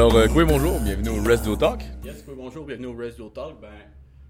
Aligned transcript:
Alors, 0.00 0.16
euh, 0.16 0.28
Coué, 0.28 0.46
bonjour, 0.46 0.80
bienvenue 0.80 1.10
au 1.10 1.22
Rest 1.22 1.44
Do 1.44 1.56
Talk. 1.56 1.82
Yes, 2.02 2.24
oui, 2.26 2.32
bonjour, 2.34 2.64
bienvenue 2.64 2.86
au 2.86 2.96
Rest 2.96 3.18
Your 3.18 3.30
Talk. 3.34 3.60
Ben, 3.60 3.68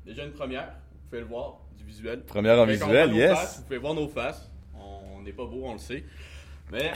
déjà 0.04 0.24
une 0.24 0.32
première, 0.32 0.64
vous 0.64 1.08
pouvez 1.08 1.20
le 1.20 1.28
voir, 1.28 1.60
du 1.78 1.84
visuel. 1.84 2.24
Première 2.24 2.58
en 2.58 2.66
visuel, 2.66 3.14
yes. 3.14 3.38
faces, 3.38 3.56
vous 3.58 3.62
pouvez 3.62 3.78
voir 3.78 3.94
nos 3.94 4.08
faces. 4.08 4.50
On 4.74 5.22
n'est 5.22 5.30
pas 5.30 5.44
beau, 5.44 5.60
on 5.62 5.74
le 5.74 5.78
sait. 5.78 6.02
Mais 6.72 6.90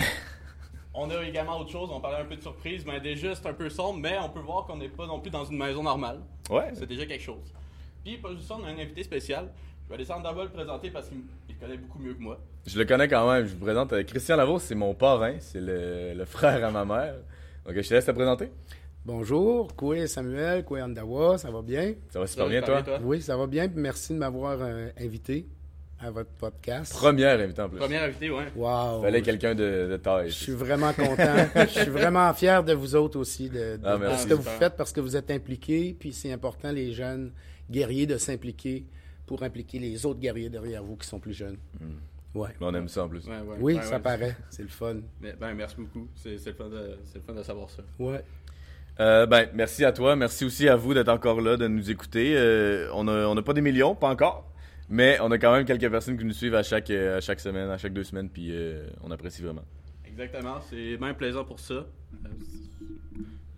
on 0.92 1.08
a 1.08 1.22
également 1.22 1.60
autre 1.60 1.70
chose, 1.70 1.88
on 1.92 2.00
parlait 2.00 2.18
un 2.18 2.24
peu 2.24 2.34
de 2.34 2.42
surprise. 2.42 2.84
Ben, 2.84 3.00
déjà, 3.00 3.36
c'est 3.36 3.46
un 3.46 3.52
peu 3.52 3.70
sombre, 3.70 4.00
mais 4.00 4.18
on 4.20 4.28
peut 4.28 4.40
voir 4.40 4.66
qu'on 4.66 4.78
n'est 4.78 4.88
pas 4.88 5.06
non 5.06 5.20
plus 5.20 5.30
dans 5.30 5.44
une 5.44 5.56
maison 5.56 5.84
normale. 5.84 6.18
Ouais. 6.50 6.72
C'est 6.74 6.86
déjà 6.86 7.06
quelque 7.06 7.22
chose. 7.22 7.54
Puis, 8.04 8.18
pas 8.18 8.32
juste 8.32 8.48
ça, 8.48 8.56
on 8.60 8.64
a 8.64 8.70
un 8.70 8.78
invité 8.80 9.04
spécial. 9.04 9.52
Je 9.84 9.92
vais 9.92 9.98
laisser 9.98 10.12
Andava 10.12 10.42
le 10.42 10.50
présenter 10.50 10.90
parce 10.90 11.08
qu'il 11.08 11.18
il 11.48 11.56
connaît 11.58 11.76
beaucoup 11.76 12.00
mieux 12.00 12.14
que 12.14 12.20
moi. 12.20 12.40
Je 12.66 12.76
le 12.76 12.84
connais 12.84 13.06
quand 13.06 13.32
même. 13.32 13.46
Je 13.46 13.54
vous 13.54 13.64
présente 13.64 13.92
euh, 13.92 14.02
Christian 14.02 14.34
Lavaux, 14.34 14.58
c'est 14.58 14.74
mon 14.74 14.94
parrain, 14.94 15.36
c'est 15.38 15.60
le, 15.60 16.14
le 16.14 16.24
frère 16.24 16.64
à 16.64 16.72
ma 16.72 16.84
mère. 16.84 17.14
Donc, 17.66 17.74
je 17.76 17.88
te 17.88 17.94
laisse 17.94 18.04
te 18.04 18.10
présenter. 18.10 18.50
Bonjour, 19.06 19.74
Koué 19.76 20.06
Samuel, 20.06 20.64
Koué 20.64 20.82
Andawa, 20.82 21.36
ça 21.38 21.50
va 21.50 21.62
bien? 21.62 21.94
Ça 22.10 22.20
va 22.20 22.26
super 22.26 22.44
Ça 22.46 22.50
va 22.60 22.60
bien, 22.60 22.82
toi? 22.82 22.98
Oui, 23.02 23.20
ça 23.22 23.36
va 23.36 23.46
bien. 23.46 23.68
Merci 23.74 24.12
de 24.14 24.18
m'avoir 24.18 24.58
euh, 24.60 24.88
invité 24.98 25.46
à 26.00 26.10
votre 26.10 26.30
podcast. 26.30 26.92
Première 26.92 27.38
invité 27.38 27.60
en 27.62 27.68
plus. 27.68 27.78
Premier 27.78 27.98
invité, 27.98 28.30
ouais. 28.30 28.46
Wow! 28.56 29.02
Fallait 29.02 29.22
quelqu'un 29.22 29.54
de, 29.54 29.88
de 29.90 29.96
taille. 29.98 30.28
Je 30.30 30.34
suis 30.34 30.52
vraiment 30.52 30.92
content. 30.92 31.36
Je 31.56 31.80
suis 31.80 31.90
vraiment 31.90 32.32
fier 32.34 32.64
de 32.64 32.72
vous 32.72 32.94
autres 32.94 33.18
aussi, 33.18 33.48
de, 33.48 33.76
de- 33.76 33.80
Ah, 33.84 33.98
de 33.98 34.16
ce 34.16 34.26
que 34.26 34.34
vous 34.34 34.42
faites, 34.42 34.76
parce 34.76 34.92
que 34.92 35.00
vous 35.00 35.16
êtes 35.16 35.30
impliqués, 35.30 35.94
puis 35.98 36.12
c'est 36.12 36.32
important, 36.32 36.72
les 36.72 36.92
jeunes 36.92 37.30
guerriers, 37.70 38.06
de 38.06 38.16
s'impliquer 38.18 38.84
pour 39.26 39.42
impliquer 39.42 39.78
les 39.78 40.04
autres 40.06 40.20
guerriers 40.20 40.50
derrière 40.50 40.82
vous 40.82 40.96
qui 40.96 41.06
sont 41.06 41.20
plus 41.20 41.32
jeunes. 41.34 41.56
Ouais. 42.34 42.48
Mais 42.60 42.66
on 42.66 42.74
aime 42.74 42.88
ça 42.88 43.04
en 43.04 43.08
plus. 43.08 43.24
Ouais, 43.26 43.38
ouais, 43.40 43.56
Oui, 43.60 43.74
ouais, 43.74 43.82
ça 43.82 43.96
ouais. 43.96 44.02
paraît. 44.02 44.36
C'est 44.50 44.62
le 44.62 44.68
fun. 44.68 44.96
Mais, 45.20 45.34
ben, 45.34 45.54
merci 45.54 45.76
beaucoup. 45.76 46.08
C'est 46.14 46.36
c'est 46.38 46.50
le, 46.50 46.56
fun 46.56 46.68
de- 46.68 46.98
c'est 47.04 47.16
le 47.18 47.24
fun 47.24 47.32
de 47.34 47.42
savoir 47.42 47.70
ça. 47.70 47.82
Ouais. 47.98 48.24
Euh, 49.00 49.26
ben, 49.26 49.48
merci 49.54 49.84
à 49.84 49.92
toi. 49.92 50.16
Merci 50.16 50.44
aussi 50.44 50.68
à 50.68 50.76
vous 50.76 50.94
d'être 50.94 51.08
encore 51.08 51.40
là, 51.40 51.56
de 51.56 51.66
nous 51.68 51.90
écouter. 51.90 52.34
Euh, 52.36 52.88
on 52.92 53.04
n'a 53.04 53.28
on 53.28 53.36
a 53.36 53.42
pas 53.42 53.52
des 53.52 53.60
millions, 53.60 53.94
pas 53.94 54.08
encore. 54.08 54.50
Mais 54.88 55.18
on 55.20 55.30
a 55.30 55.38
quand 55.38 55.52
même 55.52 55.64
quelques 55.64 55.90
personnes 55.90 56.18
qui 56.18 56.24
nous 56.24 56.32
suivent 56.32 56.54
à 56.54 56.62
chaque, 56.62 56.90
euh, 56.90 57.16
à 57.16 57.20
chaque 57.20 57.40
semaine, 57.40 57.70
à 57.70 57.78
chaque 57.78 57.92
deux 57.94 58.04
semaines, 58.04 58.28
puis 58.28 58.48
euh, 58.50 58.86
on 59.02 59.10
apprécie 59.10 59.40
vraiment. 59.42 59.64
Exactement, 60.06 60.60
c'est 60.60 60.96
bien 60.98 61.14
plaisant 61.14 61.44
pour 61.44 61.58
ça. 61.58 61.86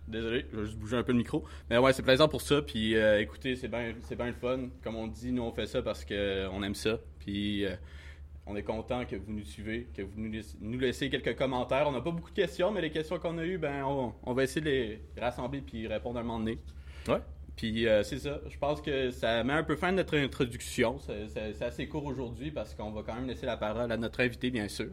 Désolé, 0.07 0.45
je 0.53 0.57
vais 0.57 0.65
juste 0.65 0.77
bouger 0.77 0.95
un 0.95 1.03
peu 1.03 1.11
le 1.11 1.17
micro. 1.17 1.43
Mais 1.69 1.77
ouais, 1.77 1.91
c'est 1.91 2.01
plaisant 2.01 2.29
pour 2.29 2.41
ça. 2.41 2.61
Puis 2.61 2.95
euh, 2.95 3.19
écoutez, 3.19 3.57
c'est 3.57 3.67
bien 3.67 3.93
c'est 4.03 4.15
bien 4.15 4.27
le 4.27 4.33
fun. 4.33 4.69
Comme 4.83 4.95
on 4.95 5.07
dit, 5.07 5.33
nous 5.33 5.43
on 5.43 5.51
fait 5.51 5.65
ça 5.65 5.81
parce 5.81 6.05
qu'on 6.05 6.63
aime 6.63 6.75
ça. 6.75 6.97
Puis 7.19 7.65
euh, 7.65 7.75
on 8.47 8.55
est 8.55 8.63
content 8.63 9.05
que 9.05 9.15
vous 9.15 9.31
nous 9.31 9.43
suivez, 9.45 9.87
que 9.95 10.01
vous 10.01 10.19
nous 10.61 10.79
laissez, 10.79 11.09
quelques 11.09 11.35
commentaires. 11.37 11.85
On 11.87 11.91
n'a 11.91 12.01
pas 12.01 12.11
beaucoup 12.11 12.29
de 12.31 12.35
questions, 12.35 12.71
mais 12.71 12.81
les 12.81 12.91
questions 12.91 13.19
qu'on 13.19 13.37
a 13.37 13.45
eues, 13.45 13.57
ben 13.57 13.83
on, 13.83 14.13
on 14.23 14.33
va 14.33 14.43
essayer 14.43 14.61
de 14.61 14.65
les 14.69 15.01
rassembler 15.21 15.61
puis 15.61 15.87
répondre 15.87 16.19
un 16.19 16.23
moment 16.23 16.39
donné. 16.39 16.57
Ouais. 17.07 17.19
Puis 17.55 17.87
euh, 17.87 18.03
c'est 18.03 18.19
ça. 18.19 18.39
Je 18.49 18.57
pense 18.57 18.81
que 18.81 19.11
ça 19.11 19.43
met 19.43 19.53
un 19.53 19.63
peu 19.63 19.75
fin 19.75 19.89
à 19.89 19.91
notre 19.91 20.17
introduction. 20.17 20.97
C'est- 20.99 21.61
assez 21.61 21.87
court 21.87 22.05
aujourd'hui 22.05 22.51
parce 22.51 22.73
qu'on 22.75 22.91
va 22.91 23.01
quand 23.03 23.15
même 23.15 23.27
laisser 23.27 23.45
la 23.45 23.57
parole 23.57 23.91
à 23.91 23.97
notre 23.97 24.19
invité, 24.21 24.49
bien 24.51 24.67
sûr. 24.67 24.89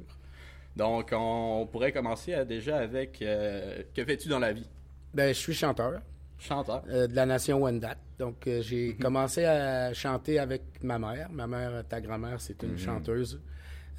Donc, 0.76 1.10
on 1.12 1.68
pourrait 1.70 1.92
commencer 1.92 2.34
à- 2.34 2.44
déjà 2.44 2.78
avec 2.78 3.22
euh, 3.22 3.82
Que 3.94 4.04
fais-tu 4.04 4.28
dans 4.28 4.38
la 4.40 4.52
vie? 4.52 4.66
Ben, 5.12 5.28
je 5.28 5.38
suis 5.38 5.54
chanteur. 5.54 6.00
Chanteur. 6.38 6.82
euh, 6.88 7.06
de 7.06 7.14
la 7.14 7.26
nation 7.26 7.60
Wendat. 7.62 7.96
Donc, 8.18 8.46
euh, 8.46 8.60
j'ai 8.62 8.94
commencé 8.96 9.44
à 9.44 9.92
chanter 9.94 10.38
avec 10.38 10.62
ma 10.82 10.98
mère. 10.98 11.30
Ma 11.32 11.46
mère, 11.46 11.84
ta 11.88 12.00
grand-mère, 12.00 12.40
c'est 12.40 12.62
une 12.62 12.76
chanteuse 12.78 13.40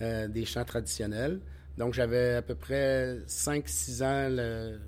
euh, 0.01 0.27
des 0.27 0.45
chants 0.45 0.65
traditionnels. 0.65 1.39
Donc, 1.77 1.93
j'avais 1.93 2.35
à 2.35 2.41
peu 2.41 2.55
près 2.55 3.17
5-6 3.27 4.01
ans 4.03 4.27
le- 4.29 4.79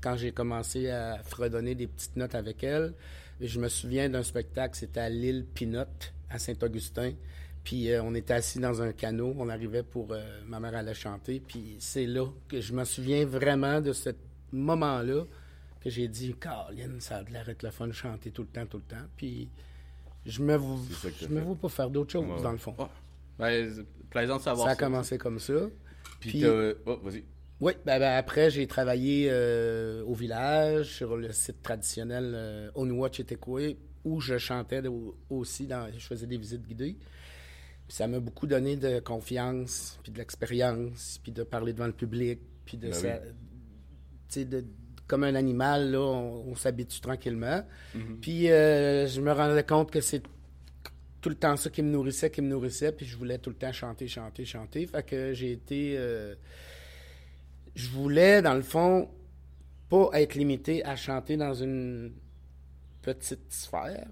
quand 0.00 0.16
j'ai 0.16 0.32
commencé 0.32 0.90
à 0.90 1.18
fredonner 1.22 1.74
des 1.74 1.86
petites 1.88 2.16
notes 2.16 2.34
avec 2.34 2.62
elle. 2.64 2.94
Et 3.40 3.46
je 3.48 3.60
me 3.60 3.68
souviens 3.68 4.08
d'un 4.08 4.22
spectacle, 4.22 4.76
c'était 4.76 5.00
à 5.00 5.08
l'île 5.08 5.44
Pinotte, 5.54 6.12
à 6.30 6.38
Saint-Augustin. 6.38 7.12
Puis 7.64 7.90
euh, 7.92 8.02
on 8.02 8.14
était 8.14 8.34
assis 8.34 8.58
dans 8.60 8.80
un 8.82 8.92
canot, 8.92 9.34
on 9.38 9.48
arrivait 9.48 9.82
pour... 9.82 10.12
euh, 10.12 10.22
ma 10.46 10.58
mère 10.58 10.74
allait 10.74 10.94
chanter. 10.94 11.40
Puis 11.46 11.76
c'est 11.80 12.06
là 12.06 12.26
que 12.48 12.60
je 12.60 12.72
me 12.72 12.84
souviens 12.84 13.24
vraiment 13.26 13.80
de 13.80 13.92
ce 13.92 14.10
moment-là 14.52 15.24
j'ai 15.90 16.08
dit, 16.08 16.34
Caroline, 16.40 17.00
ça 17.00 17.16
a 17.18 17.22
de 17.24 17.30
l'air 17.32 17.44
d'être 17.44 17.62
le 17.62 17.70
fun 17.70 17.86
de 17.86 17.92
chanter 17.92 18.30
tout 18.30 18.42
le 18.42 18.48
temps, 18.48 18.66
tout 18.66 18.78
le 18.78 18.82
temps. 18.84 19.04
Puis 19.16 19.48
je 20.26 20.42
me, 20.42 20.56
vois- 20.56 20.78
je 21.20 21.26
me 21.28 21.40
vois 21.40 21.56
pas 21.56 21.68
faire 21.68 21.90
d'autre 21.90 22.12
chose, 22.12 22.26
Ouais. 22.28 22.42
dans 22.42 22.52
le 22.52 22.58
fond. 22.58 22.74
Ben, 23.38 23.72
c'est 23.74 23.86
plaisant 24.10 24.36
de 24.38 24.42
savoir 24.42 24.66
ça 24.68 24.72
a 24.72 24.74
ça. 24.76 24.80
commencé 24.84 25.18
comme 25.18 25.38
ça. 25.38 25.54
Puis, 26.20 26.44
oh, 26.46 26.96
vas-y. 27.02 27.24
Oui, 27.60 27.72
ben, 27.84 27.98
ben, 27.98 28.16
après, 28.16 28.50
j'ai 28.50 28.66
travaillé 28.66 29.28
euh, 29.30 30.04
au 30.04 30.14
village, 30.14 30.94
sur 30.96 31.16
le 31.16 31.32
site 31.32 31.60
traditionnel 31.62 32.32
euh, 32.34 32.70
Onua 32.74 33.10
où 34.04 34.20
je 34.20 34.38
chantais 34.38 34.80
de- 34.80 34.90
aussi, 35.28 35.66
dans, 35.66 35.90
je 35.92 36.06
faisais 36.06 36.26
des 36.26 36.36
visites 36.38 36.62
guidées. 36.66 36.96
Puis 37.88 37.96
ça 37.96 38.06
m'a 38.06 38.20
beaucoup 38.20 38.46
donné 38.46 38.76
de 38.76 39.00
confiance, 39.00 39.98
puis 40.02 40.12
de 40.12 40.18
l'expérience, 40.18 41.18
puis 41.22 41.32
de 41.32 41.42
parler 41.42 41.72
devant 41.72 41.86
le 41.86 41.92
public, 41.92 42.38
puis 42.64 42.76
de 42.76 42.90
Ben 42.90 43.20
oui. 44.36 44.44
de- 44.44 44.64
comme 45.08 45.24
un 45.24 45.34
animal, 45.34 45.90
là, 45.90 45.98
on, 46.00 46.50
on 46.50 46.54
s'habitue 46.54 47.00
tranquillement. 47.00 47.64
Puis 48.20 48.50
euh, 48.50 49.06
je 49.08 49.20
me 49.20 49.32
rendais 49.32 49.64
compte 49.64 49.90
que 49.90 50.00
c'est 50.00 50.22
tout 51.20 51.28
le 51.30 51.34
temps 51.34 51.56
ça 51.56 51.68
qui 51.70 51.82
me 51.82 51.90
nourrissait, 51.90 52.30
qui 52.30 52.42
me 52.42 52.48
nourrissait, 52.48 52.92
puis 52.92 53.04
je 53.04 53.16
voulais 53.16 53.38
tout 53.38 53.50
le 53.50 53.56
temps 53.56 53.72
chanter, 53.72 54.06
chanter, 54.06 54.44
chanter. 54.44 54.86
Fait 54.86 55.02
que 55.02 55.32
j'ai 55.32 55.50
été... 55.52 55.94
euh, 55.96 56.34
je 57.74 57.88
voulais, 57.88 58.42
dans 58.42 58.54
le 58.54 58.62
fond, 58.62 59.08
pas 59.88 60.10
être 60.14 60.34
limité 60.34 60.84
à 60.84 60.94
chanter 60.96 61.36
dans 61.36 61.54
une 61.54 62.12
petite 63.02 63.52
sphère. 63.52 64.06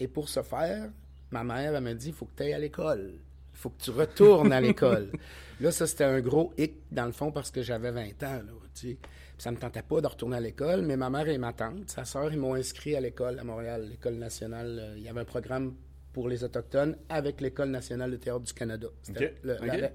Et 0.00 0.08
pour 0.08 0.28
ce 0.28 0.42
faire, 0.42 0.88
ma 1.30 1.44
mère, 1.44 1.74
elle 1.74 1.82
m'a 1.82 1.94
dit, 1.94 2.08
il 2.08 2.14
faut 2.14 2.24
que 2.26 2.36
tu 2.36 2.42
ailles 2.44 2.54
à 2.54 2.58
l'école. 2.58 3.12
Il 3.54 3.58
faut 3.58 3.70
que 3.70 3.82
tu 3.82 3.90
retournes 3.90 4.52
à 4.52 4.60
l'école. 4.60 5.10
Là, 5.60 5.72
ça, 5.72 5.86
c'était 5.88 6.04
un 6.04 6.20
gros 6.20 6.52
hic, 6.56 6.74
dans 6.92 7.06
le 7.06 7.12
fond, 7.12 7.32
parce 7.32 7.50
que 7.50 7.62
j'avais 7.62 7.90
20 7.90 8.02
ans, 8.22 8.42
là, 8.46 8.52
tu 8.74 8.90
sais. 8.90 8.96
Ça 9.38 9.50
me 9.52 9.56
tentait 9.56 9.82
pas 9.82 10.00
de 10.00 10.06
retourner 10.08 10.36
à 10.36 10.40
l'école, 10.40 10.82
mais 10.82 10.96
ma 10.96 11.10
mère 11.10 11.28
et 11.28 11.38
ma 11.38 11.52
tante, 11.52 11.88
sa 11.88 12.04
sœur, 12.04 12.32
ils 12.32 12.38
m'ont 12.38 12.54
inscrit 12.54 12.96
à 12.96 13.00
l'école 13.00 13.38
à 13.38 13.44
Montréal, 13.44 13.86
l'école 13.88 14.14
nationale. 14.14 14.78
euh, 14.80 14.94
Il 14.96 15.04
y 15.04 15.08
avait 15.08 15.20
un 15.20 15.24
programme 15.24 15.74
pour 16.12 16.28
les 16.28 16.42
Autochtones 16.42 16.96
avec 17.08 17.40
l'École 17.40 17.68
nationale 17.70 18.10
de 18.10 18.16
théâtre 18.16 18.40
du 18.40 18.52
Canada. 18.52 18.88
C'était 19.02 19.26
Ok. 19.26 19.34
le- 19.44 19.56
la- 19.64 19.74
Ok. 19.74 19.80
la- 19.80 19.90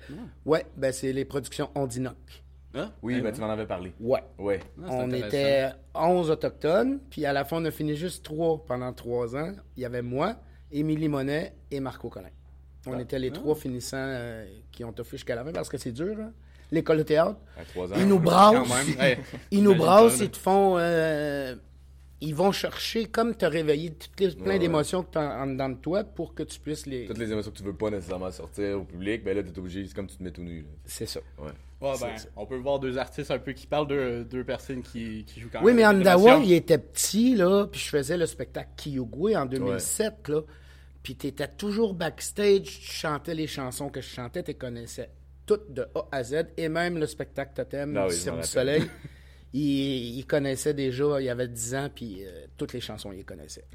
ouais, 0.45 0.65
ben 0.77 0.93
c'est 0.93 1.11
les 1.11 1.25
productions 1.25 1.69
Ondinoc. 1.75 2.15
Hein? 2.75 2.91
Oui, 3.03 3.15
Eh 3.17 3.21
ben, 3.21 3.31
tu 3.33 3.41
m'en 3.41 3.49
avais 3.49 3.65
parlé. 3.67 3.93
Ouais. 3.99 4.23
Ouais. 4.39 4.59
Ah, 4.81 4.87
On 4.91 5.11
était 5.11 5.69
11 5.93 6.31
autochtones, 6.31 6.99
puis 7.09 7.25
à 7.25 7.33
la 7.33 7.43
fin, 7.43 7.57
on 7.61 7.65
a 7.65 7.71
fini 7.71 7.95
juste 7.95 8.23
trois 8.23 8.63
pendant 8.65 8.93
trois 8.93 9.35
ans. 9.35 9.51
Il 9.75 9.83
y 9.83 9.85
avait 9.85 10.01
moi, 10.01 10.37
Émilie 10.71 11.09
Monet 11.09 11.53
et 11.69 11.79
Marco 11.81 12.09
Collin. 12.09 12.29
On 12.87 12.93
Ah. 12.93 13.01
était 13.01 13.19
les 13.19 13.31
trois 13.31 13.55
finissants 13.55 13.97
euh, 13.99 14.45
qui 14.71 14.83
ont 14.85 14.93
toffé 14.93 15.17
jusqu'à 15.17 15.35
la 15.35 15.43
fin 15.43 15.51
parce 15.51 15.69
que 15.69 15.77
c'est 15.77 15.91
dur, 15.91 16.15
hein. 16.19 16.31
L'école 16.73 16.97
de 16.97 17.03
théâtre. 17.03 17.37
À 17.57 17.63
trois 17.65 17.91
ans. 17.91 17.95
Ils 17.97 18.07
nous 18.07 18.17
Quand 18.19 18.23
brassent, 18.63 18.87
même. 18.87 18.99
Hey, 18.99 19.17
ils 19.51 19.63
nous 19.63 19.75
brassent, 19.75 20.19
ils 20.19 20.29
te 20.31 20.37
font... 20.37 20.75
euh, 20.77 21.55
ils 22.25 22.33
vont 22.33 22.53
chercher, 22.53 23.05
comme 23.07 23.35
te 23.35 23.45
réveiller 23.45 23.91
toutes 23.95 24.17
les, 24.21 24.29
plein 24.31 24.53
Ouais, 24.53 24.59
d'émotions 24.59 25.03
que 25.03 25.11
tu 25.11 25.17
as 25.17 25.41
en 25.41 25.45
dedans 25.47 25.67
de 25.67 25.75
toi 25.75 26.05
pour 26.05 26.33
que 26.33 26.43
tu 26.43 26.57
puisses 26.57 26.85
les... 26.85 27.05
Toutes 27.05 27.17
les 27.17 27.29
émotions 27.29 27.51
que 27.51 27.57
tu 27.57 27.63
veux 27.63 27.73
pas 27.75 27.89
nécessairement 27.89 28.31
sortir 28.31 28.79
au 28.79 28.83
public, 28.85 29.25
ben 29.25 29.35
là, 29.35 29.43
t'es 29.43 29.59
obligé, 29.59 29.85
c'est 29.85 29.93
comme 29.93 30.07
tu 30.07 30.15
te 30.15 30.23
mets 30.23 30.31
tout 30.31 30.41
nu. 30.41 30.61
là. 30.61 30.67
C'est 30.85 31.05
ça. 31.05 31.19
Ouais. 31.37 31.49
Ouais, 31.81 31.95
C'est 31.97 32.05
ben, 32.05 32.17
ça. 32.17 32.27
on 32.37 32.45
peut 32.45 32.55
voir 32.55 32.79
deux 32.79 32.97
artistes 32.97 33.29
un 33.29 33.39
peu 33.39 33.51
qui 33.51 33.67
parlent 33.67 33.87
de 33.87 34.23
deux 34.23 34.45
personnes 34.45 34.81
qui, 34.83 35.25
qui 35.25 35.41
jouent 35.41 35.49
quand 35.51 35.59
Oui, 35.59 35.73
même. 35.73 35.75
mais 35.75 35.83
avec 35.83 35.99
Andawa, 35.99 36.37
il 36.45 36.53
était 36.53 36.77
petit, 36.77 37.35
là, 37.35 37.65
puis 37.69 37.81
je 37.81 37.89
faisais 37.89 38.15
le 38.15 38.25
spectacle 38.25 38.69
Kiyogwe 38.77 39.35
en 39.35 39.45
2007, 39.45 40.29
là. 40.29 40.41
Puis 41.03 41.15
t'étais 41.17 41.49
toujours 41.49 41.93
backstage, 41.93 42.61
tu 42.63 42.89
chantais 42.93 43.35
les 43.35 43.47
chansons 43.47 43.89
que 43.89 43.99
je 43.99 44.07
chantais, 44.07 44.43
tu 44.43 44.53
connaissais 44.53 45.09
toutes 45.45 45.71
de 45.73 45.87
A 45.95 46.07
à 46.11 46.23
Z, 46.23 46.45
et 46.57 46.69
même 46.69 46.97
le 46.97 47.05
spectacle 47.05 47.51
Totem 47.55 47.95
Ah 47.97 48.05
oui, 48.07 48.13
du 48.13 48.19
Cirque 48.19 48.41
du. 48.41 48.47
Soleil. 48.47 48.83
il, 49.53 50.17
il 50.19 50.25
connaissait 50.25 50.73
déjà, 50.73 51.21
il 51.21 51.29
avait 51.29 51.47
10 51.47 51.75
ans, 51.75 51.89
puis 51.93 52.23
euh, 52.25 52.45
toutes 52.57 52.73
les 52.73 52.81
chansons, 52.81 53.11
il 53.11 53.17
les 53.17 53.23
connaissait. 53.23 53.65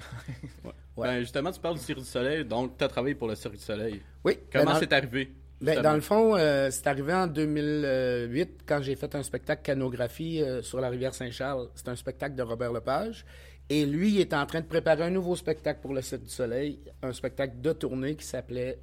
Ouais. 0.97 1.07
Ben, 1.07 1.21
justement, 1.21 1.53
tu 1.53 1.61
parles 1.61 1.77
du 1.77 1.81
Cirque 1.85 2.01
du 2.01 2.05
Soleil, 2.05 2.45
donc 2.45 2.77
tu 2.77 2.83
as 2.83 2.89
travaillé 2.89 3.15
pour 3.15 3.29
le 3.29 3.37
Cirque 3.37 3.55
du 3.55 3.61
Soleil. 3.63 4.03
Oui. 4.25 4.37
Comment 4.53 4.65
ben, 4.65 4.73
dans- 4.73 4.79
c'est 4.81 4.93
arrivé? 4.93 5.31
Ben, 5.61 5.81
dans 5.81 5.95
le 5.95 6.01
fond, 6.01 6.35
euh, 6.37 6.71
c'est 6.73 6.89
arrivé 6.89 7.13
en 7.15 7.29
2008 7.29 8.63
quand 8.67 8.83
j'ai 8.83 8.97
fait 8.97 9.15
un 9.15 9.23
spectacle 9.23 9.63
canographie 9.63 10.43
euh, 10.43 10.61
sur 10.61 10.81
la 10.81 10.89
rivière 10.89 11.15
Saint-Charles. 11.15 11.69
C'est 11.77 11.89
un 11.89 11.95
spectacle 11.95 12.35
de 12.35 12.43
Robert 12.43 12.73
Lepage. 12.73 13.25
Et 13.69 13.87
lui, 13.87 14.15
il 14.15 14.21
est 14.21 14.35
en 14.35 14.45
train 14.47 14.61
de 14.61 14.67
préparer 14.67 15.05
un 15.05 15.11
nouveau 15.11 15.37
spectacle 15.37 15.81
pour 15.81 15.95
le 15.95 16.03
Cirque 16.03 16.25
du 16.25 16.31
Soleil, 16.31 16.81
un 17.03 17.13
spectacle 17.13 17.61
de 17.61 17.73
tournée 17.73 18.17
qui 18.17 18.25
s'appelait 18.25 18.81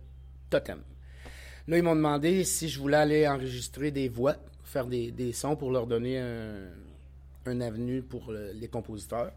Totem. 0.50 0.80
Là, 1.68 1.78
ils 1.78 1.84
m'ont 1.84 1.96
demandé 1.96 2.44
si 2.44 2.70
je 2.70 2.80
voulais 2.80 2.98
aller 2.98 3.28
enregistrer 3.28 3.92
des 3.92 4.08
voix, 4.08 4.36
faire 4.64 4.86
des, 4.86 5.12
des 5.12 5.32
sons 5.34 5.56
pour 5.56 5.72
leur 5.72 5.88
donner 5.88 6.20
un, 6.20 6.68
un 7.46 7.62
avenue 7.62 8.02
pour 8.02 8.32
les 8.32 8.68
compositeurs. 8.68 9.32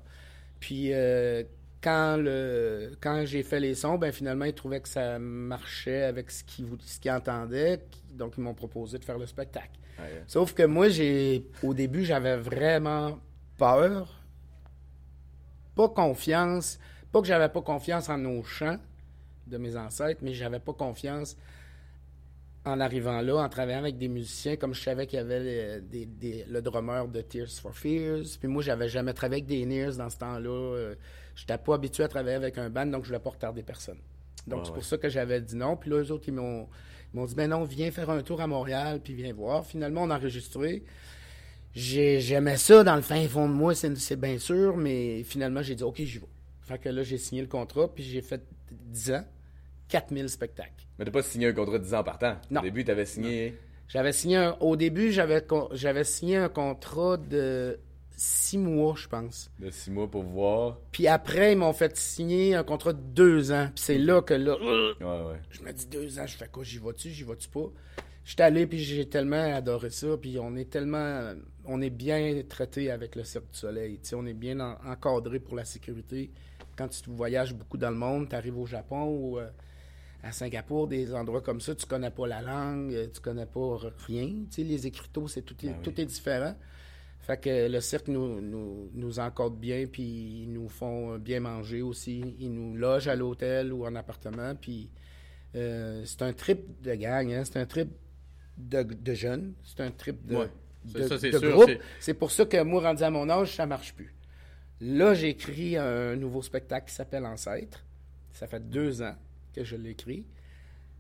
Puis 0.60 0.92
euh, 0.92 1.42
quand, 1.80 2.16
le, 2.18 2.96
quand 3.00 3.24
j'ai 3.24 3.42
fait 3.42 3.60
les 3.60 3.74
sons, 3.74 3.96
ben 3.96 4.12
finalement, 4.12 4.44
ils 4.44 4.54
trouvaient 4.54 4.80
que 4.80 4.88
ça 4.88 5.18
marchait 5.18 6.02
avec 6.02 6.30
ce 6.30 6.44
qu'ils, 6.44 6.66
ce 6.80 7.08
entendaient. 7.10 7.80
Donc, 8.10 8.34
ils 8.36 8.42
m'ont 8.42 8.54
proposé 8.54 8.98
de 8.98 9.04
faire 9.04 9.18
le 9.18 9.26
spectacle. 9.26 9.70
Ouais. 9.98 10.22
Sauf 10.26 10.52
que 10.54 10.64
moi, 10.64 10.88
j'ai 10.88 11.46
au 11.62 11.74
début, 11.74 12.04
j'avais 12.04 12.36
vraiment 12.36 13.18
peur, 13.56 14.22
pas 15.74 15.88
confiance, 15.88 16.78
pas 17.12 17.20
que 17.20 17.26
j'avais 17.26 17.48
pas 17.48 17.62
confiance 17.62 18.08
en 18.08 18.18
nos 18.18 18.42
chants 18.42 18.78
de 19.46 19.56
mes 19.56 19.76
ancêtres, 19.76 20.20
mais 20.22 20.34
j'avais 20.34 20.60
pas 20.60 20.72
confiance 20.72 21.36
en 22.68 22.80
arrivant 22.80 23.20
là, 23.20 23.36
en 23.36 23.48
travaillant 23.48 23.78
avec 23.78 23.96
des 23.98 24.08
musiciens, 24.08 24.56
comme 24.56 24.74
je 24.74 24.82
savais 24.82 25.06
qu'il 25.06 25.18
y 25.18 25.22
avait 25.22 25.80
le 25.90 26.60
drummer 26.60 27.08
de 27.08 27.20
Tears 27.20 27.50
for 27.50 27.74
Fears. 27.74 28.24
Puis 28.38 28.48
moi, 28.48 28.62
j'avais 28.62 28.88
jamais 28.88 29.12
travaillé 29.12 29.42
avec 29.42 29.46
des 29.46 29.64
Nears 29.64 29.96
dans 29.96 30.10
ce 30.10 30.18
temps-là. 30.18 30.50
Euh, 30.50 30.94
je 31.34 31.42
n'étais 31.42 31.58
pas 31.58 31.74
habitué 31.74 32.04
à 32.04 32.08
travailler 32.08 32.36
avec 32.36 32.58
un 32.58 32.68
band, 32.68 32.86
donc 32.86 33.04
je 33.04 33.08
voulais 33.08 33.20
pas 33.20 33.30
retarder 33.30 33.62
personne. 33.62 33.98
Donc 34.46 34.66
c'est 34.66 34.72
pour 34.72 34.84
ça 34.84 34.98
que 34.98 35.08
j'avais 35.08 35.40
dit 35.40 35.56
non. 35.56 35.76
Puis 35.76 35.90
là, 35.90 36.02
eux 36.02 36.10
autres, 36.10 36.24
ils 36.28 36.34
m'ont, 36.34 36.66
dit, 37.26 37.34
ben 37.34 37.48
non, 37.48 37.64
viens 37.64 37.90
faire 37.90 38.10
un 38.10 38.22
tour 38.22 38.40
à 38.40 38.46
Montréal, 38.46 39.00
puis 39.02 39.14
viens 39.14 39.32
voir. 39.32 39.64
Finalement, 39.64 40.02
on 40.02 40.10
a 40.10 40.16
enregistré. 40.16 40.82
J'aimais 41.74 42.56
ça 42.56 42.82
dans 42.82 42.96
le 42.96 43.02
fin 43.02 43.26
fond 43.28 43.48
de 43.48 43.54
moi, 43.54 43.74
c'est 43.74 44.16
bien 44.16 44.38
sûr, 44.38 44.76
mais 44.76 45.22
finalement, 45.22 45.62
j'ai 45.62 45.74
dit, 45.74 45.82
OK, 45.82 45.96
j'y 45.98 46.18
vais. 46.18 46.26
Fait 46.62 46.78
que 46.78 46.88
là, 46.88 47.02
j'ai 47.02 47.18
signé 47.18 47.40
le 47.40 47.48
contrat, 47.48 47.88
puis 47.88 48.02
j'ai 48.02 48.20
fait 48.20 48.42
10 48.70 49.12
ans, 49.12 49.24
4000 49.88 50.28
spectacles. 50.28 50.86
Mais 50.98 51.04
t'as 51.04 51.10
pas 51.10 51.22
signé 51.22 51.48
un 51.48 51.52
contrat 51.52 51.78
de 51.78 51.84
10 51.84 51.94
ans 51.94 52.04
par 52.04 52.18
temps? 52.18 52.36
Non. 52.50 52.60
Au 52.60 52.64
début, 52.64 52.84
t'avais 52.84 53.06
signé... 53.06 53.56
J'avais 53.88 54.12
signé 54.12 54.36
un... 54.36 54.56
Au 54.60 54.76
début, 54.76 55.12
j'avais, 55.12 55.44
j'avais 55.72 56.04
signé 56.04 56.36
un 56.36 56.50
contrat 56.50 57.16
de 57.16 57.78
6 58.18 58.58
mois, 58.58 58.94
je 58.96 59.08
pense. 59.08 59.50
De 59.58 59.70
6 59.70 59.90
mois 59.92 60.10
pour 60.10 60.24
voir. 60.24 60.78
Puis 60.92 61.06
après, 61.06 61.52
ils 61.52 61.58
m'ont 61.58 61.72
fait 61.72 61.96
signer 61.96 62.54
un 62.54 62.64
contrat 62.64 62.92
de 62.92 63.00
2 63.00 63.52
ans. 63.52 63.70
Puis 63.74 63.84
c'est 63.84 63.98
là 63.98 64.20
que 64.20 64.34
là... 64.34 64.58
Ouais, 64.58 64.94
ouais. 65.00 65.40
Je 65.50 65.62
me 65.62 65.72
dis 65.72 65.86
2 65.86 66.18
ans, 66.18 66.26
je 66.26 66.36
fais 66.36 66.48
quoi? 66.48 66.64
J'y 66.64 66.78
vas-tu? 66.78 67.10
J'y 67.10 67.22
vas-tu 67.22 67.48
pas? 67.48 67.70
J'étais 68.24 68.42
allé, 68.42 68.66
puis 68.66 68.78
j'ai 68.78 69.08
tellement 69.08 69.54
adoré 69.54 69.88
ça. 69.88 70.18
Puis 70.20 70.38
on 70.38 70.54
est 70.56 70.68
tellement... 70.68 71.32
On 71.64 71.80
est 71.80 71.90
bien 71.90 72.42
traité 72.46 72.90
avec 72.90 73.16
le 73.16 73.24
Cirque 73.24 73.50
du 73.52 73.58
Soleil. 73.58 74.00
sais, 74.02 74.16
on 74.16 74.26
est 74.26 74.34
bien 74.34 74.60
encadré 74.60 75.38
pour 75.38 75.56
la 75.56 75.64
sécurité. 75.64 76.30
Quand 76.76 76.88
tu 76.88 77.08
voyages 77.08 77.54
beaucoup 77.54 77.78
dans 77.78 77.90
le 77.90 77.96
monde, 77.96 78.28
tu 78.28 78.34
arrives 78.34 78.58
au 78.58 78.66
Japon 78.66 79.04
ou... 79.04 79.38
Euh, 79.38 79.48
à 80.22 80.32
Singapour, 80.32 80.88
des 80.88 81.14
endroits 81.14 81.40
comme 81.40 81.60
ça, 81.60 81.74
tu 81.74 81.86
connais 81.86 82.10
pas 82.10 82.26
la 82.26 82.42
langue, 82.42 82.92
euh, 82.92 83.06
tu 83.12 83.20
connais 83.20 83.46
pas 83.46 83.78
rien. 84.06 84.26
Tu 84.26 84.46
sais, 84.50 84.64
les 84.64 84.86
écriteaux, 84.86 85.28
c'est 85.28 85.42
tout, 85.42 85.54
est, 85.64 85.68
ben 85.68 85.82
tout 85.82 86.00
est 86.00 86.04
différent. 86.04 86.54
Fait 87.20 87.40
que 87.40 87.68
le 87.68 87.80
cirque 87.80 88.08
nous, 88.08 88.40
nous, 88.40 88.90
nous 88.94 89.18
encadre 89.18 89.56
bien, 89.56 89.86
puis 89.86 90.42
ils 90.42 90.52
nous 90.52 90.68
font 90.68 91.18
bien 91.18 91.40
manger 91.40 91.82
aussi. 91.82 92.34
Ils 92.38 92.52
nous 92.52 92.76
logent 92.76 93.08
à 93.08 93.14
l'hôtel 93.14 93.72
ou 93.72 93.86
en 93.86 93.94
appartement, 93.94 94.54
puis 94.54 94.90
euh, 95.54 96.02
c'est 96.04 96.22
un 96.22 96.32
trip 96.32 96.82
de 96.82 96.94
gang, 96.94 97.30
hein. 97.32 97.44
c'est 97.44 97.58
un 97.58 97.66
trip 97.66 97.88
de, 98.56 98.82
de 98.82 99.14
jeunes, 99.14 99.52
c'est 99.62 99.80
un 99.80 99.90
trip 99.90 100.24
de, 100.26 100.48
de, 100.84 101.50
groupe. 101.50 101.70
C'est 102.00 102.14
pour 102.14 102.30
ça 102.30 102.44
que 102.44 102.60
moi, 102.62 102.82
rendu 102.82 103.02
à 103.02 103.10
mon 103.10 103.28
âge, 103.28 103.54
ça 103.54 103.66
marche 103.66 103.94
plus. 103.94 104.14
Là, 104.80 105.14
j'ai 105.14 105.30
écrit 105.30 105.76
un 105.76 106.16
nouveau 106.16 106.42
spectacle 106.42 106.88
qui 106.88 106.94
s'appelle 106.94 107.24
Ancêtre. 107.24 107.84
Ça 108.32 108.46
fait 108.46 108.60
deux 108.68 109.02
ans 109.02 109.16
que 109.58 109.64
je 109.64 109.76
l'écris. 109.76 110.24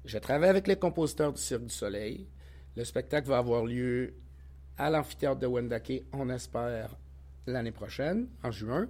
Je 0.04 0.18
travaille 0.18 0.50
avec 0.50 0.66
les 0.66 0.76
compositeurs 0.76 1.32
du 1.32 1.40
Cirque 1.40 1.64
du 1.64 1.74
Soleil. 1.74 2.26
Le 2.76 2.84
spectacle 2.84 3.28
va 3.28 3.38
avoir 3.38 3.64
lieu 3.64 4.14
à 4.76 4.90
l'amphithéâtre 4.90 5.40
de 5.40 5.46
Wendake, 5.46 6.04
on 6.12 6.28
espère, 6.30 6.96
l'année 7.46 7.72
prochaine, 7.72 8.28
en 8.42 8.50
juin. 8.50 8.88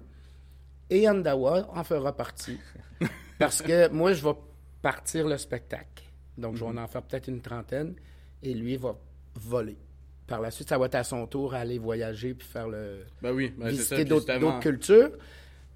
Et 0.89 1.07
Andawa 1.07 1.67
en 1.71 1.83
fera 1.83 2.15
partie. 2.15 2.59
parce 3.39 3.61
que 3.61 3.89
moi, 3.89 4.13
je 4.13 4.23
vais 4.23 4.35
partir 4.81 5.27
le 5.27 5.37
spectacle. 5.37 6.03
Donc, 6.37 6.55
je 6.55 6.63
vais 6.63 6.71
mhm. 6.71 6.79
en 6.79 6.87
faire 6.87 7.03
peut-être 7.03 7.27
une 7.27 7.41
trentaine. 7.41 7.95
Et 8.41 8.53
lui 8.53 8.77
va 8.77 8.95
voler. 9.35 9.77
Par 10.25 10.41
la 10.41 10.51
suite, 10.51 10.69
ça 10.69 10.77
va 10.77 10.85
être 10.85 10.95
à 10.95 11.03
son 11.03 11.27
tour 11.27 11.53
à 11.53 11.59
aller 11.59 11.77
voyager 11.77 12.33
puis 12.33 12.47
faire 12.47 12.67
le. 12.67 13.05
Ben 13.21 13.31
oui, 13.31 13.53
ben 13.57 13.69
visiter 13.69 14.05
d'autres 14.05 14.59
cultures. 14.59 15.11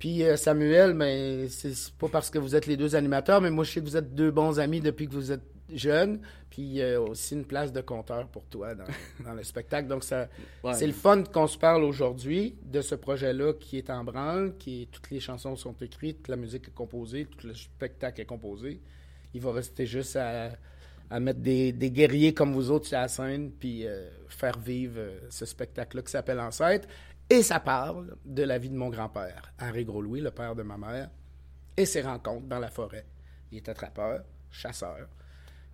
Puis 0.03 0.21
euh, 0.21 0.35
Samuel, 0.35 0.95
mais 0.95 1.47
c'est 1.47 1.93
pas 1.93 2.09
parce 2.09 2.29
que 2.29 2.37
vous 2.37 2.57
êtes 2.57 2.67
les 2.67 2.75
deux 2.75 2.93
animateurs, 2.93 3.39
mais 3.39 3.49
moi 3.49 3.63
je 3.63 3.71
sais 3.71 3.79
que 3.79 3.85
vous 3.85 3.95
êtes 3.95 4.13
deux 4.13 4.31
bons 4.31 4.59
amis 4.59 4.81
depuis 4.81 5.07
que 5.07 5.13
vous 5.13 5.31
êtes 5.31 5.45
jeunes. 5.73 6.19
Puis 6.49 6.61
il 6.61 6.73
y 6.73 6.83
a 6.83 7.01
aussi 7.01 7.35
une 7.35 7.45
place 7.45 7.71
de 7.71 7.79
compteur 7.79 8.27
pour 8.27 8.43
toi 8.47 8.75
dans, 8.75 8.83
le 9.33 9.43
spectacle. 9.43 9.87
Donc 9.87 10.03
ça, 10.03 10.27
c'est 10.73 10.87
le 10.87 10.91
fun 10.91 11.23
qu'on 11.23 11.47
se 11.47 11.57
parle 11.57 11.85
aujourd'hui 11.85 12.57
de 12.65 12.81
ce 12.81 12.95
projet-là 12.95 13.53
qui 13.53 13.77
est 13.77 13.89
en 13.89 14.03
branle, 14.03 14.57
qui 14.57 14.89
toutes 14.91 15.09
les 15.09 15.21
chansons 15.21 15.55
sont 15.55 15.75
écrites, 15.79 16.17
toute 16.17 16.27
la 16.27 16.35
musique 16.35 16.67
est 16.67 16.73
composée, 16.73 17.23
tout 17.23 17.47
le 17.47 17.53
spectacle 17.53 18.19
est 18.19 18.25
composé. 18.25 18.81
Il 19.33 19.39
va 19.39 19.53
rester 19.53 19.85
juste 19.85 20.17
à, 20.17 20.49
mettre 21.17 21.39
des, 21.39 21.71
guerriers 21.71 22.33
comme 22.33 22.51
vous 22.51 22.71
autres 22.71 22.87
sur 22.87 22.97
la 22.97 23.07
scène, 23.07 23.51
puis 23.51 23.87
euh, 23.87 24.09
faire 24.27 24.59
vivre 24.59 24.95
euh, 24.97 25.19
ce 25.29 25.45
spectacle-là 25.45 26.01
qui 26.01 26.11
s'appelle 26.11 26.41
Ancêtre. 26.41 26.89
Et 27.33 27.41
ça 27.41 27.59
parle 27.59 28.15
de 28.25 28.43
la 28.43 28.59
vie 28.59 28.69
de 28.69 28.75
mon 28.75 28.89
grand-père, 28.89 29.51
Henri 29.59 29.85
Gros-Louis, 29.85 30.21
le 30.21 30.29
père 30.29 30.53
de 30.53 30.61
ma 30.61 30.77
mère, 30.77 31.09
et 31.75 31.87
ses 31.87 32.01
rencontres 32.01 32.45
dans 32.45 32.59
la 32.59 32.69
forêt. 32.69 33.07
Il 33.51 33.57
était 33.57 33.73
trappeur, 33.73 34.21
chasseur, 34.51 35.07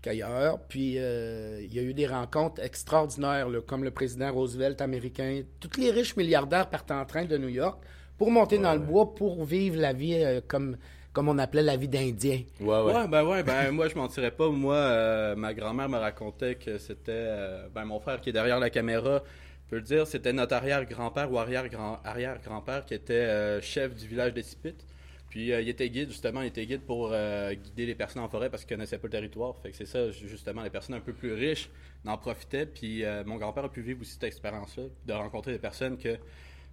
cueilleur, 0.02 0.62
puis 0.70 0.94
euh, 0.98 1.60
il 1.62 1.74
y 1.74 1.80
a 1.80 1.82
eu 1.82 1.94
des 1.94 2.08
rencontres 2.08 2.64
extraordinaires, 2.64 3.50
comme 3.68 3.84
le 3.84 3.92
président 3.92 4.32
Roosevelt 4.32 4.80
américain. 4.80 5.42
Tous 5.60 5.78
les 5.78 5.92
riches 5.92 6.16
milliardaires 6.16 6.70
partent 6.70 6.92
en 6.92 7.04
train 7.04 7.26
de 7.26 7.38
New 7.38 7.50
York 7.50 7.84
pour 8.18 8.32
monter 8.32 8.58
dans 8.58 8.74
le 8.74 8.80
bois, 8.80 9.14
pour 9.14 9.44
vivre 9.44 9.82
la 9.82 9.92
vie 9.92 10.14
euh, 10.16 10.40
comme 10.48 10.78
comme 11.12 11.28
on 11.28 11.40
appelait 11.40 11.64
la 11.64 11.76
vie 11.76 11.90
d'Indien. 11.90 12.44
Ouais, 12.62 12.82
ouais. 12.84 13.08
ben 13.10 13.26
ouais, 13.26 13.44
ben 13.44 13.72
moi 13.74 13.90
je 13.90 13.96
mentirais 13.96 14.32
pas. 14.32 14.48
Moi, 14.48 14.76
euh, 14.76 15.36
ma 15.36 15.54
grand-mère 15.54 15.90
me 15.90 15.98
racontait 15.98 16.56
que 16.56 16.78
c'était 16.78 17.28
ben 17.76 17.84
mon 17.84 18.00
frère 18.00 18.22
qui 18.22 18.30
est 18.30 18.34
derrière 18.34 18.60
la 18.60 18.70
caméra 18.70 19.24
peut 19.70 19.78
le 19.78 19.84
dire, 19.84 20.08
c'était 20.08 20.34
notre 20.34 20.56
arrière-grand-père 20.56 21.32
ou 21.32 21.38
arrière-grand-père 21.38 22.86
qui 22.86 22.94
était 22.94 23.14
euh, 23.14 23.62
chef 23.62 23.96
du 23.96 24.08
village 24.08 24.34
des 24.34 24.44
Sipites. 24.44 24.86
Puis 25.30 25.54
euh, 25.54 25.62
il 25.62 25.70
était 25.70 25.90
guide, 25.90 26.10
justement, 26.10 26.42
il 26.42 26.48
était 26.48 26.66
guide 26.66 26.82
pour 26.82 27.12
euh, 27.14 27.54
guider 27.54 27.86
les 27.86 27.94
personnes 27.94 28.24
en 28.24 28.30
forêt 28.30 28.50
parce 28.50 28.66
qu'il 28.66 28.76
connaissait 28.76 28.98
pas 28.98 29.08
le 29.08 29.12
territoire. 29.12 29.56
Fait 29.62 29.70
que 29.70 29.78
c'est 29.78 29.86
ça, 29.86 30.10
justement, 30.10 30.64
les 30.64 30.72
personnes 30.72 30.96
un 30.96 31.02
peu 31.02 31.14
plus 31.14 31.34
riches 31.34 31.70
en 32.06 32.18
profitaient. 32.18 32.66
Puis 32.66 33.04
mon 33.26 33.36
grand-père 33.36 33.66
a 33.66 33.70
pu 33.70 33.82
vivre 33.82 34.02
aussi 34.02 34.14
cette 34.14 34.24
expérience-là, 34.24 34.84
de 35.06 35.14
rencontrer 35.14 35.52
des 35.52 35.60
personnes 35.60 35.98
que 35.98 36.18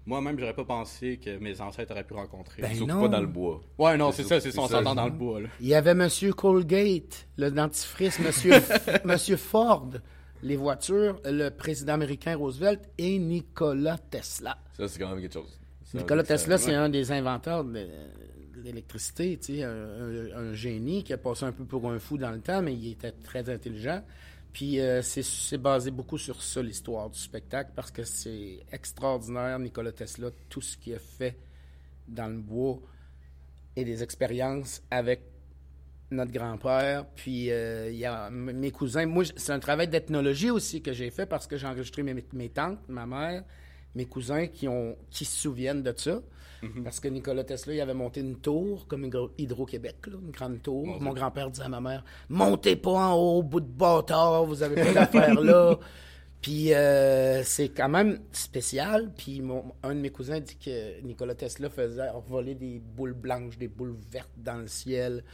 moi-même, 0.07 0.39
j'aurais 0.39 0.55
pas 0.55 0.65
pensé 0.65 1.19
que 1.19 1.37
mes 1.39 1.61
ancêtres 1.61 1.91
auraient 1.91 2.05
pu 2.05 2.15
rencontrer. 2.15 2.63
Ben 2.63 2.73
Surtout 2.73 3.01
pas 3.01 3.09
dans 3.09 3.21
le 3.21 3.27
bois. 3.27 3.61
Ouais, 3.77 3.97
non, 3.97 4.13
c'est 4.13 4.23
ça, 4.23 4.41
c'est 4.41 4.53
ça, 4.53 4.61
on 4.63 4.69
s'entend 4.69 4.95
dans 4.95 5.07
le 5.07 5.11
bois. 5.11 5.41
Il 5.61 5.67
y 5.67 5.75
avait 5.75 5.95
Monsieur 5.95 6.33
Colgate, 6.33 7.27
le 7.37 7.51
dentifrice, 7.51 8.21
Monsieur, 8.21 8.53
Monsieur 9.05 9.37
Ford 9.37 9.91
les 10.43 10.57
voitures, 10.57 11.21
le 11.25 11.51
président 11.51 11.95
américain 11.95 12.37
Roosevelt 12.37 12.81
et 12.99 13.19
Nikola 13.19 13.99
Tesla. 13.99 14.59
Ça, 14.77 14.89
c'est 14.89 14.99
quand 14.99 15.11
même 15.11 15.21
quelque 15.21 15.35
chose. 15.35 15.59
Nikola 15.95 16.23
Tesla, 16.23 16.59
c'est 16.59 16.75
un 16.75 16.89
des 16.89 17.13
inventeurs 17.13 17.65
de 17.65 17.87
l'électricité, 18.63 19.39
tu 19.39 19.57
sais, 19.57 19.63
un, 19.63 20.53
génie 20.53 21.05
qui 21.05 21.13
a 21.13 21.19
passé 21.19 21.45
un 21.45 21.53
peu 21.53 21.65
pour 21.65 21.91
un 21.91 21.99
fou 21.99 22.19
dans 22.19 22.31
le 22.31 22.41
temps, 22.41 22.63
mais 22.63 22.75
il 22.75 22.93
était 22.93 23.13
très 23.13 23.49
intelligent. 23.49 24.03
Puis 24.53 24.81
euh, 24.81 25.03
c'est 25.03 25.59
basé 25.59 25.91
beaucoup 25.91 26.19
sur 26.19 26.43
ça, 26.43 26.63
l'histoire 26.63 27.11
du 27.11 27.19
spectacle, 27.19 27.73
parce 27.75 27.91
que 27.91 28.05
c'est 28.05 28.61
extraordinaire, 28.73 29.59
Nikola 29.59 29.93
Tesla, 29.93 30.31
tout 30.49 30.63
ce 30.63 30.77
qu'il 30.77 30.95
a 30.95 30.99
fait 30.99 31.37
dans 32.09 32.29
le 32.29 32.39
bois 32.39 32.81
et 33.77 33.85
des 33.85 34.03
expériences 34.03 34.83
avec 34.91 35.36
notre 36.11 36.33
grand-père, 36.33 37.05
puis 37.17 37.51
euh, 37.51 37.91
il 37.91 37.99
y 37.99 38.05
a 38.05 38.31
mes 38.31 38.71
cousins. 38.71 39.07
Moi, 39.07 39.25
c'est 39.37 39.53
un 39.53 39.59
travail 39.59 39.89
d'ethnologie 39.89 40.51
aussi 40.51 40.81
que 40.81 40.93
j'ai 40.93 41.11
fait 41.11 41.27
parce 41.27 41.47
que 41.47 41.57
j'ai 41.57 41.67
enregistré 41.67 42.03
mes, 42.03 42.49
tantes, 42.49 42.79
ma 42.89 43.07
mère, 43.07 43.43
mes 43.95 44.05
cousins 44.05 44.47
qui, 44.47 44.69
ont, 44.69 44.97
qui 45.11 45.25
se 45.25 45.37
souviennent 45.37 45.83
de 45.83 45.93
ça. 45.97 46.21
Mhm. 46.63 46.85
Parce 46.85 47.01
que 47.01 47.09
Nicolas 47.09 47.45
Tesla, 47.45 47.75
il 47.75 47.81
avait 47.81 47.95
monté 47.95 48.21
une 48.21 48.37
tour, 48.37 48.87
comme 48.87 49.11
Hydro-Québec, 49.37 49.97
une 50.07 50.31
grande 50.31 50.63
tour. 50.63 50.87
Mon 51.01 51.13
grand-père 51.13 51.51
disait 51.51 51.65
à 51.67 51.69
ma 51.69 51.81
mère 51.81 52.05
Montez 52.29 52.77
pas 52.77 53.11
en 53.11 53.15
haut, 53.15 53.39
au 53.39 53.43
bout 53.43 53.61
de 53.61 53.67
bâtard, 53.67 54.45
vous 54.45 54.63
avez 54.63 54.83
pas 54.83 54.93
d'affaires 54.93 55.41
là. 55.41 55.79
Puis 56.41 56.73
euh, 56.73 57.43
c'est 57.43 57.71
quand 57.71 57.89
même 57.89 58.21
spécial. 58.31 59.13
Puis 59.17 59.43
un 59.83 59.95
de 59.95 60.01
mes 60.01 60.11
cousins 60.11 60.39
dit 60.39 60.57
que 60.57 61.01
Nicolas 61.03 61.35
Tesla 61.35 61.69
faisait 61.69 62.09
voler 62.29 62.55
des 62.55 62.79
boules 62.79 63.15
blanches, 63.15 63.59
des 63.59 63.69
boules 63.69 63.97
vertes 64.11 64.31
dans 64.37 64.59
le 64.59 64.69
ciel. 64.69 65.25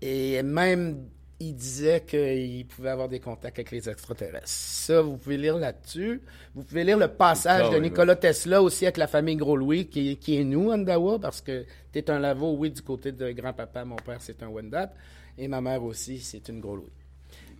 Et 0.00 0.42
même, 0.42 1.08
il 1.40 1.54
disait 1.54 2.00
qu'il 2.00 2.66
pouvait 2.66 2.90
avoir 2.90 3.08
des 3.08 3.20
contacts 3.20 3.58
avec 3.58 3.70
les 3.70 3.88
extraterrestres. 3.88 4.48
Ça, 4.48 5.02
vous 5.02 5.16
pouvez 5.16 5.36
lire 5.36 5.56
là-dessus. 5.56 6.20
Vous 6.54 6.64
pouvez 6.64 6.84
lire 6.84 6.98
le 6.98 7.08
passage 7.08 7.70
de 7.70 7.78
Nikola 7.78 8.16
Tesla 8.16 8.62
aussi 8.62 8.86
avec 8.86 8.96
la 8.96 9.06
famille 9.06 9.36
Gros-Louis, 9.36 9.86
qui, 9.86 10.16
qui, 10.16 10.40
est 10.40 10.44
nous, 10.44 10.70
Andawa, 10.70 11.18
parce 11.18 11.40
que 11.40 11.64
tu 11.92 11.98
es 11.98 12.10
un 12.10 12.18
lavo, 12.18 12.56
oui, 12.56 12.70
du 12.70 12.82
côté 12.82 13.12
de 13.12 13.30
grand-papa. 13.30 13.84
Mon 13.84 13.96
père, 13.96 14.20
c'est 14.20 14.42
un 14.42 14.48
Wendat. 14.48 14.92
Et 15.36 15.46
ma 15.46 15.60
mère 15.60 15.84
aussi, 15.84 16.18
c'est 16.18 16.48
une 16.48 16.60
Gros-Louis. 16.60 16.92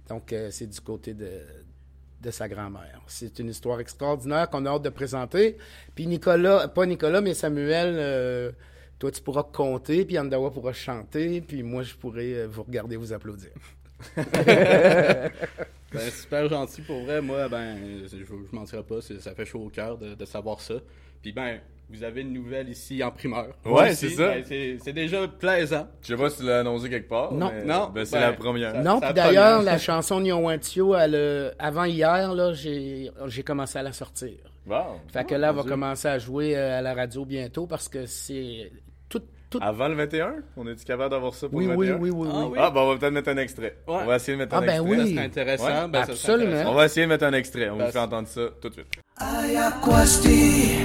Donc, 0.09 0.33
euh, 0.33 0.49
c'est 0.51 0.67
du 0.67 0.81
côté 0.81 1.15
de, 1.15 1.31
de 2.21 2.31
sa 2.31 2.49
grand-mère. 2.49 3.01
C'est 3.07 3.39
une 3.39 3.51
histoire 3.51 3.79
extraordinaire 3.79 4.51
qu'on 4.51 4.67
a 4.67 4.71
hâte 4.71 4.83
de 4.83 4.89
présenter. 4.89 5.57
Puis 5.95 6.07
Nicolas, 6.07 6.69
pas 6.69 6.87
Nicolas, 6.87 7.21
mais 7.21 7.35
Samuel... 7.35 7.95
Euh, 7.97 8.53
toi, 8.99 9.11
tu 9.11 9.23
pourras 9.23 9.45
compter, 9.45 10.05
puis 10.05 10.19
Andawa 10.19 10.51
pourra 10.51 10.73
chanter, 10.73 11.41
puis 11.41 11.63
moi, 11.63 11.83
je 11.83 11.95
pourrai 11.95 12.35
euh, 12.35 12.47
vous 12.49 12.65
regarder 12.65 12.97
vous 12.97 13.13
applaudir. 13.13 13.51
ben, 14.17 15.31
super 16.11 16.49
gentil 16.49 16.83
pour 16.83 17.03
vrai. 17.05 17.21
Moi, 17.21 17.49
ben, 17.49 17.79
je, 18.07 18.17
je 18.19 18.35
mentirais 18.57 18.83
pas, 18.83 19.01
ça 19.01 19.35
fait 19.35 19.45
chaud 19.45 19.65
au 19.67 19.69
cœur 19.71 19.99
de, 19.99 20.25
savoir 20.25 20.61
ça. 20.61 20.75
Puis 21.23 21.33
ben, 21.33 21.59
vous 21.91 22.05
avez 22.05 22.21
une 22.21 22.33
nouvelle 22.33 22.69
ici 22.69 23.03
en 23.03 23.11
primeur. 23.11 23.49
Ouais, 23.65 23.95
c'est 23.95 24.11
ça. 24.11 24.35
ben, 24.35 24.45
c'est 24.81 24.93
déjà 24.93 25.27
plaisant. 25.27 25.89
Je 26.03 26.09
sais 26.09 26.17
pas 26.17 26.31
si 26.31 26.39
tu 26.39 26.45
l'as 26.45 26.61
annoncé 26.61 26.89
quelque 26.91 27.09
part. 27.09 27.33
Non. 27.33 27.51
mais- 27.53 27.65
Non, 27.65 27.91
Ben, 27.93 28.05
c'est 28.05 28.17
ben, 28.17 28.21
la 28.21 28.33
première. 28.35 28.73
ça- 28.73 28.83
Non, 28.83 29.01
d'ailleurs, 29.15 29.63
la 29.63 29.79
chanson 29.79 30.21
Nyowantio, 30.21 30.95
elle, 30.95 31.15
euh, 31.15 31.51
avant 31.59 31.85
hier, 31.85 32.35
là, 32.35 32.53
j'ai 32.53 33.43
commencé 33.45 33.79
à 33.79 33.83
la 33.83 33.93
sortir. 33.93 34.37
Wow. 34.67 35.01
Fait 35.11 35.25
que 35.25 35.35
Oh, 35.35 35.39
là, 35.39 35.49
elle 35.49 35.57
va 35.57 35.63
commencer 35.63 36.09
à 36.09 36.19
jouer 36.19 36.55
euh, 36.57 36.79
à 36.79 36.83
la 36.83 36.93
radio 36.95 37.25
bientôt 37.25 37.67
parce 37.67 37.89
que 37.89 38.05
c'est 38.05 38.71
tout. 39.51 39.59
Avant 39.63 39.89
le 39.89 39.95
21 39.95 40.35
On 40.57 40.67
est-tu 40.67 40.85
capable 40.85 41.11
d'avoir 41.11 41.35
ça 41.35 41.49
pour 41.49 41.57
oui, 41.59 41.67
le 41.67 41.75
oui, 41.75 41.89
21 41.89 42.01
oui, 42.03 42.11
oui, 42.11 42.29
Ah 42.31 42.39
oui. 42.41 42.47
oui. 42.53 42.59
Ah, 42.61 42.71
ben 42.71 42.81
on 42.81 42.89
va 42.93 42.97
peut-être 42.99 43.13
mettre 43.13 43.29
un 43.31 43.37
extrait. 43.39 43.77
Ouais. 43.87 43.95
On 44.03 44.05
va 44.07 44.17
essayer 44.17 44.35
de 44.37 44.43
mettre 44.43 44.55
Ah, 44.55 44.59
un 44.59 44.61
ben 44.67 44.69
extrait. 44.75 44.91
oui. 44.91 44.99
Ça 44.99 45.07
serait 45.15 45.25
intéressant. 45.25 45.65
Ouais, 45.65 45.89
ben, 45.89 46.05
ça 46.05 46.13
absolument. 46.13 46.51
intéressant. 46.51 46.71
On 46.71 46.75
va 46.75 46.85
essayer 46.85 47.07
de 47.07 47.09
mettre 47.11 47.25
un 47.25 47.33
extrait. 47.33 47.69
On 47.71 47.73
va 47.73 47.79
Ben, 47.79 47.87
vous 47.87 47.93
faire 47.93 48.03
entendre 48.03 48.29
ça 48.29 48.41
tout 48.61 48.69
de 48.69 48.75
suite. 48.75 48.87
Ayaquasti, 49.19 50.79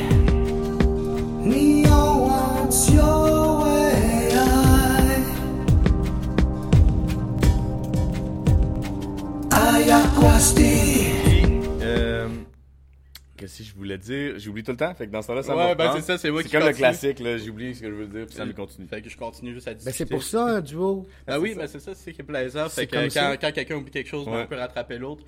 Qu'est-ce 13.43 13.57
que 13.57 13.63
je 13.65 13.75
voulais 13.75 13.97
dire 13.97 14.39
J'oublie 14.39 14.63
tout 14.63 14.71
le 14.71 14.77
temps. 14.77 14.93
Fait 14.95 15.05
que 15.05 15.11
dans 15.11 15.21
ce 15.21 15.27
temps-là, 15.27 15.43
ça 15.43 15.53
Ouais, 15.53 15.67
va 15.67 15.75
ben, 15.75 15.91
c'est 15.95 16.01
ça, 16.01 16.17
c'est 16.17 16.31
moi 16.31 16.43
qui 16.43 16.49
comme 16.49 16.63
le 16.65 16.71
classique, 16.71 17.19
là. 17.19 17.37
J'oublie 17.37 17.75
ce 17.75 17.81
que 17.81 17.89
je 17.89 17.93
veux 17.93 18.07
dire, 18.07 18.25
puis 18.25 18.35
ça 18.35 18.45
me 18.45 18.53
continue. 18.53 18.87
Fait 18.87 19.01
que 19.01 19.09
je 19.09 19.17
continue 19.17 19.53
juste 19.53 19.67
à 19.67 19.73
discuter. 19.73 19.91
Ben, 19.91 19.97
c'est 19.97 20.05
pour 20.09 20.23
ça, 20.23 20.45
un 20.45 20.61
duo. 20.61 21.05
Ah 21.27 21.41
oui, 21.41 21.53
mais 21.57 21.67
c'est 21.67 21.79
ça, 21.81 21.93
c'est 21.93 22.11
ce 22.11 22.15
qui 22.15 22.21
est 22.21 22.23
plaisant. 22.23 22.69
C'est 22.69 22.81
Fait 22.81 22.87
que 22.87 22.91
comme 22.95 23.03
quand, 23.05 23.09
ça. 23.11 23.35
quand 23.37 23.51
quelqu'un 23.51 23.75
oublie 23.75 23.91
quelque 23.91 24.07
chose, 24.09 24.25
ben, 24.25 24.31
Ouais. 24.31 24.43
on 24.43 24.47
peut 24.47 24.55
rattraper 24.55 24.97
l'autre. 24.97 25.23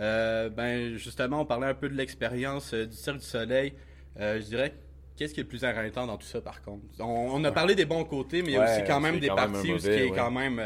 Euh, 0.00 0.48
ben, 0.48 0.96
justement, 0.96 1.42
on 1.42 1.44
parlait 1.44 1.68
un 1.68 1.74
peu 1.74 1.88
de 1.88 1.94
l'expérience 1.94 2.74
euh, 2.74 2.86
du 2.86 2.96
Cirque 2.96 3.18
du 3.18 3.24
Soleil. 3.24 3.74
Euh, 4.18 4.40
je 4.40 4.46
dirais, 4.46 4.74
qu'est-ce 5.16 5.32
qui 5.34 5.38
est 5.40 5.44
le 5.44 5.48
plus 5.48 5.62
éreintant 5.62 6.06
dans 6.08 6.16
tout 6.16 6.26
ça, 6.26 6.40
par 6.40 6.62
contre? 6.62 6.82
On, 6.98 7.04
on 7.34 7.44
a 7.44 7.52
parlé 7.52 7.74
des 7.76 7.84
bons 7.84 8.04
côtés, 8.04 8.42
mais 8.42 8.48
il 8.48 8.54
y 8.54 8.56
a 8.56 8.64
Ouais, 8.64 8.72
aussi 8.78 8.84
quand 8.88 8.98
même 9.00 9.20
des 9.20 9.28
quand 9.28 9.36
même 9.36 9.52
parties 9.52 9.72
où 9.72 9.78
ce 9.78 9.84
qui 9.86 9.92
est 9.92 10.10
quand 10.10 10.30
même 10.32 10.60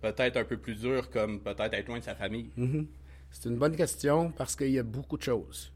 peut-être 0.00 0.36
un 0.38 0.44
peu 0.44 0.56
plus 0.56 0.76
dur, 0.76 1.10
comme 1.10 1.40
peut-être 1.40 1.74
être 1.74 1.88
loin 1.88 1.98
de 1.98 2.04
sa 2.04 2.14
famille. 2.14 2.48
Mhm. 2.56 2.86
C'est 3.30 3.48
une 3.50 3.56
bonne 3.58 3.76
question 3.76 4.30
parce 4.30 4.56
qu'il 4.56 4.70
y 4.70 4.78
a 4.78 4.82
beaucoup 4.82 5.18
de 5.18 5.22
choses. 5.22 5.70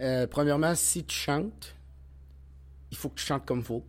Euh, 0.00 0.26
premièrement, 0.26 0.74
si 0.74 1.04
tu 1.04 1.16
chantes, 1.16 1.74
il 2.90 2.96
faut 2.96 3.08
que 3.08 3.18
tu 3.18 3.24
chantes 3.24 3.46
comme 3.46 3.60
il 3.60 3.64
faut. 3.64 3.84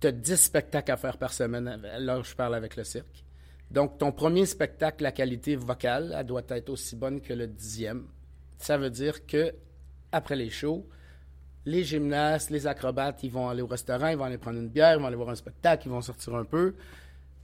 Tu 0.00 0.06
as 0.06 0.12
10 0.12 0.36
spectacles 0.36 0.92
à 0.92 0.96
faire 0.96 1.18
par 1.18 1.32
semaine, 1.32 1.68
à 1.68 1.98
l'heure 1.98 2.20
où 2.20 2.24
je 2.24 2.34
parle 2.34 2.54
avec 2.54 2.76
le 2.76 2.84
cirque. 2.84 3.24
Donc, 3.70 3.98
ton 3.98 4.12
premier 4.12 4.46
spectacle, 4.46 5.02
la 5.02 5.12
qualité 5.12 5.56
vocale, 5.56 6.14
elle 6.16 6.26
doit 6.26 6.42
être 6.48 6.70
aussi 6.70 6.96
bonne 6.96 7.20
que 7.20 7.32
le 7.32 7.46
dixième. 7.46 8.06
Ça 8.58 8.78
veut 8.78 8.90
dire 8.90 9.26
que 9.26 9.54
après 10.10 10.36
les 10.36 10.50
shows, 10.50 10.88
les 11.66 11.84
gymnastes, 11.84 12.50
les 12.50 12.66
acrobates, 12.66 13.22
ils 13.22 13.30
vont 13.30 13.48
aller 13.48 13.62
au 13.62 13.66
restaurant, 13.66 14.08
ils 14.08 14.16
vont 14.16 14.24
aller 14.24 14.38
prendre 14.38 14.58
une 14.58 14.68
bière, 14.68 14.94
ils 14.94 15.00
vont 15.00 15.06
aller 15.06 15.16
voir 15.16 15.28
un 15.30 15.34
spectacle, 15.34 15.86
ils 15.86 15.90
vont 15.90 16.00
sortir 16.00 16.34
un 16.34 16.44
peu. 16.44 16.74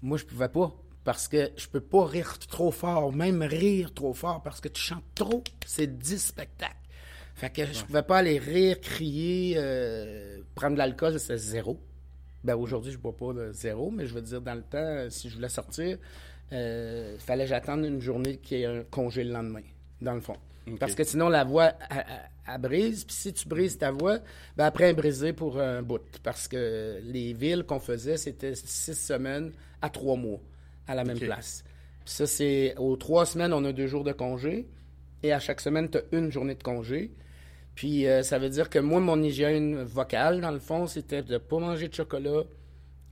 Moi, 0.01 0.17
je 0.17 0.25
pouvais 0.25 0.49
pas 0.49 0.73
parce 1.05 1.29
que 1.29 1.51
je 1.57 1.69
peux 1.69 1.83
pas 1.83 2.07
rire 2.07 2.39
trop 2.39 2.71
fort, 2.71 3.13
même 3.13 3.43
rire 3.43 3.93
trop 3.93 4.15
fort 4.15 4.43
parce 4.43 4.61
que 4.61 4.69
tu 4.69 4.81
chantes 4.81 5.05
trop. 5.15 5.45
C'est 5.67 5.99
10 5.99 6.19
spectacles. 6.19 6.84
Fait 7.35 7.51
que 7.51 7.65
je 7.67 7.85
pouvais 7.85 8.03
pas 8.03 8.19
aller 8.19 8.39
rire, 8.39 8.81
crier, 8.81 9.55
euh, 9.57 10.39
prendre 10.55 10.75
de 10.75 10.79
l'alcool, 10.79 11.19
c'est 11.19 11.37
zéro. 11.37 11.81
Ben 12.45 12.55
aujourd'hui, 12.55 12.93
je 12.93 12.99
bois 12.99 13.17
pas 13.17 13.33
de 13.33 13.53
zéro, 13.53 13.91
mais 13.91 14.07
je 14.07 14.15
veux 14.15 14.23
dire, 14.23 14.41
dans 14.41 14.55
le 14.55 14.63
temps, 14.63 14.79
euh, 14.79 15.11
si 15.11 15.29
je 15.29 15.35
voulais 15.35 15.49
sortir, 15.49 15.99
il 16.53 17.17
fallait 17.19 17.45
que 17.45 17.51
j'attende 17.51 17.85
une 17.85 18.01
journée 18.01 18.37
qu'il 18.37 18.59
y 18.59 18.63
ait 18.63 18.67
un 18.67 18.85
congé 18.85 19.25
le 19.25 19.33
lendemain, 19.33 19.63
dans 20.01 20.15
le 20.15 20.21
fond. 20.21 20.37
Parce 20.79 20.95
que 20.95 21.05
sinon, 21.05 21.29
la 21.29 21.45
voix, 21.45 21.73
elle 22.47 22.61
brise. 22.61 23.05
Puis 23.05 23.17
si 23.17 23.33
tu 23.33 23.49
brises 23.49 23.79
ta 23.79 23.91
voix, 23.91 24.19
ben 24.57 24.65
après, 24.65 24.93
brisée 24.95 25.33
pour 25.33 25.61
un 25.61 25.83
bout. 25.83 26.03
Parce 26.23 26.49
que 26.49 27.01
les 27.03 27.33
villes 27.33 27.65
qu'on 27.65 27.81
faisait, 27.81 28.17
c'était 28.17 28.55
six 28.55 28.95
semaines 28.95 29.53
à 29.83 29.91
trois 29.91 30.17
mois, 30.17 30.41
à 30.87 30.95
la 30.95 31.05
même 31.05 31.19
place. 31.19 31.65
Puis 32.05 32.15
ça, 32.15 32.27
c'est 32.27 32.75
aux 32.79 32.97
trois 32.97 33.27
semaines, 33.27 33.53
on 33.53 33.65
a 33.65 33.73
deux 33.73 33.87
jours 33.87 34.05
de 34.05 34.13
congé. 34.13 34.69
Et 35.25 35.33
à 35.33 35.41
chaque 35.41 35.63
semaine, 35.63 35.89
tu 35.89 35.97
as 35.97 36.03
une 36.13 36.31
journée 36.31 36.55
de 36.55 36.63
congé. 36.63 37.11
Puis 37.75 38.07
euh, 38.07 38.23
ça 38.23 38.39
veut 38.39 38.51
dire 38.51 38.69
que 38.69 38.79
moi, 38.79 39.01
mon 39.01 39.23
hygiène 39.23 39.83
vocale, 39.83 40.43
dans 40.43 40.51
le 40.51 40.59
fond, 40.59 40.87
c'était 40.87 41.23
de 41.23 41.39
pas 41.39 41.59
manger 41.59 41.89
de 41.89 41.95
chocolat, 41.95 42.43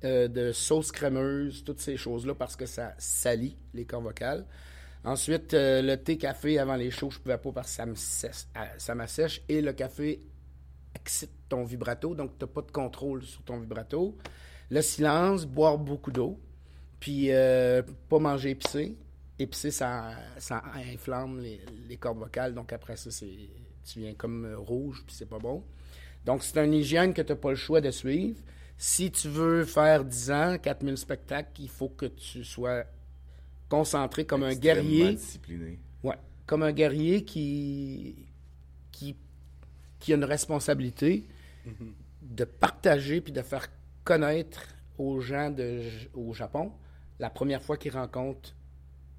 euh, 0.05 0.29
de 0.29 0.53
sauce 0.53 0.93
crémeuse, 0.93 1.65
toutes 1.65 1.81
ces 1.81 1.97
choses-là, 1.97 2.35
parce 2.35 2.55
que 2.55 2.67
ça 2.67 2.93
salit 2.99 3.57
les 3.73 3.87
cordes 3.87 4.05
vocales. 4.05 4.45
Ensuite, 5.05 5.55
euh, 5.55 5.81
le 5.81 5.97
thé, 5.97 6.19
café 6.19 6.59
avant 6.59 6.77
les 6.77 6.91
shows, 6.91 7.11
je 7.11 7.19
pouvais 7.19 7.39
pas 7.39 7.51
parce 7.51 7.75
que 7.75 8.29
ça 8.77 8.95
m'assèche. 8.95 9.41
Et 9.49 9.63
le 9.63 9.73
café 9.73 10.21
excite 10.95 11.33
ton 11.49 11.65
vibrato, 11.65 12.15
donc 12.15 12.39
tu 12.39 12.45
n'as 12.45 12.53
pas 12.53 12.61
de 12.61 12.71
contrôle 12.71 13.23
sur 13.23 13.41
ton 13.41 13.59
vibrato. 13.59 14.19
Le 14.71 14.83
silence, 14.83 15.47
boire 15.47 15.79
beaucoup 15.79 16.13
d'eau, 16.13 16.39
puis 17.01 17.31
pas 17.31 18.19
manger 18.19 18.51
épicé. 18.51 18.99
Épicé, 19.39 19.71
ça, 19.71 20.13
ça 20.39 20.63
inflamme 20.93 21.41
les, 21.41 21.61
les 21.89 21.97
cordes 21.97 22.19
vocales, 22.19 22.55
donc 22.55 22.73
après 22.73 22.97
ça, 22.97 23.11
c'est, 23.11 23.49
tu 23.85 24.01
viens 24.01 24.15
comme 24.15 24.55
rouge, 24.57 25.03
puis 25.07 25.15
c'est 25.17 25.29
pas 25.29 25.39
bon. 25.39 25.65
Donc, 26.25 26.43
c'est 26.43 26.65
une 26.65 26.75
hygiène 26.75 27.13
que 27.15 27.23
tu 27.23 27.33
n'as 27.33 27.39
pas 27.39 27.51
le 27.51 27.57
choix 27.57 27.81
de 27.81 27.91
suivre. 27.91 28.39
Si 28.79 29.11
tu 29.11 29.29
veux 29.29 29.65
faire 29.65 30.05
10 30.05 30.31
ans, 30.31 30.57
4000 30.61 30.97
spectacles, 30.97 31.61
il 31.61 31.69
faut 31.69 31.89
que 31.89 32.07
tu 32.07 32.45
sois 32.45 32.85
concentré 33.69 34.25
comme 34.25 34.43
un 34.43 34.55
guerrier. 34.55 35.15
discipliné. 35.15 35.79
Ouais, 36.03 36.17
comme 36.47 36.63
un 36.63 36.73
guerrier 36.73 37.25
qui, 37.25 38.27
qui, 38.91 39.17
qui 39.99 40.13
a 40.13 40.17
une 40.17 40.25
responsabilité 40.25 41.25
de 42.21 42.45
partager 42.45 43.21
puis 43.21 43.33
de 43.33 43.43
faire 43.43 43.69
connaître 44.05 44.63
aux 44.99 45.21
gens 45.21 45.51
de, 45.51 45.83
au 46.15 46.33
Japon 46.35 46.73
la 47.19 47.31
première 47.31 47.63
fois 47.63 47.77
qu'ils 47.77 47.93
rencontrent 47.93 48.55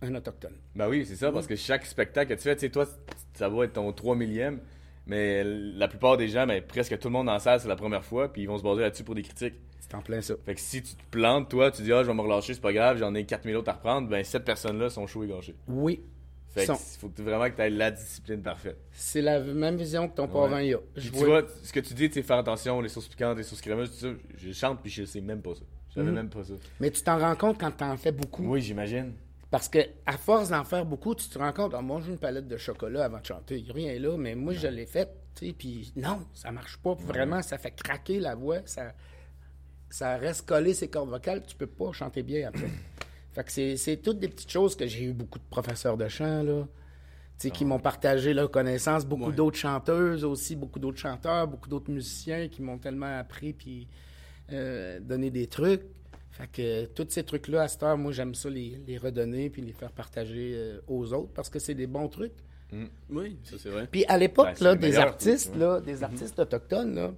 un 0.03 0.15
autochtone. 0.15 0.53
Ben 0.75 0.87
oui, 0.89 1.05
c'est 1.05 1.15
ça, 1.15 1.31
parce 1.31 1.47
que 1.47 1.55
chaque 1.55 1.85
spectacle 1.85 2.29
que 2.33 2.37
tu 2.37 2.43
fais, 2.43 2.55
tu 2.55 2.61
sais, 2.61 2.69
toi, 2.69 2.85
ça 3.33 3.49
va 3.49 3.65
être 3.65 3.73
ton 3.73 3.91
3 3.91 4.15
millième, 4.15 4.59
mais 5.05 5.43
la 5.43 5.87
plupart 5.87 6.17
des 6.17 6.27
gens, 6.27 6.45
ben, 6.47 6.61
presque 6.61 6.97
tout 6.99 7.07
le 7.07 7.13
monde 7.13 7.27
dans 7.27 7.33
la 7.33 7.39
salle, 7.39 7.59
c'est 7.59 7.67
la 7.67 7.75
première 7.75 8.03
fois, 8.05 8.31
puis 8.31 8.43
ils 8.43 8.47
vont 8.47 8.57
se 8.57 8.63
baser 8.63 8.81
là-dessus 8.81 9.03
pour 9.03 9.15
des 9.15 9.23
critiques. 9.23 9.55
C'est 9.79 9.95
en 9.95 10.01
plein 10.01 10.21
ça. 10.21 10.35
Fait 10.45 10.55
que 10.55 10.61
si 10.61 10.81
tu 10.81 10.95
te 10.95 11.03
plantes, 11.11 11.49
toi, 11.49 11.69
tu 11.71 11.81
dis, 11.81 11.91
ah, 11.91 12.03
je 12.03 12.07
vais 12.07 12.13
me 12.13 12.21
relâcher, 12.21 12.53
c'est 12.53 12.61
pas 12.61 12.73
grave, 12.73 12.97
j'en 12.97 13.13
ai 13.15 13.25
4000 13.25 13.55
autres 13.57 13.69
à 13.69 13.73
reprendre, 13.73 14.07
ben, 14.09 14.23
cette 14.23 14.45
personnes-là 14.45 14.89
sont 14.89 15.05
chauds 15.07 15.23
et 15.23 15.27
gâchés. 15.27 15.55
Oui, 15.67 16.01
Fait 16.49 16.67
que 16.67 16.73
faut 16.73 17.11
vraiment 17.17 17.49
que 17.49 17.55
tu 17.55 17.61
aies 17.63 17.69
la 17.71 17.89
discipline 17.91 18.41
parfaite. 18.43 18.77
c'est 18.91 19.21
la 19.23 19.39
même 19.39 19.75
vision 19.75 20.07
que 20.07 20.15
ton 20.15 20.23
Ouais. 20.27 20.31
parent 20.31 20.59
y 20.59 20.73
a. 20.73 20.77
Tu 20.95 21.09
vois- 21.09 21.43
ce 21.63 21.73
que 21.73 21.79
tu 21.79 21.93
dis, 21.95 22.07
tu 22.09 22.13
sais, 22.15 22.21
faire 22.23 22.37
attention, 22.37 22.79
les 22.79 22.89
sauces 22.89 23.07
piquantes, 23.07 23.37
les 23.37 23.43
sauces 23.43 23.59
crémeuses, 23.61 23.89
tout 23.91 23.97
ça, 24.07 24.13
je 24.37 24.51
chante, 24.51 24.79
puis 24.83 24.91
je 24.91 25.03
sais 25.03 25.19
même 25.21 25.41
pas 25.41 25.55
ça. 25.55 25.61
Je 25.89 25.95
savais 25.95 26.09
Mhm. 26.09 26.15
même 26.15 26.29
pas 26.29 26.43
ça. 26.43 26.53
Mais 26.79 26.89
tu 26.91 27.01
t'en 27.03 27.17
rends 27.19 27.35
compte 27.35 27.59
quand 27.59 27.71
tu 27.71 27.83
en 27.83 27.97
fais 27.97 28.11
beaucoup. 28.11 28.43
Oui, 28.47 28.61
j'imagine. 28.61 29.13
Parce 29.53 29.69
que 29.69 29.77
à 30.07 30.17
force 30.17 30.49
d'en 30.49 30.63
faire 30.63 30.83
beaucoup, 30.83 31.13
tu 31.13 31.29
te 31.29 31.37
rends 31.37 31.53
compte, 31.53 31.75
on 31.75 31.83
mange 31.83 32.07
une 32.07 32.17
palette 32.17 32.47
de 32.47 32.57
chocolat 32.57 33.05
avant 33.05 33.19
de 33.19 33.25
chanter, 33.27 33.59
il 33.59 33.67
y 33.67 33.69
a 33.69 33.73
rien 33.75 33.99
là, 33.99 34.17
mais 34.17 34.33
moi 34.33 34.53
je 34.53 34.65
l'ai 34.65 34.87
fait, 34.87 35.13
tu 35.35 35.45
sais, 35.45 35.53
puis 35.53 35.93
non, 35.95 36.25
ça 36.33 36.51
marche 36.51 36.77
pas. 36.77 36.95
Vraiment, 36.95 37.39
ça 37.43 37.59
fait 37.59 37.69
craquer 37.69 38.19
la 38.19 38.33
voix, 38.33 38.61
ça, 38.65 38.93
ça 39.91 40.17
reste 40.17 40.47
collé 40.47 40.73
ses 40.73 40.87
cordes 40.87 41.11
vocales, 41.11 41.43
tu 41.45 41.55
peux 41.55 41.67
pas 41.67 41.91
chanter 41.91 42.23
bien 42.23 42.47
après. 42.47 42.67
fait 43.33 43.43
que 43.43 43.75
c'est, 43.77 43.97
toutes 43.97 44.17
des 44.17 44.27
petites 44.27 44.49
choses 44.49 44.75
que 44.75 44.87
j'ai 44.87 45.03
eu 45.03 45.13
beaucoup 45.13 45.37
de 45.37 45.45
professeurs 45.51 45.97
de 45.97 46.07
chant, 46.07 46.41
là, 46.41 46.63
tu 46.63 46.69
sais, 47.37 47.51
qui 47.51 47.63
m'ont 47.63 47.77
partagé 47.77 48.33
leur 48.33 48.49
connaissance, 48.49 49.05
beaucoup 49.05 49.29
Ouais. 49.29 49.35
d'autres 49.35 49.59
chanteuses 49.59 50.23
aussi, 50.25 50.55
beaucoup 50.55 50.79
d'autres 50.79 50.97
chanteurs, 50.97 51.47
beaucoup 51.47 51.69
d'autres 51.69 51.91
musiciens 51.91 52.47
qui 52.47 52.63
m'ont 52.63 52.79
tellement 52.79 53.19
appris, 53.19 53.53
puis 53.53 53.87
euh, 54.51 54.99
donné 54.99 55.29
des 55.29 55.45
trucs. 55.45 55.83
Fait 56.33 56.47
que 56.51 56.85
tous 56.85 57.07
ces 57.09 57.23
trucs-là, 57.23 57.61
à 57.61 57.67
cette 57.67 57.83
heure, 57.83 57.97
moi, 57.97 58.11
j'aime 58.11 58.33
ça 58.33 58.49
les, 58.49 58.81
les 58.87 58.97
redonner 58.97 59.49
puis 59.51 59.61
les 59.61 59.71
faire 59.71 59.91
partager 59.91 60.53
euh, 60.55 60.79
aux 60.87 61.13
autres 61.13 61.31
parce 61.33 61.49
que 61.49 61.59
c'est 61.59 61.75
des 61.75 61.87
bons 61.87 62.09
trucs. 62.09 62.33
Oui, 63.09 63.37
ça 63.43 63.55
c'est 63.59 63.69
vrai. 63.69 63.87
Puis 63.91 64.03
à 64.07 64.17
l'époque, 64.17 64.55
Ben, 64.59 64.63
là, 64.65 64.75
des 64.75 64.97
artistes, 64.97 65.55
là, 65.55 65.79
des 65.79 66.01
artistes 66.03 66.39
autochtones, 66.39 66.95
là, 66.95 67.13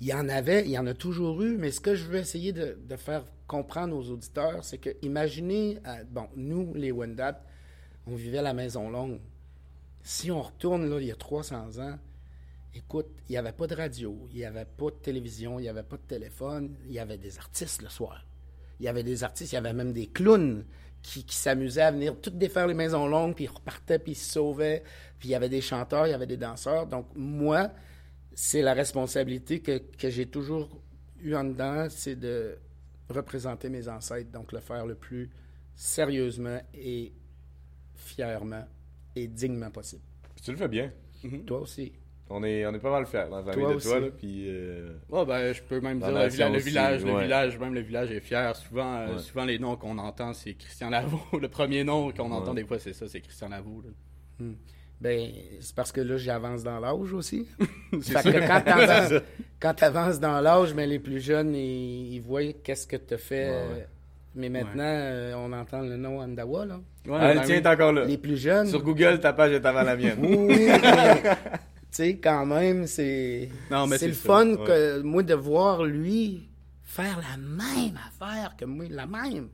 il 0.00 0.06
y 0.06 0.14
en 0.14 0.28
avait, 0.28 0.64
il 0.64 0.70
y 0.70 0.78
en 0.78 0.86
a 0.86 0.94
toujours 0.94 1.42
eu, 1.42 1.56
mais 1.56 1.72
ce 1.72 1.80
que 1.80 1.96
je 1.96 2.04
veux 2.04 2.18
essayer 2.18 2.52
de, 2.52 2.78
de 2.88 2.96
faire 2.96 3.24
comprendre 3.48 3.96
aux 3.96 4.08
auditeurs, 4.10 4.62
c'est 4.62 4.78
que, 4.78 4.90
imaginez, 5.02 5.78
euh, 5.86 6.04
bon, 6.08 6.28
nous, 6.36 6.72
les 6.74 6.92
Wendat, 6.92 7.42
on 8.06 8.14
vivait 8.14 8.38
à 8.38 8.42
la 8.42 8.54
Maison 8.54 8.88
Longue. 8.88 9.18
Si 10.04 10.30
on 10.30 10.42
retourne, 10.42 10.88
là, 10.88 11.00
il 11.00 11.06
y 11.08 11.12
a 11.12 11.16
300 11.16 11.80
ans, 11.80 11.98
écoute, 12.74 13.08
il 13.28 13.32
n'y 13.32 13.38
avait 13.38 13.52
pas 13.52 13.66
de 13.66 13.74
radio, 13.74 14.28
il 14.30 14.38
n'y 14.38 14.44
avait 14.44 14.64
pas 14.64 14.86
de 14.86 14.96
télévision, 14.96 15.58
il 15.58 15.62
n'y 15.62 15.68
avait 15.68 15.82
pas 15.82 15.96
de 15.96 16.02
téléphone, 16.02 16.76
il 16.86 16.92
y 16.92 16.98
avait 16.98 17.18
des 17.18 17.38
artistes 17.38 17.82
le 17.82 17.88
soir. 17.88 18.24
Il 18.80 18.86
y 18.86 18.88
avait 18.88 19.02
des 19.02 19.24
artistes, 19.24 19.52
il 19.52 19.56
y 19.56 19.58
avait 19.58 19.72
même 19.72 19.92
des 19.92 20.06
clowns 20.06 20.64
qui, 21.02 21.24
qui 21.24 21.36
s'amusaient 21.36 21.82
à 21.82 21.90
venir 21.90 22.16
toutes 22.20 22.38
défaire 22.38 22.66
les 22.66 22.74
maisons 22.74 23.06
longues, 23.06 23.34
puis 23.34 23.44
ils 23.44 23.50
repartaient, 23.50 23.98
puis 23.98 24.12
ils 24.12 24.16
se 24.16 24.32
sauvaient. 24.32 24.82
Puis 25.18 25.28
il 25.28 25.32
y 25.32 25.34
avait 25.34 25.48
des 25.48 25.60
chanteurs, 25.60 26.06
il 26.06 26.10
y 26.10 26.14
avait 26.14 26.26
des 26.26 26.36
danseurs. 26.36 26.86
Donc, 26.86 27.06
moi, 27.14 27.70
c'est 28.34 28.62
la 28.62 28.74
responsabilité 28.74 29.60
que, 29.60 29.78
que 29.78 30.10
j'ai 30.10 30.26
toujours 30.26 30.80
eu 31.20 31.34
en 31.34 31.44
dedans, 31.44 31.86
c'est 31.90 32.16
de 32.16 32.58
représenter 33.08 33.68
mes 33.68 33.88
ancêtres, 33.88 34.30
donc 34.30 34.52
le 34.52 34.60
faire 34.60 34.86
le 34.86 34.94
plus 34.94 35.30
sérieusement 35.74 36.60
et 36.74 37.12
fièrement 37.94 38.64
et 39.14 39.28
dignement 39.28 39.70
possible. 39.70 40.02
Puis 40.34 40.44
tu 40.44 40.50
le 40.52 40.56
fais 40.56 40.68
bien. 40.68 40.92
Toi 41.46 41.60
aussi. 41.60 41.92
On 42.34 42.42
est, 42.44 42.64
on 42.66 42.72
est 42.74 42.78
pas 42.78 42.90
mal 42.90 43.04
fiers 43.06 43.26
dans 43.30 43.38
la 43.38 43.44
famille 43.52 43.64
Toi 43.66 43.74
de 43.74 43.80
toi, 43.80 44.00
là. 44.00 44.06
Puis. 44.16 44.44
euh, 44.48 44.88
Ouais, 45.10 45.26
ben, 45.26 45.52
je 45.52 45.62
peux 45.62 45.80
même 45.80 45.98
Dans 45.98 46.08
dire 46.10 46.50
le, 46.50 46.58
village, 46.58 47.04
le 47.04 47.12
ouais. 47.12 47.22
village, 47.24 47.58
même 47.58 47.74
le 47.74 47.80
village 47.80 48.10
est 48.10 48.20
fier. 48.20 48.56
Souvent, 48.56 48.94
euh, 49.00 49.12
Ouais. 49.14 49.18
souvent 49.18 49.44
les 49.44 49.58
noms 49.58 49.76
qu'on 49.76 49.98
entend, 49.98 50.32
c'est 50.32 50.54
Christian 50.54 50.88
Lavaux. 50.90 51.20
Le 51.40 51.48
premier 51.48 51.84
nom 51.84 52.10
qu'on 52.12 52.30
entend 52.30 52.50
Ouais. 52.52 52.62
des 52.62 52.64
fois, 52.64 52.78
c'est 52.78 52.94
ça, 52.94 53.06
c'est 53.06 53.20
Christian 53.20 53.48
Lavaux. 53.50 53.82
là. 53.84 54.46
Ben, 55.00 55.28
c'est 55.60 55.74
parce 55.74 55.90
que 55.92 56.00
là, 56.00 56.16
j'avance 56.16 56.62
dans 56.62 56.78
l'âge 56.78 57.12
aussi. 57.12 57.48
C'est 58.02 58.18
fait 58.20 58.32
que 58.32 58.46
quand 58.46 59.20
quand 59.60 59.74
t'avances 59.74 60.20
dans 60.20 60.40
l'âge, 60.40 60.74
ben, 60.74 60.88
les 60.88 61.00
plus 61.00 61.18
jeunes, 61.20 61.54
ils, 61.56 62.14
ils 62.14 62.20
voient 62.20 62.52
qu'est-ce 62.62 62.86
que 62.86 62.96
t'as 62.96 63.16
fait. 63.18 63.48
Ouais, 63.50 63.54
euh, 63.56 63.74
ouais. 63.74 63.86
Mais 64.36 64.48
maintenant, 64.48 64.84
euh, 64.86 65.34
on 65.36 65.52
entend 65.52 65.80
le 65.82 65.96
nom 65.96 66.20
Andawa, 66.20 66.64
là. 66.66 66.76
Ouais, 67.06 67.16
Ah, 67.20 67.34
ben 67.34 67.40
le 67.40 67.46
tien 67.46 67.56
oui. 67.56 67.62
est 67.62 67.66
encore 67.66 67.92
là. 67.92 68.04
Les 68.04 68.16
plus 68.16 68.36
jeunes. 68.40 68.68
Sur 68.68 68.82
Google, 68.82 69.18
ta 69.20 69.32
page 69.32 69.52
est 69.52 69.66
avant 69.66 69.82
la 69.82 69.96
mienne. 69.96 70.18
Oui, 70.20 70.46
mais, 70.46 70.78
tu 71.20 71.28
sais, 71.96 72.18
quand 72.18 72.46
même, 72.46 72.86
c'est. 72.86 73.50
Non, 73.70 73.86
mais 73.86 73.98
c'est 73.98 74.08
le 74.08 74.14
ça, 74.14 74.26
fun 74.26 74.50
ouais. 74.50 74.64
que 74.64 75.00
moi 75.02 75.22
de 75.22 75.34
voir 75.34 75.84
lui 75.84 76.48
faire 76.82 77.18
la 77.18 77.36
même 77.36 77.98
affaire 78.06 78.56
que 78.56 78.64
moi, 78.64 78.86
la 78.90 79.06
même. 79.06 79.48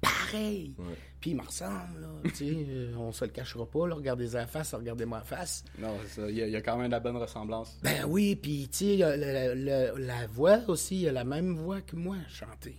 Pareil. 0.00 0.74
Ouais. 0.78 0.94
Puis 1.20 1.30
il 1.30 1.36
me 1.36 1.42
ressemble, 1.42 2.00
là. 2.00 2.08
tu 2.24 2.30
sais, 2.30 2.44
euh, 2.68 2.94
on 2.98 3.10
se 3.12 3.24
le 3.24 3.30
cachera 3.30 3.66
pas, 3.66 3.86
là. 3.88 3.94
Regardez 3.94 4.28
la 4.28 4.46
face, 4.46 4.74
regardez-ma 4.74 5.22
face. 5.22 5.64
Non, 5.78 5.96
c'est 6.02 6.20
ça. 6.20 6.30
Il 6.30 6.36
y, 6.36 6.42
a, 6.42 6.46
il 6.46 6.52
y 6.52 6.56
a 6.56 6.60
quand 6.62 6.76
même 6.76 6.86
de 6.86 6.92
la 6.92 7.00
bonne 7.00 7.16
ressemblance. 7.16 7.78
Ben 7.82 8.04
oui, 8.06 8.36
puis 8.36 8.68
tu 8.70 8.98
sais, 8.98 9.94
la 9.96 10.26
voix 10.26 10.58
aussi, 10.68 11.02
il 11.02 11.08
a 11.08 11.12
la 11.12 11.24
même 11.24 11.56
voix 11.56 11.80
que 11.80 11.96
moi, 11.96 12.16
chanter. 12.28 12.76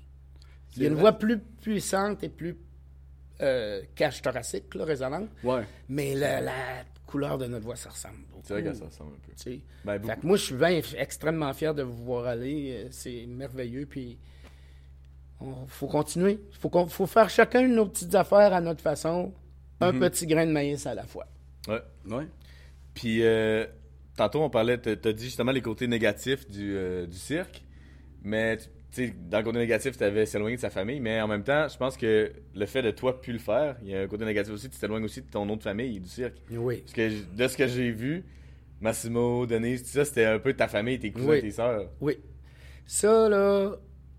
Il 0.76 0.84
y 0.84 0.86
a 0.86 0.90
une 0.90 0.94
vrai. 0.94 1.02
voix 1.02 1.14
plus 1.14 1.40
puissante 1.40 2.24
et 2.24 2.30
plus 2.30 2.58
euh, 3.42 3.82
cache 3.96 4.22
thoracique, 4.22 4.76
là, 4.76 4.86
résonante. 4.86 5.30
Ouais. 5.44 5.64
Mais 5.90 6.14
la, 6.14 6.42
la 6.42 6.84
couleur 7.08 7.38
de 7.40 7.48
notre 7.48 7.66
voix, 7.66 7.76
ça 7.76 7.90
ressemble 7.90 8.18
beaucoup. 8.30 8.44
C'est 8.46 8.54
vrai 8.54 8.64
que 8.64 8.74
ça 8.74 8.86
ressemble 8.86 9.14
un 9.16 9.20
peu. 9.26 9.32
Tu. 9.36 9.62
Ben, 9.86 10.00
Fait 10.04 10.20
que 10.20 10.26
moi, 10.28 10.38
je 10.38 10.44
suis 10.44 10.56
bien 10.56 10.80
extrêmement 10.98 11.52
fier 11.54 11.74
de 11.74 11.82
vous 11.82 12.04
voir 12.06 12.26
aller. 12.28 12.84
Euh, 12.86 12.88
C'est 12.92 13.26
merveilleux. 13.28 13.86
Puis, 13.88 14.20
il 15.42 15.48
faut 15.68 15.88
continuer. 15.88 16.40
Il 16.52 16.58
faut, 16.58 16.70
qu'on- 16.70 16.88
faut 16.88 17.06
faire 17.08 17.30
chacun 17.30 17.68
nos 17.68 17.86
petites 17.88 18.14
affaires 18.16 18.54
à 18.54 18.62
notre 18.62 18.82
façon. 18.82 19.34
Un 19.80 19.92
Mhm. 19.92 20.00
petit 20.00 20.26
grain 20.28 20.46
de 20.46 20.52
maïs 20.52 20.86
à 20.88 20.96
la 20.96 21.04
fois. 21.04 21.28
Ouais. 21.68 21.82
Ouais. 22.10 22.28
Puis, 22.94 23.22
euh, 23.24 23.66
tantôt, 24.16 24.42
on 24.42 24.50
parlait, 24.50 24.78
t'as 24.80 24.96
t'as 24.96 25.14
dit 25.14 25.26
justement 25.26 25.52
les 25.52 25.62
côtés 25.62 25.88
négatifs 25.88 26.48
du, 26.50 26.76
euh, 26.76 27.06
du 27.06 27.18
cirque. 27.18 27.64
Mais, 28.24 28.58
tu 28.58 28.66
sais, 28.92 29.14
dans 29.30 29.40
le 29.40 29.44
côté 29.44 29.58
négatif, 29.60 29.98
t'avais 29.98 30.26
s'éloigner 30.26 30.56
de 30.56 30.62
sa 30.62 30.70
famille. 30.70 31.00
Mais 31.00 31.20
en 31.22 31.28
même 31.28 31.44
temps, 31.44 31.68
je 31.68 31.78
pense 31.78 31.98
que 31.98 32.32
le 32.56 32.66
fait 32.66 32.82
de 32.82 32.92
toi 32.92 33.22
plus 33.22 33.34
le 33.34 33.40
faire, 33.40 33.78
il 33.84 33.90
y 33.90 33.96
a 33.96 34.02
un 34.02 34.08
côté 34.08 34.26
négatif 34.26 34.54
aussi, 34.54 34.70
tu 34.70 34.78
t'éloignes 34.80 35.04
aussi 35.04 35.22
de 35.22 35.28
ton 35.30 35.48
autre 35.50 35.64
famille, 35.64 36.00
du 36.00 36.10
cirque. 36.10 36.38
Oui. 36.52 36.78
Parce 36.82 36.94
que 36.94 37.36
de 37.36 37.48
ce 37.48 37.58
que 37.58 37.68
j'ai 37.68 37.92
vu, 37.92 38.24
Massimo, 38.80 39.46
Denise, 39.46 39.84
tout 39.84 39.90
ça, 39.90 40.06
c'était 40.06 40.26
un 40.26 40.40
peu 40.40 40.54
ta 40.54 40.68
famille, 40.68 41.00
tes 41.00 41.12
cousins, 41.12 41.30
Oui. 41.30 41.42
tes 41.42 41.52
sœurs. 41.52 41.90
Oui. 42.00 42.18
Ça, 42.86 43.28
là, 43.30 43.76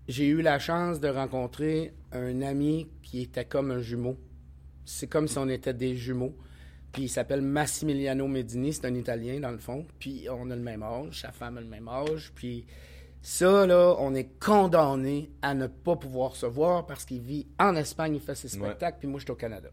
j'ai 0.07 0.27
eu 0.27 0.41
la 0.41 0.59
chance 0.59 0.99
de 0.99 1.07
rencontrer 1.07 1.93
un 2.11 2.41
ami 2.41 2.87
qui 3.01 3.21
était 3.23 3.45
comme 3.45 3.71
un 3.71 3.79
jumeau. 3.79 4.17
C'est 4.85 5.07
comme 5.07 5.27
si 5.27 5.37
on 5.37 5.47
était 5.49 5.73
des 5.73 5.95
jumeaux. 5.95 6.35
Puis 6.91 7.03
il 7.03 7.09
s'appelle 7.09 7.41
Massimiliano 7.41 8.27
Medini, 8.27 8.73
c'est 8.73 8.85
un 8.85 8.95
Italien 8.95 9.39
dans 9.39 9.51
le 9.51 9.59
fond. 9.59 9.85
Puis 9.99 10.25
on 10.31 10.49
a 10.49 10.55
le 10.55 10.61
même 10.61 10.81
âge, 10.83 11.21
sa 11.21 11.31
femme 11.31 11.57
a 11.57 11.61
le 11.61 11.67
même 11.67 11.87
âge. 11.87 12.31
Puis 12.35 12.65
ça, 13.21 13.65
là, 13.65 13.95
on 13.99 14.13
est 14.15 14.29
condamné 14.39 15.31
à 15.41 15.53
ne 15.53 15.67
pas 15.67 15.95
pouvoir 15.95 16.35
se 16.35 16.45
voir 16.45 16.85
parce 16.85 17.05
qu'il 17.05 17.21
vit 17.21 17.47
en 17.59 17.75
Espagne, 17.75 18.15
il 18.15 18.21
fait 18.21 18.35
ses 18.35 18.47
spectacles, 18.49 18.97
puis 18.99 19.07
moi, 19.07 19.19
je 19.19 19.25
suis 19.25 19.31
au 19.31 19.35
Canada. 19.35 19.69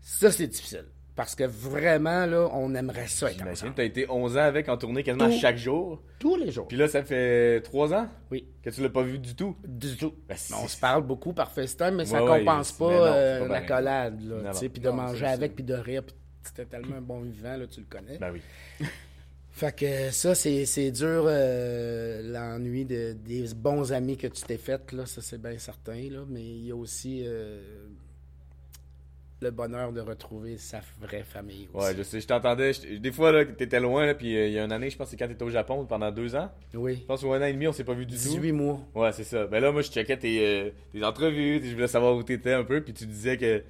Ça, 0.00 0.30
c'est 0.30 0.46
difficile. 0.46 0.84
Parce 1.16 1.34
que 1.34 1.42
vraiment, 1.42 2.26
là, 2.26 2.48
on 2.52 2.72
aimerait 2.76 3.08
ça 3.08 3.28
être 3.32 3.44
ensemble. 3.44 3.74
t'as 3.74 3.82
été 3.82 4.08
11 4.08 4.36
ans 4.36 4.42
avec 4.42 4.68
en 4.68 4.76
tournée 4.76 5.02
quasiment 5.02 5.28
Tout. 5.28 5.36
chaque 5.36 5.56
jour. 5.56 6.00
Tous 6.20 6.36
les 6.36 6.52
jours. 6.52 6.68
Puis 6.68 6.76
là, 6.76 6.86
ça 6.86 7.02
fait 7.02 7.60
3 7.62 7.92
ans 7.92 8.06
Oui. 8.30 8.46
que 8.62 8.70
tu 8.70 8.80
l'as 8.82 8.88
pas 8.88 9.02
vu 9.02 9.18
du 9.18 9.34
tout. 9.34 9.56
Du 9.66 9.96
tout. 9.96 10.14
Ben, 10.28 10.36
c'est- 10.36 10.54
on 10.54 10.68
se 10.68 10.78
parle 10.78 11.02
beaucoup 11.02 11.32
par 11.32 11.50
FaceTime, 11.50 11.96
mais 11.96 12.04
ça 12.04 12.22
Ouais, 12.22 12.30
ouais, 12.30 12.38
compense 12.44 12.72
mais 12.78 12.86
pas, 12.86 12.92
non, 12.92 12.98
c'est 13.00 13.08
pas 13.08 13.16
euh, 13.16 13.38
pareil. 13.40 13.52
l'accolade, 13.52 14.20
là, 14.22 14.36
Non, 14.42 14.50
tu 14.52 14.58
sais, 14.58 14.64
non. 14.66 14.70
puis 14.70 14.80
de 14.80 14.88
Non, 14.90 14.94
manger 14.94 15.18
c'est 15.18 15.32
avec, 15.32 15.54
puis 15.56 15.64
de 15.64 15.74
rire, 15.74 16.04
puis 16.04 16.14
c'était 16.44 16.66
tellement 16.66 16.96
un 16.98 17.00
bon 17.00 17.20
vivant, 17.22 17.56
là, 17.56 17.66
tu 17.66 17.80
le 17.80 17.86
connais. 17.90 18.18
Ben 18.18 18.30
oui. 18.32 18.40
Fait 19.58 19.74
que 19.74 20.12
ça, 20.12 20.36
c'est 20.36 20.92
dur, 20.92 21.24
euh, 21.26 22.22
l'ennui 22.22 22.84
de, 22.84 23.12
des 23.12 23.44
bons 23.56 23.92
amis 23.92 24.16
que 24.16 24.28
tu 24.28 24.42
t'es 24.42 24.56
fait, 24.56 24.92
là, 24.92 25.04
ça 25.04 25.20
c'est 25.20 25.42
bien 25.42 25.58
certain, 25.58 26.00
là, 26.12 26.20
mais 26.28 26.44
il 26.44 26.66
y 26.66 26.70
a 26.70 26.76
aussi 26.76 27.24
euh, 27.26 27.60
le 29.40 29.50
bonheur 29.50 29.92
de 29.92 30.00
retrouver 30.00 30.58
sa 30.58 30.80
vraie 31.00 31.24
famille 31.24 31.68
aussi. 31.74 31.86
Ouais, 31.88 31.92
je 31.96 32.04
sais, 32.04 32.20
je 32.20 32.28
t'entendais. 32.28 32.70
Des 33.00 33.10
fois, 33.10 33.32
là, 33.32 33.44
t'étais 33.46 33.80
loin, 33.80 34.06
là, 34.06 34.14
puis 34.14 34.36
euh, 34.36 34.46
il 34.46 34.52
y 34.52 34.60
a 34.60 34.64
une 34.64 34.70
année, 34.70 34.90
je 34.90 34.96
pense 34.96 35.08
que 35.08 35.10
c'est 35.10 35.16
quand 35.16 35.26
t'étais 35.26 35.42
au 35.42 35.50
Japon 35.50 35.84
pendant 35.86 36.12
deux 36.12 36.36
ans. 36.36 36.52
Oui. 36.74 36.98
Je 37.00 37.06
pense 37.06 37.22
qu'au 37.22 37.32
un 37.32 37.42
an 37.42 37.46
et 37.46 37.52
demi, 37.52 37.66
on 37.66 37.72
s'est 37.72 37.82
pas 37.82 37.94
vu 37.94 38.06
du 38.06 38.14
18 38.14 38.52
mois. 38.52 38.80
tout. 38.94 39.00
Ouais, 39.00 39.10
c'est 39.10 39.24
ça. 39.24 39.48
Ben 39.48 39.58
là, 39.58 39.72
moi, 39.72 39.82
je 39.82 39.90
checkais 39.90 40.18
tes, 40.18 40.72
tes 40.92 41.04
entrevues, 41.04 41.60
je 41.64 41.74
voulais 41.74 41.88
savoir 41.88 42.14
où 42.14 42.22
t'étais 42.22 42.52
un 42.52 42.62
peu, 42.62 42.80
puis 42.80 42.94
tu 42.94 43.06
disais 43.06 43.36
que 43.36 43.64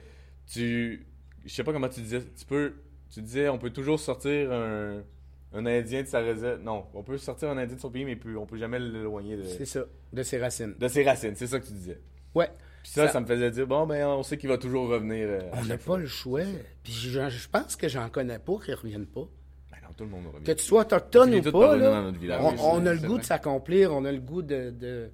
tu. 0.53 1.07
Je 1.47 1.51
sais 1.51 1.65
pas 1.65 1.73
comment 1.73 1.89
tu 1.89 2.03
disais. 2.03 2.21
Tu 2.39 2.45
peux. 2.45 2.75
Tu 3.11 3.23
disais, 3.23 3.49
on 3.49 3.57
peut 3.57 3.71
toujours 3.71 3.99
sortir 3.99 4.53
un. 4.53 5.03
Un 5.53 5.65
Indien 5.67 6.03
de 6.03 6.07
sa 6.09 6.19
réserve. 6.21 6.61
Non, 6.63 6.85
on 6.95 7.03
peut 7.03 7.17
sortir 7.19 7.49
un 7.51 7.57
Indien 7.59 7.77
de 7.77 7.81
son 7.81 7.91
pays, 7.91 8.05
mais 8.05 8.17
plus- 8.17 8.37
on 8.37 8.45
peut 8.47 8.59
jamais 8.59 8.79
l'éloigner 8.79 9.37
de, 9.37 9.45
C'est 9.45 9.65
ça, 9.65 9.85
de 10.13 10.23
ses 10.23 10.39
racines. 10.39 10.75
de 10.79 10.89
ses 10.89 11.03
racines. 11.05 11.35
C'est 11.37 11.47
ça 11.47 11.59
que 11.59 11.67
tu 11.67 11.73
disais. 11.73 12.01
Ouais. 12.35 12.51
Puis 12.83 12.93
ça, 12.93 13.07
ça, 13.07 13.13
Ça- 13.15 13.21
me 13.21 13.27
faisait 13.27 13.51
dire, 13.51 13.67
bon, 13.67 13.87
ben, 13.87 14.07
on 14.07 14.23
sait 14.23 14.37
qu'il 14.37 14.49
va 14.51 14.59
toujours 14.59 14.89
revenir. 14.89 15.27
euh, 15.29 15.41
On 15.55 15.65
n'a 15.65 15.77
pas 15.77 15.83
fois. 15.83 15.99
le 15.99 16.07
choix. 16.07 16.43
Puis 16.85 16.93
je, 16.93 17.29
je 17.29 17.49
pense 17.49 17.77
que 17.77 17.89
j'en 17.89 18.09
connais 18.11 18.39
pas 18.39 18.59
qui 18.65 18.73
reviennent 18.75 19.07
pas. 19.07 19.27
Ben 19.71 19.79
non, 19.83 19.89
tout 19.97 20.05
le 20.05 20.11
monde 20.11 20.27
revient. 20.33 20.45
Que 20.45 20.53
tu 20.53 20.63
sois 20.65 20.83
autochtone 20.83 21.35
ou 21.35 21.43
pas, 21.51 21.77
là, 21.77 21.91
dans 21.93 22.03
notre 22.03 22.19
village. 22.19 22.41
on, 22.61 22.87
a 22.87 22.93
le 22.95 23.01
goût 23.01 23.07
vrai. 23.15 23.19
de 23.21 23.25
s'accomplir, 23.25 23.93
on 23.93 24.05
a 24.05 24.13
le 24.13 24.21
goût 24.21 24.43
de, 24.43 24.71
de, 24.71 25.11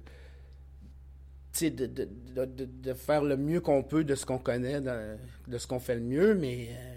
de, 1.61 1.85
de, 1.85 2.65
de- 2.65 2.93
faire 2.93 3.23
le 3.23 3.37
mieux 3.37 3.61
qu'on 3.61 3.81
peut 3.83 4.03
de 4.03 4.15
ce 4.15 4.25
qu'on 4.25 4.37
connaît, 4.37 4.81
de, 4.81 5.15
de 5.47 5.57
ce 5.57 5.65
qu'on 5.67 5.79
fait 5.79 5.95
le 5.95 6.01
mieux, 6.01 6.35
mais 6.35 6.67
euh, 6.71 6.94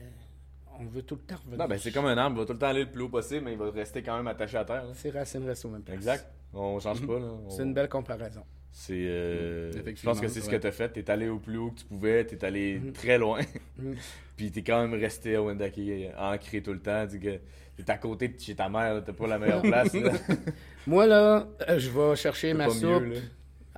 on 0.81 0.85
veut 0.87 1.03
tout 1.03 1.15
le 1.17 1.21
temps 1.23 1.37
revenir. 1.37 1.59
Non, 1.59 1.67
ben 1.67 1.79
c'est 1.79 1.91
comme 1.93 2.07
un 2.07 2.17
arbre, 2.19 2.37
il 2.37 2.41
va 2.41 2.47
tout 2.47 2.53
le 2.53 2.59
temps 2.59 2.67
aller 2.69 2.85
le 2.85 2.91
plus 2.91 3.03
haut 3.03 3.09
possible, 3.09 3.43
mais 3.45 3.53
il 3.53 3.59
va 3.59 3.71
rester 3.71 4.03
quand 4.03 4.17
même 4.17 4.27
attaché 4.29 4.57
à 4.57 4.65
terre. 4.65 4.85
là. 4.85 4.95
Ses 4.95 5.11
racines 5.11 5.47
restent 5.47 5.65
au 5.65 5.71
même 5.71 5.83
place. 5.83 5.97
Exact. 5.97 6.27
On 6.55 6.79
change 6.81 7.07
pas, 7.07 7.19
là. 7.19 7.27
On- 7.47 7.51
C'est 7.51 7.63
une 7.63 7.75
belle 7.75 7.89
comparaison. 7.89 8.43
C'est. 8.71 8.93
euh, 8.95 9.73
Je 9.73 9.79
Effectivement, 9.79 10.13
pense 10.13 10.21
que 10.21 10.29
c'est 10.29 10.41
ce 10.41 10.47
que 10.49 10.53
ouais. 10.55 10.61
t'as 10.61 10.71
fait. 10.71 10.89
T'es 10.91 11.11
allé 11.11 11.29
au 11.29 11.39
plus 11.39 11.57
haut 11.59 11.71
que 11.71 11.81
tu 11.81 11.85
pouvais, 11.87 12.25
t'es 12.25 12.45
allé 12.45 12.79
Mhm. 12.79 12.93
très 12.93 13.19
loin. 13.19 13.41
Mhm. 13.79 13.97
Puis 14.37 14.51
t'es 14.53 14.63
quand 14.63 14.81
même 14.87 14.99
resté 14.99 15.35
à 15.37 15.43
Wendake 15.43 15.81
ancré 16.17 16.63
tout 16.63 16.73
le 16.73 16.81
temps. 16.81 17.07
Que 17.07 17.19
t'es 17.83 17.91
à 17.91 17.99
côté 17.99 18.29
de 18.29 18.39
chez 18.39 18.55
ta 18.55 18.69
mère, 18.69 19.03
t'as 19.05 19.13
pas 19.13 19.27
la 19.27 19.39
meilleure 19.39 19.63
place. 19.63 19.93
là. 19.95 20.13
Moi, 20.87 21.07
là, 21.07 21.49
euh, 21.69 21.79
je 21.79 21.91
vais 21.91 22.15
chercher 22.17 22.55
ma 22.55 22.69
soupe. 22.71 23.03
mieux. 23.03 23.23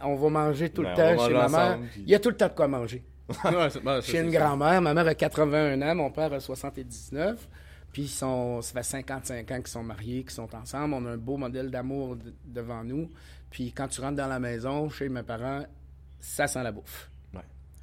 On 0.03 0.15
va 0.17 0.29
manger 0.29 0.71
tout 0.71 0.83
Ben, 0.83 0.91
le 0.91 0.97
va 0.97 1.15
temps 1.17 1.27
chez 1.27 1.33
ma 1.35 1.49
mère. 1.49 1.61
ensemble, 1.61 1.87
puis- 1.93 2.03
Il 2.03 2.11
y 2.11 2.15
a 2.15 2.19
tout 2.21 2.31
le 2.31 2.37
temps 2.37 2.49
de 2.49 2.53
quoi 2.55 2.69
manger. 2.69 3.03
Ouais, 3.45 3.71
c'est- 3.71 3.83
ça, 3.83 4.01
Chez 4.03 4.13
c'est 4.13 4.21
une 4.25 4.31
grand-mère, 4.31 4.81
ma 4.83 4.95
mère 4.95 5.07
a 5.07 5.15
81 5.15 5.81
ans, 5.83 5.95
mon 5.95 6.11
père 6.11 6.33
a 6.33 6.41
79. 6.41 7.49
Puis 7.93 8.03
ils 8.03 8.09
sont, 8.09 8.63
ça 8.63 8.73
fait 8.75 8.83
55 8.85 9.51
ans 9.51 9.57
qu'ils 9.57 9.67
sont 9.69 9.83
mariés, 9.83 10.23
qu'ils 10.23 10.31
sont 10.31 10.49
ensemble. 10.55 10.95
On 10.95 11.07
a 11.07 11.11
un 11.11 11.17
beau 11.17 11.37
modèle 11.37 11.71
d'amour 11.71 12.17
devant 12.45 12.85
nous. 12.85 13.09
Puis 13.51 13.73
quand 13.73 13.89
tu 13.89 14.01
rentres 14.01 14.17
dans 14.17 14.29
la 14.29 14.39
maison, 14.39 14.89
chez 14.91 15.09
mes 15.09 15.23
parents, 15.25 15.65
ça 16.21 16.47
sent 16.47 16.63
la 16.63 16.71
bouffe. 16.73 17.09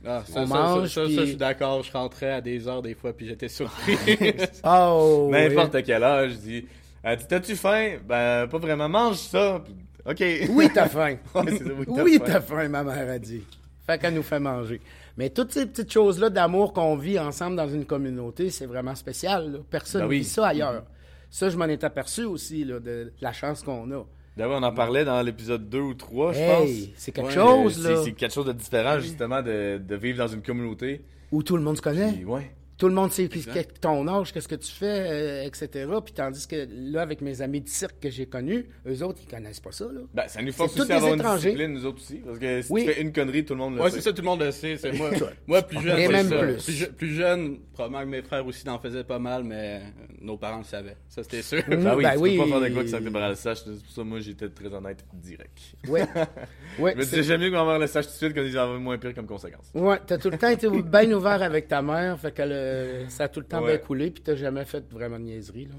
Ah, 0.05 0.21
ça, 0.27 0.41
On 0.41 0.47
ça, 0.47 0.53
mange, 0.53 0.87
ça, 0.89 1.01
ça, 1.01 1.05
puis- 1.07 1.15
ça, 1.15 1.21
je 1.21 1.25
suis 1.27 1.35
d'accord. 1.37 1.81
Je 1.81 1.91
rentrais 1.91 2.31
à 2.33 2.39
des 2.39 2.67
heures 2.67 2.83
des 2.83 2.93
fois, 2.93 3.13
puis 3.13 3.25
j'étais 3.27 3.49
surpris. 3.49 3.97
Oh! 4.63 5.27
N'importe 5.31 5.83
quel 5.83 6.03
âge, 6.03 6.33
je 6.33 6.37
dis. 6.37 6.67
Elle 7.01 7.17
dit 7.17 7.25
T'as-tu 7.27 7.55
faim? 7.55 7.97
Ben, 8.07 8.47
pas 8.47 8.57
vraiment, 8.59 8.87
mange 8.87 9.15
ça. 9.17 9.59
Puis, 9.65 9.75
Ok. 10.05 10.17
oui. 10.19 10.47
Oui, 10.51 10.69
t'as 10.73 10.87
faim. 10.89 11.17
Ouais, 11.33 11.41
oui, 11.51 11.85
t'as 11.87 12.03
oui, 12.03 12.17
faim. 12.19 12.23
t'as 12.27 12.41
faim, 12.41 12.69
ma 12.69 12.83
mère 12.83 13.09
a 13.09 13.17
dit. 13.19 13.43
Fait 13.87 13.97
qu'elle 13.97 14.13
nous 14.13 14.23
fait 14.23 14.39
manger. 14.39 14.79
Mais 15.17 15.29
toutes 15.31 15.51
ces 15.51 15.65
petites 15.65 15.91
choses-là 15.91 16.29
d'amour 16.29 16.73
qu'on 16.73 16.95
vit 16.95 17.17
ensemble 17.19 17.55
dans 17.55 17.67
une 17.67 17.85
communauté, 17.85 18.49
c'est 18.51 18.67
vraiment 18.67 18.93
spécial. 18.95 19.51
là. 19.51 19.59
Personne 19.69 20.01
Ben 20.01 20.05
ne 20.05 20.09
oui. 20.11 20.17
vit 20.19 20.23
ça 20.25 20.47
ailleurs. 20.47 20.83
Ça, 21.29 21.49
je 21.49 21.57
m'en 21.57 21.65
ai 21.65 21.83
aperçu 21.83 22.23
aussi, 22.23 22.63
là, 22.63 22.79
de 22.79 23.11
la 23.19 23.33
chance 23.33 23.63
qu'on 23.63 23.91
a. 23.91 24.03
D'ailleurs, 24.37 24.59
on 24.59 24.63
en 24.63 24.71
parlait 24.73 25.03
dans 25.03 25.19
l'épisode 25.23 25.67
2 25.67 25.79
ou 25.79 25.93
3, 25.95 26.33
je 26.33 26.39
Hey, 26.39 26.47
pense. 26.85 26.93
c'est 26.97 27.11
quelque 27.11 27.31
chose, 27.31 27.81
C'est- 27.83 27.89
là, 27.91 28.01
C'est 28.03 28.11
quelque 28.13 28.33
chose 28.33 28.45
de 28.45 28.53
différent, 28.53 28.99
justement, 28.99 29.41
de, 29.41 29.79
de 29.79 29.95
vivre 29.95 30.19
dans 30.19 30.27
une 30.27 30.43
communauté. 30.43 31.01
où 31.31 31.41
tout 31.43 31.57
le 31.57 31.63
monde 31.63 31.75
se 31.75 31.81
connaît. 31.81 32.13
Puis, 32.13 32.23
ouais. 32.23 32.51
Tout 32.77 32.87
le 32.87 32.93
monde 32.93 33.11
sait 33.11 33.27
que- 33.27 33.39
ton 33.81 34.07
âge, 34.07 34.31
qu'est-ce 34.31 34.47
que 34.47 34.53
tu 34.55 34.71
fais, 34.71 34.85
euh, 34.85 35.43
etc. 35.45 35.87
Puis 36.05 36.13
tandis 36.13 36.47
que 36.47 36.67
là, 36.71 37.01
avec 37.01 37.21
mes 37.21 37.41
amis 37.41 37.61
de 37.61 37.67
cirque 37.69 37.99
que 37.99 38.09
j'ai 38.11 38.27
connus, 38.27 38.67
eux 38.87 39.01
autres, 39.03 39.19
ils 39.23 39.27
connaissent 39.27 39.59
pas 39.59 39.71
ça, 39.71 39.85
là. 39.85 40.01
Ben, 40.13 40.27
ça 40.27 40.43
nous 40.43 40.51
force 40.51 40.79
aussi 40.79 40.91
à 40.91 40.97
avoir 40.97 41.13
une 41.13 41.19
étrangers. 41.19 41.49
discipline, 41.53 41.73
nous 41.73 41.85
autres 41.87 41.97
aussi. 41.97 42.17
Parce 42.23 42.37
que 42.37 42.61
si 42.61 42.71
Oui. 42.71 42.85
tu 42.85 42.91
fais 42.93 43.01
une 43.01 43.11
connerie, 43.11 43.43
tout 43.45 43.53
le 43.55 43.59
monde 43.59 43.75
le 43.77 43.81
ouais, 43.81 43.89
sait. 43.89 43.95
c'est 43.97 44.01
ça, 44.03 44.13
tout 44.13 44.21
le 44.21 44.27
monde 44.27 44.41
le 44.43 44.51
sait. 44.51 44.77
C'est 44.77 44.91
moi, 44.91 45.09
moi, 45.47 45.61
plus 45.63 45.81
jeune, 45.81 45.97
Et 45.97 46.05
c'est 46.05 46.11
même 46.11 46.29
ça. 46.29 46.37
plus. 46.37 46.71
je- 46.71 46.85
plus 46.85 47.15
jeune, 47.15 47.59
probablement 47.73 48.03
que 48.03 48.09
mes 48.09 48.21
frères 48.21 48.45
aussi 48.45 48.69
en 48.69 48.77
faisaient 48.77 49.03
pas 49.03 49.17
mal, 49.17 49.43
mais 49.43 49.81
nos 50.21 50.37
parents 50.37 50.59
le 50.59 50.63
savaient. 50.63 50.97
Ça, 51.09 51.23
c'était 51.23 51.41
sûr. 51.41 51.63
Mm. 51.67 51.83
Ben 51.83 51.95
oui, 51.95 52.03
Ben 52.03 52.11
tu 52.13 52.19
oui. 52.19 52.37
peux 52.37 52.43
pas 52.43 52.49
faire 52.59 52.61
de 52.69 52.73
quoi 52.75 52.83
que 52.83 52.89
ça 52.89 52.99
que 52.99 53.03
tes 53.05 53.09
parents 53.11 53.29
le 53.29 53.35
sachent. 53.35 53.57
C'est 53.65 53.71
pour 53.83 53.91
ça 53.91 54.03
moi, 54.03 54.19
j'étais 54.19 54.49
très 54.49 54.71
honnête, 54.71 55.03
direct. 55.13 55.57
Ouais. 55.87 56.01
ouais, 56.79 56.91
Je 56.93 56.97
me 56.97 57.01
c'est- 57.03 57.09
disais, 57.09 57.23
j'aime 57.23 57.41
mieux 57.41 57.49
qu'on 57.49 57.65
va 57.65 57.79
le 57.79 57.87
sache 57.87 58.05
tout 58.05 58.11
de 58.11 58.17
suite 58.17 58.35
qu'on 58.35 58.43
disait 58.43 58.59
avoir 58.59 58.79
moins 58.79 58.99
pire 58.99 59.15
comme 59.15 59.25
conséquence. 59.25 59.71
ouais, 59.73 59.97
t'as 60.05 60.19
tout 60.19 60.29
le 60.29 60.37
temps 60.37 60.49
été 60.49 60.69
bien 60.69 61.11
ouvert 61.11 61.41
avec 61.41 61.67
ta 61.67 61.81
mère, 61.81 62.19
fait 62.19 62.31
que 62.31 62.43
le- 62.43 62.66
ça 63.09 63.25
a 63.25 63.27
tout 63.27 63.39
le 63.39 63.45
temps 63.45 63.61
Ouais. 63.63 63.77
bien 63.77 63.85
coulé, 63.85 64.11
puis 64.11 64.23
t'as 64.23 64.35
jamais 64.35 64.65
fait 64.65 64.83
vraiment 64.91 65.17
de 65.19 65.25
niaiserie, 65.25 65.65
là. 65.65 65.75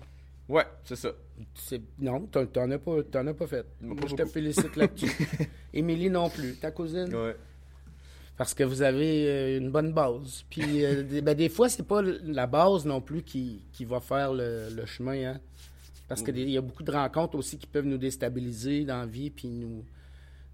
Ouais, 0.48 0.64
c'est 0.84 0.96
ça. 0.96 1.12
Non, 1.98 2.22
t'en 2.26 2.70
as 2.70 2.78
pas, 2.78 2.96
as 3.00 3.34
pas 3.34 3.46
fait. 3.46 3.66
Moi, 3.82 3.96
je 4.08 4.14
te 4.14 4.24
félicite 4.24 4.76
là-dessus. 4.76 5.10
Émilie 5.74 6.08
non 6.08 6.30
plus, 6.30 6.56
ta 6.56 6.70
cousine. 6.70 7.14
Ouais. 7.14 7.36
Parce 8.36 8.54
que 8.54 8.64
vous 8.64 8.80
avez 8.82 9.28
euh, 9.28 9.58
une 9.58 9.70
bonne 9.70 9.92
base. 9.92 10.44
Puis, 10.48 10.84
euh, 10.84 11.02
des, 11.02 11.20
ben, 11.20 11.34
des 11.34 11.48
fois, 11.50 11.68
c'est 11.68 11.82
pas 11.86 12.00
la 12.02 12.46
base 12.46 12.86
non 12.86 13.00
plus 13.02 13.22
qui, 13.22 13.62
qui 13.72 13.84
va 13.84 14.00
faire 14.00 14.32
le, 14.32 14.68
le 14.74 14.86
chemin. 14.86 15.32
Hein? 15.32 15.40
Parce 16.08 16.22
qu'il 16.22 16.48
y 16.48 16.56
a 16.56 16.62
beaucoup 16.62 16.82
de 16.84 16.92
rencontres 16.92 17.36
aussi 17.36 17.58
qui 17.58 17.66
peuvent 17.66 17.84
nous 17.84 17.98
déstabiliser 17.98 18.84
dans 18.84 19.00
la 19.00 19.06
vie 19.06 19.28
puis 19.28 19.48
nous, 19.48 19.84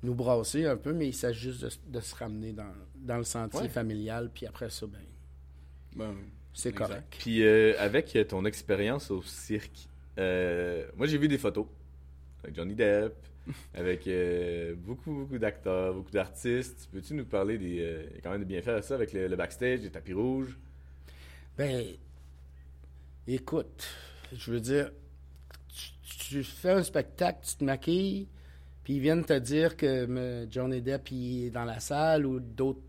nous 0.02 0.14
brasser 0.14 0.64
un 0.66 0.76
peu, 0.76 0.92
mais 0.92 1.06
il 1.08 1.12
s'agit 1.14 1.52
juste 1.52 1.62
de, 1.88 1.98
de 1.98 2.00
se 2.00 2.14
ramener 2.16 2.52
dans, 2.52 2.72
dans 2.96 3.18
le 3.18 3.24
sentier 3.24 3.60
Ouais. 3.60 3.68
familial. 3.68 4.28
Puis 4.34 4.46
après 4.46 4.70
ça, 4.70 4.86
ben, 4.86 4.98
Ben, 5.94 6.14
c'est 6.52 6.72
correct. 6.72 7.18
Puis 7.18 7.42
euh, 7.42 7.74
avec 7.78 8.14
euh, 8.16 8.24
ton 8.24 8.44
expérience 8.44 9.10
au 9.10 9.22
cirque, 9.22 9.88
euh, 10.18 10.86
moi 10.96 11.06
j'ai 11.06 11.18
vu 11.18 11.28
des 11.28 11.38
photos 11.38 11.66
avec 12.44 12.56
Johnny 12.56 12.74
Depp, 12.74 13.14
avec 13.74 14.06
euh, 14.08 14.74
beaucoup, 14.76 15.12
beaucoup 15.14 15.38
d'acteurs, 15.38 15.94
beaucoup 15.94 16.12
d'artistes. 16.12 16.88
Peux-tu 16.92 17.14
nous 17.14 17.26
parler 17.26 17.58
des. 17.58 17.80
euh, 17.80 18.04
il 18.10 18.16
y 18.16 18.18
a 18.18 18.22
quand 18.22 18.30
même 18.32 18.40
des 18.40 18.46
bienfaits 18.46 18.68
à 18.68 18.82
ça 18.82 18.94
avec 18.96 19.12
le, 19.12 19.28
le 19.28 19.36
backstage, 19.36 19.80
les 19.82 19.90
tapis 19.90 20.14
rouges? 20.14 20.58
Ben, 21.56 21.96
écoute, 23.26 23.86
je 24.32 24.52
veux 24.52 24.60
dire, 24.60 24.90
tu, 25.68 25.92
tu 26.30 26.44
fais 26.44 26.72
un 26.72 26.82
spectacle, 26.82 27.40
tu 27.48 27.56
te 27.56 27.64
maquilles, 27.64 28.28
puis 28.84 28.94
ils 28.96 29.00
viennent 29.00 29.24
te 29.26 29.38
dire 29.38 29.76
que 29.76 30.06
me- 30.06 30.48
Johnny 30.50 30.82
Depp 30.82 31.10
il 31.12 31.46
est 31.46 31.50
dans 31.50 31.64
la 31.64 31.80
salle 31.80 32.26
ou 32.26 32.40
d'autres 32.40 32.80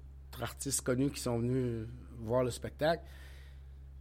artistes 0.41 0.82
connus 0.82 1.12
qui 1.12 1.22
sont 1.22 1.39
venus 1.39 1.88
voir 2.26 2.44
le 2.44 2.52
spectacle. 2.52 3.04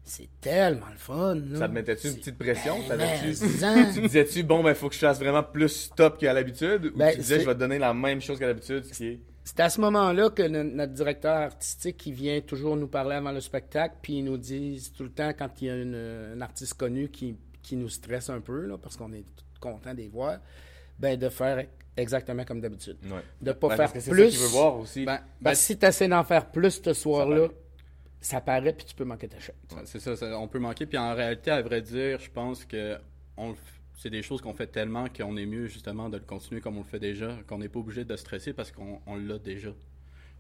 C'est 0.07 0.29
tellement 0.41 0.91
le 0.93 0.99
fun. 0.99 1.35
là. 1.35 1.59
Ça 1.59 1.69
te 1.69 1.73
mettait-tu 1.73 2.09
une 2.09 2.17
petite 2.17 2.37
pression? 2.37 2.77
Ben, 2.81 2.89
T'avais-tu- 2.99 3.29
disant- 3.29 3.91
Tu 3.95 4.01
disais-tu, 4.03 4.43
bon, 4.43 4.63
ben 4.63 4.75
faut 4.75 4.89
que 4.91 4.95
je 4.95 4.99
fasse 5.01 5.19
vraiment 5.19 5.43
plus 5.43 5.69
stop 5.71 6.19
qu'à 6.19 6.35
l'habitude? 6.35 6.87
Ou 6.95 6.99
Ben, 6.99 7.13
tu 7.13 7.21
disais, 7.21 7.41
je 7.41 7.47
vais 7.47 7.55
te 7.55 7.59
donner 7.61 7.79
la 7.79 7.95
même 7.95 8.21
chose 8.21 8.39
qu'à 8.39 8.47
l'habitude, 8.47 8.85
qui. 8.91 9.21
C'est 9.45 9.61
à 9.61 9.69
ce 9.71 9.81
moment-là 9.81 10.29
que 10.31 10.43
no- 10.43 10.63
notre 10.63 10.93
directeur 10.93 11.35
artistique 11.37 11.97
qui 11.97 12.13
vient 12.13 12.41
toujours 12.43 12.77
nous 12.77 12.87
parler 12.87 13.15
avant 13.17 13.33
le 13.33 13.41
spectacle, 13.41 13.95
puis 14.03 14.19
il 14.19 14.25
nous 14.25 14.37
dit 14.39 14.91
tout 14.97 15.05
le 15.05 15.11
temps 15.11 15.33
quand 15.39 15.51
il 15.63 15.69
y 15.69 15.71
a 15.71 15.77
une- 15.77 16.33
un 16.37 16.41
artiste 16.43 16.75
connu 16.75 17.09
qui, 17.09 17.37
qui 17.63 17.77
nous 17.77 17.89
stresse 17.89 18.29
un 18.29 18.41
peu, 18.41 18.67
là, 18.67 18.77
parce 18.77 18.97
qu'on 18.99 19.13
est 19.15 19.25
content 19.61 19.93
de 19.93 19.99
les 19.99 20.09
voir, 20.09 20.39
ben 20.99 21.19
de 21.19 21.29
faire 21.31 21.65
exactement 21.97 22.45
comme 22.45 22.61
d'habitude. 22.61 22.97
Ouais. 23.05 23.21
De 23.41 23.53
pas 23.53 23.69
Ben, 23.69 23.77
faire 23.77 23.85
parce 23.87 23.93
que 23.93 24.01
c'est 24.01 24.11
plus. 24.11 24.25
ça 24.25 24.31
qu'il 24.31 24.39
veut 24.41 24.47
voir 24.53 24.79
aussi. 24.79 25.07
ben, 25.41 25.55
si 25.55 25.79
tu 25.79 25.87
essaies 25.87 26.09
d'en 26.09 26.25
faire 26.25 26.51
plus 26.51 26.81
ce 26.85 26.93
soir-là, 26.93 27.49
ça 28.25 28.41
paraît, 28.41 28.73
puis 28.73 28.87
tu 28.87 28.95
peux 28.95 29.05
manquer 29.05 29.29
ta 29.29 29.39
chute. 29.39 29.55
Ouais, 29.73 29.83
C'est 29.85 30.01
ça, 30.01 30.17
ça, 30.17 30.39
on 30.39 30.49
peut 30.49 30.59
manquer. 30.59 30.87
Puis 30.87 30.99
en 30.99 31.15
réalité, 31.15 31.51
à 31.51 31.61
vrai 31.63 31.83
dire, 31.83 32.19
je 32.21 32.31
pense 32.31 32.65
que 32.65 32.99
on 33.37 33.55
c'est 33.97 34.11
des 34.11 34.23
choses 34.23 34.41
qu'on 34.41 34.55
fait 34.55 34.67
tellement 34.67 35.07
qu'on 35.09 35.37
est 35.37 35.47
mieux 35.47 35.67
justement 35.67 36.09
de 36.09 36.17
le 36.17 36.25
continuer 36.25 36.61
comme 36.61 36.77
on 36.77 36.81
le 36.81 36.87
fait 36.87 36.99
déjà, 36.99 37.39
qu'on 37.47 37.59
n'est 37.59 37.69
pas 37.69 37.79
obligé 37.79 38.05
de 38.05 38.17
stresser 38.17 38.53
parce 38.53 38.73
qu'on 38.73 39.01
on 39.07 39.17
l'a 39.17 39.39
déjà. 39.39 39.71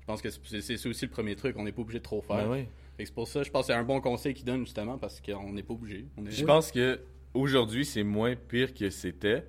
Je 0.00 0.06
pense 0.06 0.20
que 0.20 0.28
c'est 0.30 0.86
aussi 0.86 1.04
le 1.06 1.10
premier 1.10 1.36
truc, 1.36 1.56
on 1.56 1.64
n'est 1.64 1.72
pas 1.72 1.82
obligé 1.82 1.98
de 1.98 2.04
trop 2.04 2.20
faire. 2.20 2.48
Ben 2.48 2.50
oui. 2.50 2.68
Fait 2.96 3.04
que 3.04 3.08
C'est 3.08 3.14
pour 3.14 3.28
ça, 3.28 3.42
je 3.42 3.50
pense 3.50 3.62
que 3.62 3.72
c'est 3.72 3.78
un 3.78 3.84
bon 3.84 4.00
conseil 4.00 4.34
qu'il 4.34 4.44
donne 4.44 4.64
justement 4.64 4.98
parce 4.98 5.20
qu'on 5.20 5.52
n'est 5.52 5.62
pas 5.62 5.74
obligé. 5.74 6.06
Je 6.26 6.44
pense 6.44 6.72
que 6.72 7.00
aujourd'hui 7.32 7.84
c'est 7.84 8.02
moins 8.02 8.34
pire 8.34 8.74
que 8.74 8.90
c'était, 8.90 9.46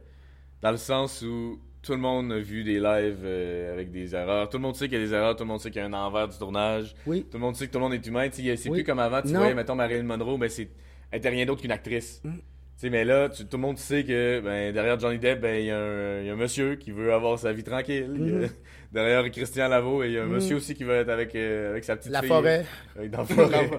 dans 0.62 0.72
le 0.72 0.78
sens 0.78 1.22
où 1.24 1.60
tout 1.86 1.92
le 1.94 2.00
monde 2.00 2.32
a 2.32 2.40
vu 2.40 2.64
des 2.64 2.80
lives 2.80 3.20
euh, 3.24 3.74
avec 3.74 3.92
des 3.92 4.16
erreurs. 4.16 4.50
Tout 4.50 4.58
le 4.58 4.64
monde 4.64 4.76
sait 4.76 4.90
qu'il 4.90 4.98
y 5.00 5.02
a 5.02 5.06
des 5.06 5.14
erreurs, 5.14 5.36
tout 5.36 5.44
le 5.44 5.48
monde 5.50 5.60
sait 5.60 5.70
qu'il 5.72 5.80
y 5.82 5.84
a 5.84 5.88
un 5.88 5.94
envers 5.94 6.28
du 6.28 6.38
tournage. 6.38 6.96
Oui. 7.06 7.22
Tout 7.30 7.38
le 7.38 7.42
monde 7.44 7.56
sait 7.56 7.68
que 7.68 7.72
tout 7.72 7.78
le 7.78 7.84
monde 7.84 7.94
est 7.94 8.06
humain. 8.06 8.28
C'est 8.32 8.70
Oui. 8.70 8.80
plus 8.80 8.84
comme 8.84 9.00
avant, 9.00 9.22
tu 9.22 9.30
Non. 9.30 9.40
voyais, 9.40 9.54
mettons, 9.54 9.76
Marilyn 9.76 10.04
Monroe, 10.04 10.38
ben, 10.38 10.50
c'est... 10.50 10.68
elle 11.12 11.20
était 11.20 11.30
rien 11.30 11.46
d'autre 11.46 11.62
qu'une 11.62 11.72
actrice. 11.72 12.22
Mm. 12.24 12.32
Mais 12.92 13.04
là, 13.06 13.30
tu- 13.30 13.46
tout 13.46 13.58
le 13.58 13.62
monde 13.62 13.78
sait 13.78 14.04
que 14.04 14.42
ben, 14.42 14.72
derrière 14.74 15.00
Johnny 15.00 15.18
Depp, 15.18 15.40
ben, 15.42 15.56
il 15.60 15.66
y, 15.68 15.72
a 15.72 15.78
un- 15.80 16.20
il 16.22 16.28
y 16.28 16.30
a 16.30 16.34
un 16.34 16.36
monsieur 16.36 16.76
qui 16.76 16.92
veut 16.92 17.14
avoir 17.14 17.40
sa 17.40 17.52
vie 17.54 17.64
tranquille. 17.64 18.12
Y 18.16 18.22
a- 18.22 18.36
Mhm. 18.42 18.50
derrière 18.92 19.32
Christian 19.32 19.70
Lavaux, 19.70 20.04
il 20.04 20.12
y 20.12 20.18
a 20.20 20.24
un 20.24 20.26
Mhm. 20.26 20.34
monsieur 20.34 20.56
aussi 20.58 20.76
qui 20.76 20.84
veut 20.84 20.94
être 20.96 21.10
avec, 21.10 21.34
euh, 21.36 21.72
avec 21.72 21.84
sa 21.84 21.96
petite 21.96 22.12
La 22.12 22.20
fille. 22.20 22.28
forêt. 22.30 22.66
Dans 23.12 23.20
la 23.20 23.26
forêt. 23.26 23.70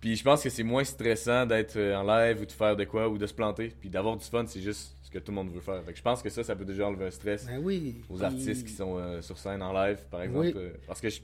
Puis 0.00 0.14
je 0.16 0.22
pense 0.22 0.42
que 0.44 0.48
c'est 0.48 0.62
moins 0.62 0.84
stressant 0.84 1.44
d'être 1.44 1.76
en 1.76 2.02
live 2.04 2.40
ou 2.42 2.46
de 2.46 2.52
faire 2.52 2.76
de 2.76 2.84
quoi 2.84 3.08
ou 3.08 3.18
de 3.18 3.26
se 3.26 3.34
planter. 3.34 3.72
Puis 3.80 3.90
d'avoir 3.90 4.16
du 4.16 4.24
fun, 4.24 4.44
c'est 4.46 4.60
juste 4.60 4.94
ce 5.08 5.12
que 5.12 5.18
tout 5.18 5.32
le 5.32 5.36
monde 5.36 5.50
veut 5.50 5.60
faire. 5.60 5.82
Fait 5.84 5.92
que 5.92 5.98
je 5.98 6.02
pense 6.02 6.22
que 6.22 6.28
ça, 6.28 6.44
ça 6.44 6.54
peut 6.54 6.64
déjà 6.66 6.86
enlever 6.86 7.06
un 7.06 7.10
stress 7.10 7.46
Ben 7.46 7.58
oui. 7.62 8.02
aux 8.10 8.14
Puis- 8.16 8.24
artistes 8.24 8.66
qui 8.66 8.72
sont 8.72 8.96
euh, 8.98 9.22
sur 9.22 9.38
scène 9.38 9.62
en 9.62 9.72
live, 9.72 9.98
par 10.10 10.22
exemple. 10.22 10.46
Oui. 10.46 10.52
Euh, 10.56 10.70
parce 10.86 11.00
que 11.00 11.08
je- 11.08 11.20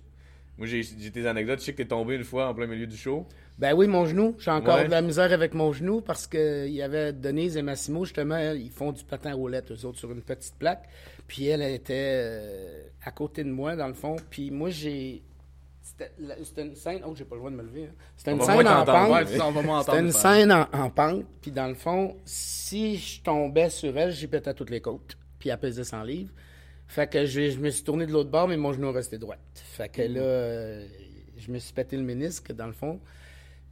moi, 0.57 0.67
j'ai 0.67 0.83
des 1.11 1.27
anecdotes. 1.27 1.59
Je 1.61 1.65
sais 1.65 1.73
que 1.73 1.79
t'es 1.79 1.85
tombé 1.89 2.15
une 2.15 2.25
fois 2.25 2.49
en 2.49 2.55
plein 2.55 2.67
milieu 2.67 2.87
du 2.87 2.97
show. 2.97 3.27
Ben 3.59 3.75
oui, 3.75 3.87
mon 3.89 4.07
genou. 4.07 4.37
J'ai 4.39 4.51
encore 4.53 4.77
Ouais. 4.77 4.87
de 4.87 4.91
la 4.91 5.03
misère 5.03 5.33
avec 5.33 5.53
mon 5.53 5.73
genou 5.73 6.01
parce 6.01 6.27
que 6.27 6.67
il 6.67 6.73
y 6.75 6.83
avait 6.83 7.13
Denise 7.13 7.57
et 7.57 7.63
Massimo, 7.63 8.05
justement, 8.05 8.39
ils 8.53 8.71
font 8.71 8.93
du 8.93 9.05
patin 9.05 9.35
roulette, 9.35 9.71
eux 9.73 9.85
autres, 9.87 9.99
sur 9.99 10.11
une 10.13 10.23
petite 10.23 10.55
plaque. 10.59 10.89
Puis 11.27 11.47
elle, 11.47 11.61
elle 11.63 11.75
était 11.75 11.93
euh, 11.95 12.83
à 13.05 13.11
côté 13.11 13.43
de 13.45 13.51
moi, 13.51 13.77
dans 13.77 13.89
le 13.89 13.95
fond. 13.95 14.17
Puis 14.31 14.51
moi, 14.51 14.71
j'ai. 14.71 15.23
C'était 16.43 16.63
une 16.63 16.75
scène. 16.75 17.01
Oh, 17.07 17.15
j'ai 17.17 17.25
pas 17.25 17.37
le 17.37 17.41
droit 17.41 17.51
de 17.51 17.57
me 17.57 17.63
lever. 17.63 17.85
hein. 17.85 17.95
C'était 18.17 18.33
une 18.33 18.39
scène 18.47 18.67
en 18.69 18.85
pente. 18.85 19.11
Ouais, 19.13 19.25
C'était 19.85 19.99
une 20.01 20.13
scène 20.13 20.53
en, 20.53 20.67
en 20.73 20.91
pente. 20.91 21.25
Puis 21.41 21.51
dans 21.53 21.69
le 21.69 21.75
fond, 21.75 22.17
si 22.25 22.97
je 22.97 23.23
tombais 23.23 23.71
sur 23.71 23.97
elle, 23.97 24.11
j'y 24.11 24.27
pétais 24.27 24.55
toutes 24.55 24.71
les 24.71 24.81
côtes. 24.81 25.17
Puis 25.39 25.51
elle 25.51 25.59
pesait 25.59 25.85
100 25.85 26.03
livres. 26.03 26.31
Fait 26.87 27.11
que 27.11 27.25
je, 27.27 27.51
je 27.51 27.59
me 27.59 27.71
suis 27.71 27.83
tourné 27.85 28.07
de 28.07 28.13
l'autre 28.13 28.31
bord, 28.31 28.49
mais 28.49 28.57
mon 28.57 28.73
genou 28.73 28.93
restait 28.93 29.19
droit. 29.19 29.37
Fait 29.55 29.89
que 29.89 30.03
là, 30.03 30.21
euh, 30.21 30.87
je 31.37 31.51
me 31.51 31.59
suis 31.59 31.73
pété 31.73 31.97
le 31.97 32.03
ménisque, 32.03 32.53
dans 32.53 32.67
le 32.67 32.73
fond. 32.73 33.01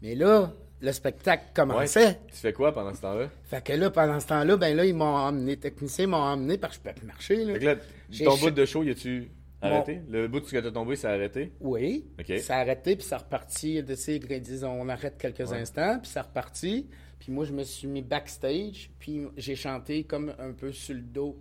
Mais 0.01 0.15
là, 0.15 0.53
le 0.81 0.93
spectacle 0.93 1.45
commençait. 1.55 2.19
Tu 2.29 2.37
fais 2.37 2.53
quoi 2.53 2.73
pendant 2.73 2.95
ce 2.95 3.01
temps-là? 3.03 3.29
Fait 3.45 3.63
que 3.65 3.73
là, 3.73 3.91
pendant 3.91 4.19
ce 4.19 4.27
temps-là, 4.29 4.57
ben 4.57 4.77
là, 4.77 4.85
ils 4.85 4.95
m'ont 4.95 5.05
emmené, 5.05 5.53
les 5.53 5.57
techniciens 5.59 6.07
m'ont 6.09 6.17
emmené 6.17 6.57
parce 6.59 6.73
que 6.73 6.79
je 6.79 6.81
pouvais 6.83 6.95
plus 6.95 7.07
marcher. 7.07 7.45
Là. 7.45 7.53
Fait 7.55 7.59
que 7.61 7.65
là, 7.67 7.75
J'ai 8.11 8.25
ton 8.25 8.37
bout 8.37 8.51
de 8.51 8.65
show, 8.65 8.83
y 8.83 8.91
a-tu 8.91 9.31
arrêté? 9.67 10.01
Le 10.09 10.29
bout 10.29 10.41
de 10.41 10.45
ce 10.47 10.53
que 10.53 10.59
t'as 10.59 10.71
tombé, 10.71 10.97
c'est 10.97 11.09
arrêté? 11.09 11.53
Oui. 11.61 12.07
Ok. 12.19 12.39
Ça 12.39 12.57
a 12.57 12.61
arrêté, 12.61 12.97
puis 12.97 13.05
ça 13.05 13.17
a 13.17 13.19
reparti. 13.19 13.83
De 13.83 13.95
ces 13.95 14.19
disons, 14.19 14.73
on 14.81 14.89
arrête 14.89 15.17
quelques 15.19 15.49
Ouais. 15.51 15.59
instants, 15.59 15.99
puis 16.01 16.11
ça 16.11 16.21
a 16.21 16.23
reparti. 16.25 16.89
Puis 17.19 17.31
moi, 17.33 17.45
je 17.45 17.53
me 17.53 17.63
suis 17.63 17.87
mis 17.87 18.03
backstage, 18.03 18.91
puis 18.99 19.23
j'ai 19.37 19.55
chanté 19.55 20.05
comme 20.05 20.35
un 20.39 20.53
peu 20.53 20.73
sur 20.73 20.95
le 20.95 21.03
dos 21.03 21.39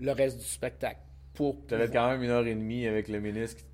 le 0.00 0.10
reste 0.12 0.38
du 0.38 0.44
spectacle. 0.44 1.00
Pour 1.34 1.64
T'avais 1.66 1.88
quand 1.88 2.08
même 2.10 2.22
une 2.22 2.30
heure 2.30 2.46
et 2.46 2.54
demie 2.54 2.86
avec 2.86 3.08
le 3.08 3.20
ménisque. 3.20 3.58
qui 3.58 3.64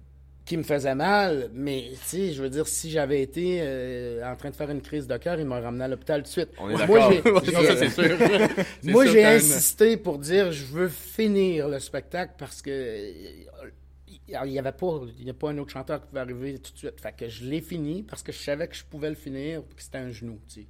me 0.56 0.62
faisait 0.62 0.94
mal, 0.94 1.50
mais 1.54 1.90
tu 2.08 2.32
je 2.32 2.42
veux 2.42 2.50
dire, 2.50 2.66
si 2.66 2.90
j'avais 2.90 3.22
été 3.22 3.60
euh, 3.62 4.24
en 4.30 4.36
train 4.36 4.50
de 4.50 4.56
faire 4.56 4.70
une 4.70 4.80
crise 4.82 5.06
de 5.06 5.16
cœur, 5.16 5.38
il 5.38 5.46
m'aurait 5.46 5.60
ramené 5.62 5.84
à 5.84 5.88
l'hôpital 5.88 6.20
tout 6.22 6.26
de 6.26 6.30
suite. 6.32 6.48
On 6.58 6.68
est 6.70 6.86
Moi, 6.86 6.98
d'accord. 6.98 7.12
j'ai- 7.12 8.90
Moi, 8.92 9.04
insisté 9.26 9.96
pour 9.96 10.18
dire 10.18 10.52
je 10.52 10.64
veux 10.66 10.88
finir 10.88 11.68
le 11.68 11.78
spectacle 11.78 12.34
parce 12.38 12.62
que 12.62 12.70
euh, 12.70 13.70
il 14.44 14.52
y 14.52 14.58
avait 14.58 14.72
pas 14.72 15.00
il 15.18 15.26
y 15.26 15.30
a 15.30 15.34
pas 15.34 15.50
un 15.50 15.58
autre 15.58 15.70
chanteur 15.72 16.00
qui 16.00 16.06
pouvait 16.08 16.20
arriver 16.20 16.58
tout 16.58 16.72
de 16.72 16.78
suite. 16.78 17.00
Fait 17.00 17.12
que 17.16 17.28
je 17.28 17.44
l'ai 17.44 17.60
fini 17.60 18.02
parce 18.02 18.22
que 18.22 18.32
je 18.32 18.38
savais 18.38 18.68
que 18.68 18.76
je 18.76 18.84
pouvais 18.84 19.08
le 19.10 19.16
finir 19.16 19.62
puis 19.62 19.76
que 19.76 19.82
c'était 19.82 19.98
un 19.98 20.10
genou, 20.10 20.38
tu 20.48 20.60
sais. 20.62 20.66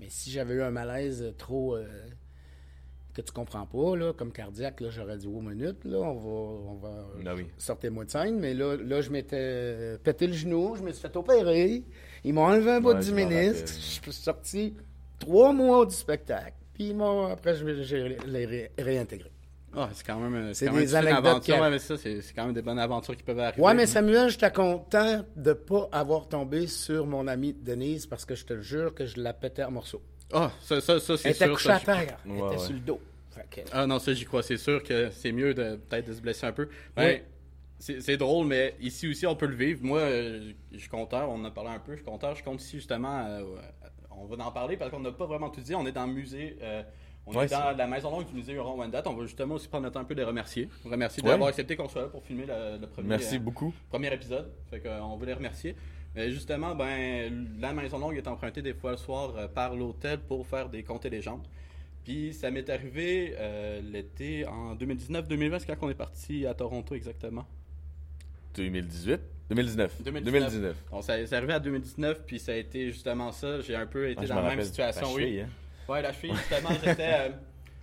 Mais 0.00 0.06
si 0.08 0.30
j'avais 0.32 0.54
eu 0.54 0.62
un 0.62 0.70
malaise 0.72 1.32
trop 1.38 1.76
euh, 1.76 1.86
que 3.14 3.20
tu 3.22 3.32
comprends 3.32 3.66
pas 3.66 3.96
là, 3.96 4.12
comme 4.12 4.32
cardiaque, 4.32 4.80
là, 4.80 4.88
j'aurais 4.90 5.16
dit 5.18 5.26
aux 5.26 5.40
minutes 5.40 5.84
là, 5.84 5.98
on 5.98 6.14
va 6.14 6.70
on 6.70 6.74
va 6.76 7.06
Ah 7.26 7.34
oui. 7.34 7.46
sortez-moi 7.58 8.04
de 8.04 8.10
scène, 8.10 8.38
mais 8.38 8.54
là, 8.54 8.76
là 8.76 9.00
je 9.00 9.10
m'étais 9.10 9.98
pété 10.02 10.26
le 10.26 10.32
genou, 10.32 10.74
je 10.76 10.82
me 10.82 10.92
suis 10.92 11.02
fait 11.02 11.14
opérer, 11.16 11.82
ils 12.24 12.32
m'ont 12.32 12.44
enlevé 12.46 12.70
un 12.72 12.80
bout 12.80 12.94
Ouais, 12.94 13.00
du 13.00 13.06
je 13.08 13.14
ménisque, 13.14 13.66
je 13.66 14.00
suis 14.02 14.12
sorti 14.12 14.74
trois 15.18 15.52
mois 15.52 15.84
du 15.86 15.94
spectacle, 15.94 16.54
puis 16.74 16.88
ils 16.88 16.96
m'ont- 16.96 17.26
après 17.26 17.54
je 17.54 17.64
les 17.66 18.46
ré- 18.46 18.70
réintégré. 18.78 19.30
Ah, 19.74 19.88
c'est 19.94 20.06
quand 20.06 20.18
même, 20.20 20.52
C'est 20.52 20.66
quand 20.66 20.72
même 20.74 20.84
des 20.84 20.90
une 20.90 20.96
anecdotes 20.96 21.26
aventure. 21.26 21.54
qui- 21.54 21.60
Ouais, 21.62 21.70
mais 21.70 21.78
ça, 21.78 21.96
c'est 21.96 22.20
c'est 22.20 22.34
quand 22.34 22.44
même 22.44 22.52
des 22.52 22.60
bonnes 22.60 22.78
aventures 22.78 23.16
qui 23.16 23.22
peuvent 23.22 23.38
arriver. 23.38 23.62
Ouais, 23.62 23.72
mais 23.72 23.86
Samuel, 23.86 24.28
j'étais 24.28 24.50
content 24.52 25.24
de 25.34 25.52
pas 25.54 25.88
avoir 25.92 26.28
tombé 26.28 26.66
sur 26.66 27.06
mon 27.06 27.26
amie 27.26 27.54
Denise 27.54 28.06
parce 28.06 28.26
que 28.26 28.34
je 28.34 28.44
te 28.44 28.52
le 28.52 28.60
jure 28.60 28.94
que 28.94 29.06
je 29.06 29.18
la 29.18 29.32
pétais 29.32 29.64
en 29.64 29.70
morceaux. 29.70 30.02
Ah, 30.32 30.50
ça, 30.60 30.80
ça, 30.80 30.98
ça 31.00 31.12
Elle 31.14 31.18
c'est 31.18 31.30
était 31.30 31.44
sûr. 31.44 31.52
couchée 31.54 31.68
ça, 31.68 31.74
à 31.74 31.78
j'y- 31.78 31.84
terre, 31.84 32.18
elle 32.24 32.30
Ouais, 32.32 32.38
était 32.38 32.46
ouais. 32.48 32.58
sur 32.58 32.72
le 32.72 32.80
dos. 32.80 33.00
Que- 33.50 33.60
Ah 33.72 33.86
non, 33.86 33.98
ça 33.98 34.12
j'y 34.14 34.24
crois. 34.24 34.42
C'est 34.42 34.56
sûr 34.58 34.82
que 34.82 35.10
c'est 35.10 35.32
mieux 35.32 35.54
de 35.54 35.76
peut-être 35.76 36.06
de 36.08 36.12
se 36.12 36.20
blesser 36.20 36.46
un 36.46 36.52
peu. 36.52 36.68
Ben, 36.96 37.02
Ouais. 37.04 37.24
c'est 37.78 38.16
drôle, 38.16 38.46
mais 38.46 38.74
ici 38.80 39.08
aussi 39.08 39.26
on 39.26 39.34
peut 39.34 39.46
le 39.46 39.54
vivre. 39.56 39.80
Moi, 39.82 40.00
euh, 40.00 40.52
je 40.70 40.78
suis 40.78 40.88
compteur, 40.88 41.28
on 41.30 41.34
en 41.36 41.44
a 41.46 41.50
parlé 41.50 41.70
un 41.70 41.78
peu, 41.78 41.92
je 41.92 41.96
suis 41.96 42.04
compteur. 42.04 42.34
Je 42.34 42.42
compte 42.44 42.60
ici 42.62 42.76
justement, 42.76 43.24
euh, 43.26 43.42
on 44.10 44.26
va 44.26 44.44
en 44.44 44.52
parler 44.52 44.76
parce 44.76 44.90
qu'on 44.90 45.00
n'a 45.00 45.12
pas 45.12 45.26
vraiment 45.26 45.48
tout 45.50 45.60
dit. 45.62 45.74
On 45.74 45.86
est 45.86 45.92
dans 45.92 46.06
le 46.06 46.12
musée, 46.12 46.56
euh, 46.62 46.82
on 47.26 47.34
Ouais, 47.34 47.46
est 47.46 47.48
dans 47.50 47.74
la 47.76 47.86
maison 47.86 48.10
longue 48.10 48.26
du 48.26 48.34
musée 48.34 48.52
Huron-Wendat. 48.52 49.02
On 49.06 49.14
va 49.14 49.22
justement 49.24 49.54
aussi 49.54 49.68
prendre 49.68 49.84
le 49.86 49.90
temps 49.90 50.00
un 50.00 50.04
peu 50.04 50.14
de 50.14 50.20
les 50.20 50.26
remercier. 50.26 50.68
Remercier 50.84 51.22
Ouais. 51.22 51.30
d'avoir 51.30 51.48
accepté 51.48 51.74
qu'on 51.76 51.88
soit 51.88 52.02
là 52.02 52.08
pour 52.08 52.22
filmer 52.24 52.44
le, 52.46 52.78
le 52.80 52.86
premier, 52.86 53.08
Merci 53.08 53.36
euh, 53.36 53.38
beaucoup. 53.40 53.72
premier 53.88 54.12
épisode. 54.12 54.52
Fait 54.70 54.80
qu'on 54.80 55.16
veut 55.16 55.26
les 55.26 55.32
remercier. 55.34 55.74
Mais 56.14 56.30
justement, 56.30 56.74
ben, 56.74 57.48
la 57.58 57.72
Maison 57.72 57.98
Longue 57.98 58.16
est 58.16 58.28
empruntée 58.28 58.60
des 58.62 58.74
fois 58.74 58.90
le 58.92 58.96
soir 58.98 59.34
euh, 59.36 59.48
par 59.48 59.74
l'hôtel 59.74 60.18
pour 60.20 60.46
faire 60.46 60.68
des 60.68 60.82
contes 60.82 61.04
et 61.06 61.10
légendes. 61.10 61.46
Puis 62.04 62.34
ça 62.34 62.50
m'est 62.50 62.68
arrivé 62.68 63.34
euh, 63.38 63.80
l'été 63.80 64.44
en 64.46 64.74
2019-2020, 64.76 65.58
c'est 65.60 65.66
quand 65.66 65.86
on 65.86 65.90
est 65.90 65.94
parti 65.94 66.46
à 66.46 66.52
Toronto 66.54 66.94
exactement. 66.94 67.46
2018? 68.54 69.20
2019. 69.48 70.02
2019. 70.02 70.24
2019. 70.24 70.76
Bon, 70.90 71.02
ça, 71.02 71.26
c'est 71.26 71.36
arrivé 71.36 71.52
à 71.52 71.60
2019, 71.60 72.24
puis 72.26 72.38
ça 72.38 72.52
a 72.52 72.56
été 72.56 72.90
justement 72.90 73.32
ça. 73.32 73.60
J'ai 73.60 73.74
un 73.74 73.86
peu 73.86 74.08
été 74.10 74.20
Ah, 74.24 74.26
dans 74.26 74.34
la 74.36 74.40
même 74.42 74.50
rappelle. 74.50 74.64
situation, 74.66 75.06
Ta 75.08 75.14
oui. 75.14 75.40
hein? 75.40 75.48
Ouais, 75.88 76.02
la 76.02 76.12
cheville, 76.12 76.34
justement, 76.34 76.70
j'étais. 76.84 77.32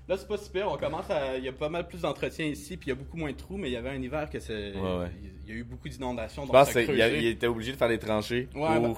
Là, 0.10 0.17
c'est 0.17 0.28
pas 0.28 0.38
super. 0.38 0.72
On 0.72 0.76
commence 0.78 1.10
à. 1.12 1.38
Il 1.38 1.43
y 1.43 1.48
a 1.48 1.54
pas 1.54 1.69
mal 1.69 1.88
plus 1.88 2.02
d'entretien 2.02 2.45
ici, 2.48 2.76
puis 2.78 2.88
il 2.88 2.89
y 2.89 2.91
a 2.93 2.95
beaucoup 2.95 3.15
moins 3.15 3.32
de 3.32 3.38
trous, 3.38 3.58
mais 3.58 3.69
il 3.69 3.74
y 3.74 3.78
avait 3.78 3.89
un 3.91 4.02
hiver 4.02 4.28
que 4.30 4.39
c'est. 4.39 4.74
Ouais, 4.76 4.98
ouais. 4.98 5.12
Il 5.45 5.54
y 5.54 5.56
a 5.56 5.60
eu 5.60 5.63
beaucoup 5.63 5.88
d'inondations. 5.88 6.41
Je 6.43 6.48
donc 6.48 6.56
pense 6.56 6.74
qu'il 6.74 7.26
était 7.28 7.48
obligé 7.48 7.72
de 7.72 7.78
faire 7.78 7.88
des 7.89 8.00
tranchées 8.00 8.50
Ouais, 8.56 8.76
pour 8.76 8.82
ben- 8.82 8.95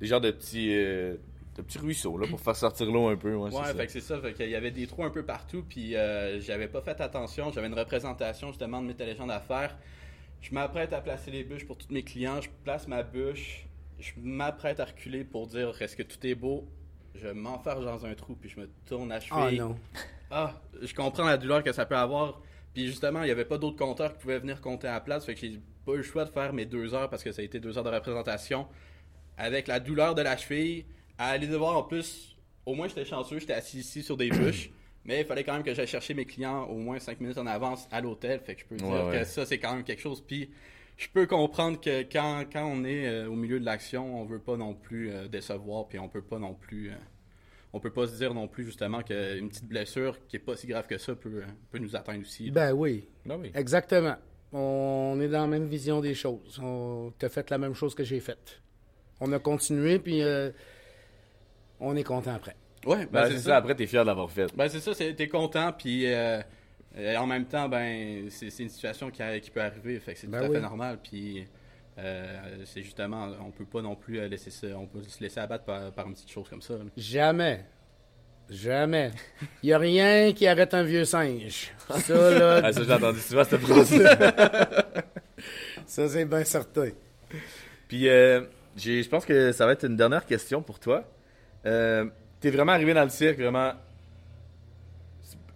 des 0.00 0.06
genres 0.06 0.20
de 0.20 0.30
petits, 0.30 0.68
euh, 0.74 1.16
de 1.56 1.62
petits 1.62 1.78
ruisseaux 1.78 2.18
là, 2.18 2.26
pour 2.28 2.38
faire 2.40 2.54
sortir 2.56 2.90
l'eau 2.92 3.08
un 3.08 3.16
peu. 3.16 3.34
Ouais, 3.34 3.50
c'est 3.50 3.56
Ouais, 3.56 3.64
ça. 3.64 3.74
fait 3.74 3.86
que 3.86 3.92
c'est 3.92 4.00
ça. 4.00 4.20
Fait 4.20 4.34
qu'il 4.34 4.50
y 4.50 4.54
avait 4.54 4.70
des 4.70 4.86
trous 4.86 5.04
un 5.04 5.10
peu 5.10 5.24
partout, 5.24 5.64
puis 5.66 5.96
euh, 5.96 6.38
j'avais 6.40 6.68
pas 6.68 6.82
fait 6.82 7.00
attention. 7.00 7.50
J'avais 7.50 7.66
une 7.68 7.74
représentation 7.78 8.48
justement 8.48 8.82
de 8.82 8.88
mes 8.88 9.06
légendes 9.06 9.30
à 9.30 9.40
faire. 9.40 9.74
Je 10.42 10.52
m'apprête 10.52 10.92
à 10.92 11.00
placer 11.00 11.30
les 11.30 11.44
bûches 11.44 11.66
pour 11.66 11.78
tous 11.78 11.90
mes 11.90 12.02
clients. 12.02 12.40
Je 12.42 12.48
place 12.64 12.86
ma 12.88 13.02
bûche. 13.02 13.64
Je 14.00 14.10
m'apprête 14.20 14.80
à 14.80 14.84
reculer 14.84 15.24
pour 15.24 15.46
dire 15.46 15.80
est-ce 15.80 15.96
que 15.96 16.02
tout 16.02 16.26
est 16.26 16.34
beau? 16.34 16.66
Je 17.14 17.28
m'enferme 17.28 17.84
dans 17.84 18.04
un 18.04 18.14
trou, 18.14 18.34
puis 18.34 18.50
je 18.50 18.58
me 18.60 18.68
tourne 18.86 19.12
à 19.12 19.16
Ah 19.16 19.20
cheville. 19.20 19.60
non. 19.60 19.76
Ah, 20.34 20.60
je 20.80 20.94
comprends 20.94 21.24
la 21.24 21.36
douleur 21.36 21.62
que 21.62 21.72
ça 21.72 21.84
peut 21.84 21.96
avoir. 21.96 22.40
Puis 22.72 22.86
justement, 22.86 23.20
il 23.22 23.26
n'y 23.26 23.30
avait 23.30 23.44
pas 23.44 23.58
d'autres 23.58 23.76
compteurs 23.76 24.12
qui 24.14 24.18
pouvaient 24.18 24.38
venir 24.38 24.60
compter 24.62 24.88
à 24.88 24.92
la 24.94 25.00
place. 25.00 25.26
Fait 25.26 25.34
que 25.34 25.40
j'ai 25.40 25.60
pas 25.84 25.92
eu 25.92 25.98
le 25.98 26.02
choix 26.02 26.24
de 26.24 26.30
faire 26.30 26.52
mes 26.54 26.64
deux 26.64 26.94
heures 26.94 27.10
parce 27.10 27.22
que 27.22 27.30
ça 27.32 27.42
a 27.42 27.44
été 27.44 27.60
deux 27.60 27.76
heures 27.76 27.84
de 27.84 27.90
représentation. 27.90 28.66
Avec 29.36 29.66
la 29.68 29.78
douleur 29.78 30.14
de 30.14 30.22
la 30.22 30.36
cheville, 30.36 30.86
à 31.18 31.28
aller 31.28 31.46
devoir 31.46 31.76
en 31.76 31.82
plus, 31.82 32.36
au 32.64 32.74
moins 32.74 32.88
j'étais 32.88 33.04
chanceux, 33.04 33.38
j'étais 33.40 33.52
assis 33.52 33.80
ici 33.80 34.02
sur 34.02 34.16
des 34.16 34.30
bûches. 34.30 34.70
Mais 35.04 35.20
il 35.20 35.26
fallait 35.26 35.42
quand 35.44 35.52
même 35.54 35.64
que 35.64 35.74
j'aille 35.74 35.86
chercher 35.86 36.14
mes 36.14 36.24
clients 36.24 36.62
au 36.64 36.76
moins 36.78 36.98
cinq 36.98 37.20
minutes 37.20 37.36
en 37.36 37.46
avance 37.46 37.88
à 37.90 38.00
l'hôtel. 38.00 38.40
Fait 38.40 38.54
que 38.54 38.60
je 38.62 38.66
peux 38.66 38.76
dire 38.76 38.86
Ouais, 38.88 39.02
ouais. 39.02 39.18
que 39.18 39.24
ça, 39.24 39.44
c'est 39.44 39.58
quand 39.58 39.74
même 39.74 39.84
quelque 39.84 40.00
chose. 40.00 40.22
Puis 40.26 40.48
je 40.96 41.08
peux 41.08 41.26
comprendre 41.26 41.80
que 41.80 42.02
quand, 42.02 42.44
quand 42.52 42.64
on 42.64 42.84
est 42.84 43.06
euh, 43.08 43.26
au 43.28 43.34
milieu 43.34 43.58
de 43.58 43.64
l'action, 43.64 44.20
on 44.20 44.24
veut 44.24 44.38
pas 44.38 44.56
non 44.56 44.74
plus 44.74 45.10
euh, 45.10 45.26
décevoir. 45.28 45.88
Puis 45.88 45.98
on 45.98 46.08
peut 46.08 46.22
pas 46.22 46.38
non 46.38 46.54
plus. 46.54 46.90
euh, 46.90 46.94
on 47.72 47.80
peut 47.80 47.90
pas 47.92 48.06
se 48.06 48.16
dire 48.16 48.34
non 48.34 48.48
plus 48.48 48.64
justement 48.64 49.02
qu'une 49.02 49.48
petite 49.48 49.66
blessure 49.66 50.18
qui 50.28 50.36
est 50.36 50.40
pas 50.40 50.56
si 50.56 50.66
grave 50.66 50.86
que 50.86 50.98
ça 50.98 51.14
peut, 51.14 51.42
peut 51.70 51.78
nous 51.78 51.96
atteindre 51.96 52.20
aussi. 52.20 52.50
Ben 52.50 52.72
oui, 52.72 53.08
Ben 53.24 53.38
oui. 53.40 53.50
exactement. 53.54 54.16
On 54.52 55.18
est 55.22 55.28
dans 55.28 55.40
la 55.42 55.46
même 55.46 55.66
vision 55.66 56.00
des 56.00 56.14
choses. 56.14 56.58
On 56.62 57.12
t'a 57.18 57.28
fait 57.30 57.48
la 57.50 57.56
même 57.58 57.74
chose 57.74 57.94
que 57.94 58.04
j'ai 58.04 58.20
faite. 58.20 58.60
On 59.20 59.32
a 59.32 59.38
continué, 59.38 59.98
puis 59.98 60.20
euh, 60.22 60.50
on 61.80 61.96
est 61.96 62.04
content 62.04 62.34
après. 62.34 62.56
Ouais, 62.84 63.06
Ben, 63.06 63.28
c'est 63.30 63.38
ça. 63.38 63.56
Après, 63.56 63.74
t'es 63.74 63.86
fier 63.86 64.02
de 64.02 64.08
l'avoir 64.08 64.30
fait. 64.30 64.54
Ben 64.56 64.68
c'est 64.68 64.80
ça, 64.80 64.92
t'es 64.94 65.28
content, 65.28 65.72
puis 65.72 66.06
euh, 66.12 66.40
euh, 66.98 67.16
en 67.16 67.26
même 67.26 67.46
temps, 67.46 67.68
ben 67.68 68.26
c'est 68.28 68.46
une 68.58 68.68
situation 68.68 69.10
qui, 69.10 69.22
a- 69.22 69.38
qui 69.40 69.50
peut 69.50 69.62
arriver, 69.62 69.98
fait 70.00 70.14
que 70.14 70.18
c'est 70.18 70.26
Ben 70.26 70.40
tout 70.40 70.44
à 70.46 70.48
oui. 70.48 70.54
fait 70.56 70.60
normal, 70.62 70.98
puis 71.02 71.46
euh, 71.98 72.62
c'est 72.64 72.82
justement, 72.82 73.28
on 73.44 73.50
peut 73.50 73.64
pas 73.64 73.82
non 73.82 73.94
plus 73.96 74.26
laisser 74.28 74.50
ça, 74.50 74.66
on 74.76 74.86
peut 74.86 75.02
se 75.02 75.22
laisser 75.22 75.40
abattre 75.40 75.64
par, 75.64 75.92
par 75.92 76.06
une 76.06 76.14
petite 76.14 76.30
chose 76.30 76.48
comme 76.48 76.62
ça. 76.62 76.74
là. 76.74 76.80
Jamais. 76.96 77.64
Jamais. 78.50 79.10
Il 79.62 79.66
n'y 79.68 79.72
a 79.72 79.78
rien 79.78 80.32
qui 80.32 80.46
arrête 80.46 80.74
un 80.74 80.82
vieux 80.82 81.04
singe. 81.04 81.72
Ça, 81.88 82.14
là, 82.30 82.60
Ah, 82.64 82.72
ça, 82.72 82.82
j'ai 82.84 82.92
entendu 82.92 83.20
souvent 83.20 83.44
cette 83.44 83.60
phrase. 83.60 84.02
ça 85.86 86.08
c'est 86.08 86.24
bien 86.24 86.44
certain. 86.44 86.90
Puis, 87.88 88.08
euh, 88.08 88.42
je 88.76 89.08
pense 89.08 89.24
que 89.24 89.52
ça 89.52 89.66
va 89.66 89.72
être 89.72 89.84
une 89.86 89.96
dernière 89.96 90.26
question 90.26 90.62
pour 90.62 90.78
toi. 90.80 91.04
Euh, 91.66 92.06
T'es 92.40 92.50
vraiment 92.50 92.72
arrivé 92.72 92.92
dans 92.92 93.04
le 93.04 93.10
cirque, 93.10 93.38
vraiment 93.38 93.72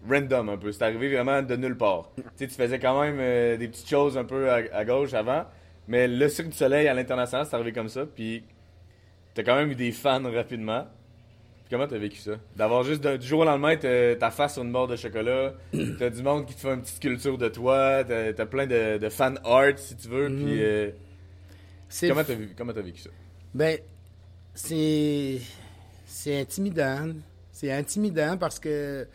random 0.08 0.48
un 0.50 0.56
peu. 0.56 0.70
C'est 0.72 0.84
arrivé 0.84 1.12
vraiment 1.12 1.42
de 1.42 1.56
nulle 1.56 1.76
part. 1.76 2.10
tu 2.16 2.22
sais, 2.36 2.46
tu 2.46 2.54
faisais 2.54 2.78
quand 2.78 3.00
même 3.00 3.18
euh, 3.18 3.56
des 3.56 3.66
petites 3.68 3.88
choses 3.88 4.16
un 4.16 4.24
peu 4.24 4.50
à, 4.50 4.60
à 4.72 4.84
gauche 4.84 5.12
avant, 5.14 5.44
mais 5.88 6.08
le 6.08 6.28
Cirque 6.28 6.48
du 6.48 6.56
Soleil 6.56 6.88
à 6.88 6.94
l'international, 6.94 7.46
c'est 7.48 7.54
arrivé 7.54 7.72
comme 7.72 7.88
ça. 7.88 8.04
Puis, 8.06 8.42
t'as 9.34 9.42
quand 9.42 9.54
même 9.56 9.70
eu 9.70 9.74
des 9.74 9.92
fans 9.92 10.22
rapidement. 10.32 10.86
Puis 11.64 11.70
comment 11.70 11.88
t'as 11.88 11.98
vécu 11.98 12.18
ça? 12.18 12.32
D'avoir 12.54 12.84
juste 12.84 13.04
du 13.06 13.26
jour 13.26 13.40
au 13.40 13.44
lendemain 13.44 13.76
t'as- 13.76 14.14
ta 14.16 14.30
face 14.30 14.54
sur 14.54 14.62
une 14.62 14.70
barre 14.72 14.86
de 14.86 14.94
chocolat, 14.96 15.52
t'as 15.98 16.10
du 16.10 16.22
monde 16.22 16.46
qui 16.46 16.54
te 16.54 16.60
fait 16.60 16.72
une 16.72 16.80
petite 16.82 16.96
sculpture 16.96 17.36
de 17.38 17.48
toi, 17.48 18.04
t'as 18.04 18.46
plein 18.46 18.66
de, 18.66 18.98
de 18.98 19.08
fan 19.08 19.38
art 19.44 19.76
si 19.76 19.96
tu 19.96 20.06
veux, 20.08 20.28
puis 20.28 20.62
euh, 20.62 20.90
comment 22.08 22.22
t'as 22.24 22.34
vu- 22.34 22.54
comment 22.56 22.72
t'as 22.72 22.82
vécu 22.82 23.00
ça? 23.00 23.10
Ben, 23.54 23.78
c'est. 24.54 25.38
C'est 26.04 26.40
intimidant. 26.40 27.08
C'est 27.50 27.72
intimidant 27.72 28.36
parce 28.38 28.58
que 28.60 29.06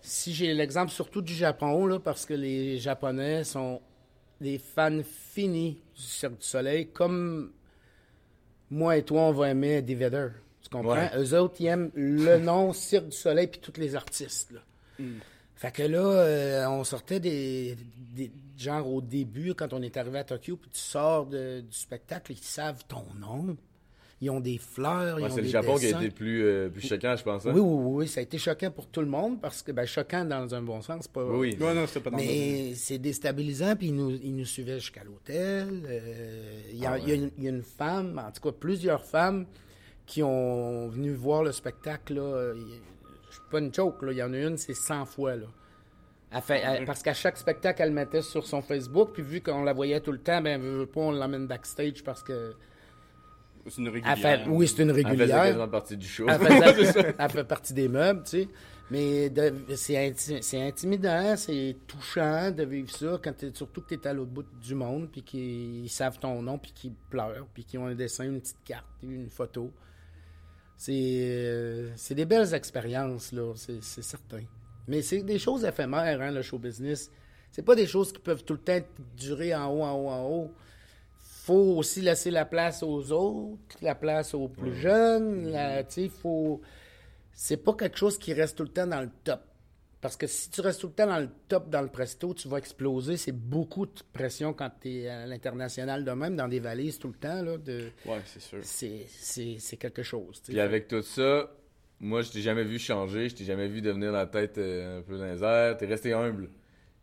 si 0.00 0.32
j'ai 0.32 0.54
l'exemple 0.54 0.90
surtout 0.92 1.20
du 1.22 1.34
Japon, 1.34 1.86
là, 1.86 1.98
parce 1.98 2.24
que 2.26 2.34
les 2.34 2.78
Japonais 2.78 3.42
sont 3.44 3.80
des 4.40 4.58
fans 4.58 5.00
finis 5.04 5.80
du 5.96 6.02
Cirque 6.02 6.38
du 6.38 6.46
Soleil, 6.46 6.88
comme 6.88 7.52
moi 8.70 8.96
et 8.96 9.02
toi, 9.02 9.22
on 9.22 9.32
va 9.32 9.50
aimer 9.50 9.76
Eddie 9.78 9.94
Vedder. 9.94 10.28
Tu 10.62 10.68
comprends? 10.68 10.92
Ouais. 10.94 11.10
Eux 11.16 11.34
autres, 11.38 11.56
ils 11.60 11.66
aiment 11.66 11.90
le 11.94 12.38
nom 12.40 12.72
Cirque 12.72 13.06
du 13.06 13.16
Soleil 13.16 13.46
puis 13.48 13.60
tous 13.60 13.78
les 13.80 13.94
artistes. 13.96 14.52
Là. 14.52 14.60
Fait 15.54 15.72
que 15.72 15.82
là, 15.82 15.98
euh, 16.00 16.66
on 16.68 16.84
sortait 16.84 17.20
des, 17.20 17.76
des- 18.14 18.30
Genre 18.58 18.92
au 18.92 19.00
début, 19.00 19.54
quand 19.54 19.72
on 19.72 19.80
est 19.82 19.96
arrivé 19.96 20.18
à 20.18 20.24
Tokyo, 20.24 20.56
puis 20.56 20.68
tu 20.70 20.80
sors 20.80 21.26
de- 21.26 21.60
du 21.60 21.76
spectacle, 21.76 22.32
ils 22.32 22.38
savent 22.38 22.82
ton 22.88 23.04
nom. 23.16 23.56
Ils 24.20 24.30
ont 24.30 24.40
des 24.40 24.58
fleurs, 24.58 25.16
Ouais, 25.16 25.22
ils 25.22 25.26
ont 25.26 25.34
c'est 25.36 25.42
le 25.42 25.46
Japon 25.48 25.76
qui 25.76 25.86
a 25.86 25.90
été 25.90 26.10
plus, 26.10 26.42
euh, 26.44 26.68
plus 26.68 26.80
choquant, 26.80 27.14
je 27.14 27.22
pense. 27.22 27.46
hein? 27.46 27.52
Oui, 27.54 27.60
oui, 27.60 27.84
oui, 28.02 28.08
ça 28.08 28.18
a 28.18 28.22
été 28.24 28.36
choquant 28.36 28.70
pour 28.72 28.88
tout 28.88 29.00
le 29.00 29.06
monde 29.06 29.40
parce 29.40 29.62
que, 29.62 29.70
ben, 29.70 29.86
choquant 29.86 30.24
dans 30.24 30.52
un 30.56 30.60
bon 30.62 30.82
sens, 30.82 31.06
pas. 31.06 31.24
Oui, 31.24 31.56
non, 31.60 31.86
c'était 31.86 32.00
pas 32.00 32.10
normal. 32.10 32.26
Mais 32.28 32.74
c'est 32.74 32.98
déstabilisant, 32.98 33.76
puis 33.76 33.88
ils 33.88 33.94
nous, 33.94 34.10
ils 34.10 34.34
nous 34.34 34.44
suivaient 34.44 34.80
jusqu'à 34.80 35.04
l'hôtel. 35.04 35.82
Euh, 35.88 36.62
Il 36.72 36.78
y, 36.78 36.86
a- 36.86 36.92
Ah 36.94 36.98
il 36.98 37.08
y 37.08 37.12
a 37.12 37.14
une- 37.14 37.30
il 37.38 37.44
y 37.44 37.46
a 37.46 37.50
une 37.50 37.62
femme, 37.62 38.20
en 38.26 38.32
tout 38.32 38.40
cas 38.40 38.50
plusieurs 38.58 39.04
femmes, 39.04 39.46
qui 40.04 40.22
ont 40.24 40.88
venu 40.88 41.12
voir 41.12 41.44
le 41.44 41.52
spectacle. 41.52 42.14
Là. 42.14 42.54
Je 42.56 43.34
suis 43.34 43.42
pas 43.52 43.60
une 43.60 43.72
joke, 43.72 44.02
là. 44.02 44.10
il 44.12 44.18
y 44.18 44.22
en 44.22 44.32
a 44.32 44.38
une, 44.38 44.56
c'est 44.56 44.74
100 44.74 45.04
fois. 45.04 45.36
Là. 45.36 45.46
Elle 46.32 46.42
fait- 46.42 46.62
elle- 46.64 46.84
parce 46.86 47.02
qu'à 47.04 47.14
chaque 47.14 47.36
spectacle, 47.36 47.82
elle 47.82 47.90
le 47.90 47.94
mettait 47.94 48.22
sur 48.22 48.44
son 48.46 48.62
Facebook, 48.62 49.10
puis 49.14 49.22
vu 49.22 49.40
qu'on 49.42 49.62
la 49.62 49.72
voyait 49.74 50.00
tout 50.00 50.12
le 50.12 50.18
temps, 50.18 50.40
ben, 50.42 50.60
veut, 50.60 50.78
veut 50.80 50.86
pas, 50.86 51.02
on 51.02 51.12
l'emmène 51.12 51.46
backstage 51.46 52.02
parce 52.02 52.24
que. 52.24 52.54
C'est 53.70 53.80
une 53.82 53.88
régulière. 53.88 54.18
fait, 54.18 54.40
oui, 54.48 54.66
c'est 54.68 54.82
une 54.82 54.90
Elle 54.90 54.96
faisait 54.96 55.08
régulière. 55.08 55.42
quasiment 55.44 55.68
partie 55.68 55.96
du 55.96 56.06
show. 56.06 56.26
Elle 56.28 56.38
fait, 56.40 57.14
elle 57.18 57.30
fait 57.30 57.44
partie 57.44 57.72
des 57.74 57.88
meubles, 57.88 58.22
tu 58.24 58.30
sais. 58.42 58.48
Mais 58.90 59.30
c'est 59.76 59.94
inti- 60.10 60.40
c'est 60.40 60.62
intimidant, 60.62 61.36
c'est 61.36 61.76
touchant 61.86 62.50
de 62.50 62.62
vivre 62.64 62.90
ça, 62.90 63.18
quand 63.22 63.36
t'es- 63.36 63.50
surtout 63.52 63.82
que 63.82 63.88
tu 63.88 63.94
es 63.96 64.06
à 64.06 64.14
l'autre 64.14 64.30
bout 64.30 64.46
du 64.62 64.74
monde, 64.74 65.10
puis 65.12 65.22
qu'ils 65.22 65.90
savent 65.90 66.18
ton 66.18 66.40
nom, 66.40 66.56
puis 66.58 66.72
qu'ils 66.72 66.94
pleurent, 67.10 67.46
puis 67.52 67.64
qu'ils 67.64 67.78
ont 67.80 67.86
un 67.86 67.94
dessin, 67.94 68.24
une 68.24 68.40
petite 68.40 68.64
carte, 68.64 68.86
une 69.02 69.28
photo. 69.28 69.70
C'est 70.76 70.92
euh, 70.94 71.90
c'est 71.96 72.14
des 72.14 72.24
belles 72.24 72.54
expériences, 72.54 73.32
là, 73.32 73.52
c'est 73.56 73.82
c'est 73.82 74.02
certain. 74.02 74.42
Mais 74.86 75.02
c'est 75.02 75.22
des 75.22 75.38
choses 75.38 75.64
éphémères, 75.64 76.20
hein, 76.22 76.30
le 76.30 76.40
show 76.42 76.58
business. 76.58 77.10
C'est 77.50 77.62
pas 77.64 77.74
des 77.74 77.86
choses 77.86 78.12
qui 78.12 78.20
peuvent 78.20 78.44
tout 78.44 78.54
le 78.54 78.60
temps 78.60 78.78
durer 79.16 79.54
en 79.54 79.66
haut, 79.70 79.82
en 79.82 79.92
haut, 79.92 80.08
en 80.08 80.22
haut 80.28 80.52
faut 81.48 81.78
aussi 81.78 82.02
laisser 82.02 82.30
la 82.30 82.44
place 82.44 82.82
aux 82.82 83.10
autres, 83.10 83.76
la 83.80 83.94
place 83.94 84.34
aux 84.34 84.48
plus 84.48 84.74
jeunes. 84.74 85.56
Tu 85.88 86.02
sais, 86.02 86.08
faut. 86.08 86.60
C'est 87.32 87.56
pas 87.56 87.72
quelque 87.72 87.96
chose 87.96 88.18
qui 88.18 88.34
reste 88.34 88.58
tout 88.58 88.64
le 88.64 88.68
temps 88.68 88.86
dans 88.86 89.00
le 89.00 89.08
top. 89.24 89.40
Parce 90.02 90.16
que 90.16 90.26
si 90.26 90.50
tu 90.50 90.60
restes 90.60 90.82
tout 90.82 90.88
le 90.88 90.92
temps 90.92 91.06
dans 91.06 91.18
le 91.18 91.30
top, 91.48 91.70
dans 91.70 91.80
le 91.80 91.88
presto, 91.88 92.34
tu 92.34 92.48
vas 92.48 92.58
exploser. 92.58 93.16
C'est 93.16 93.32
beaucoup 93.32 93.86
de 93.86 93.92
pression 94.12 94.52
quand 94.52 94.70
tu 94.80 94.90
es 94.90 95.08
à 95.08 95.24
l'international 95.24 96.04
de 96.04 96.10
même, 96.10 96.36
dans 96.36 96.48
des 96.48 96.60
valises 96.60 96.98
tout 96.98 97.08
le 97.08 97.14
temps. 97.14 97.42
Là, 97.42 97.56
de... 97.56 97.88
Ouais, 98.04 98.20
c'est 98.26 98.42
sûr. 98.42 98.58
c'est, 98.62 99.76
quelque 99.78 100.02
chose. 100.02 100.42
tu. 100.42 100.52
Puis 100.52 100.60
avec 100.60 100.86
tout 100.86 101.02
ça, 101.02 101.50
moi, 101.98 102.20
je 102.20 102.30
t'ai 102.30 102.42
jamais 102.42 102.64
vu 102.64 102.78
changer, 102.78 103.30
je 103.30 103.36
t'ai 103.36 103.44
jamais 103.44 103.68
vu 103.68 103.80
devenir 103.80 104.12
la 104.12 104.26
tête 104.26 104.58
euh, 104.58 104.98
un 104.98 105.02
peu 105.02 105.16
dans 105.16 105.24
les 105.24 105.42
airs. 105.42 105.78
T'es 105.78 105.86
resté 105.86 106.12
humble. 106.12 106.50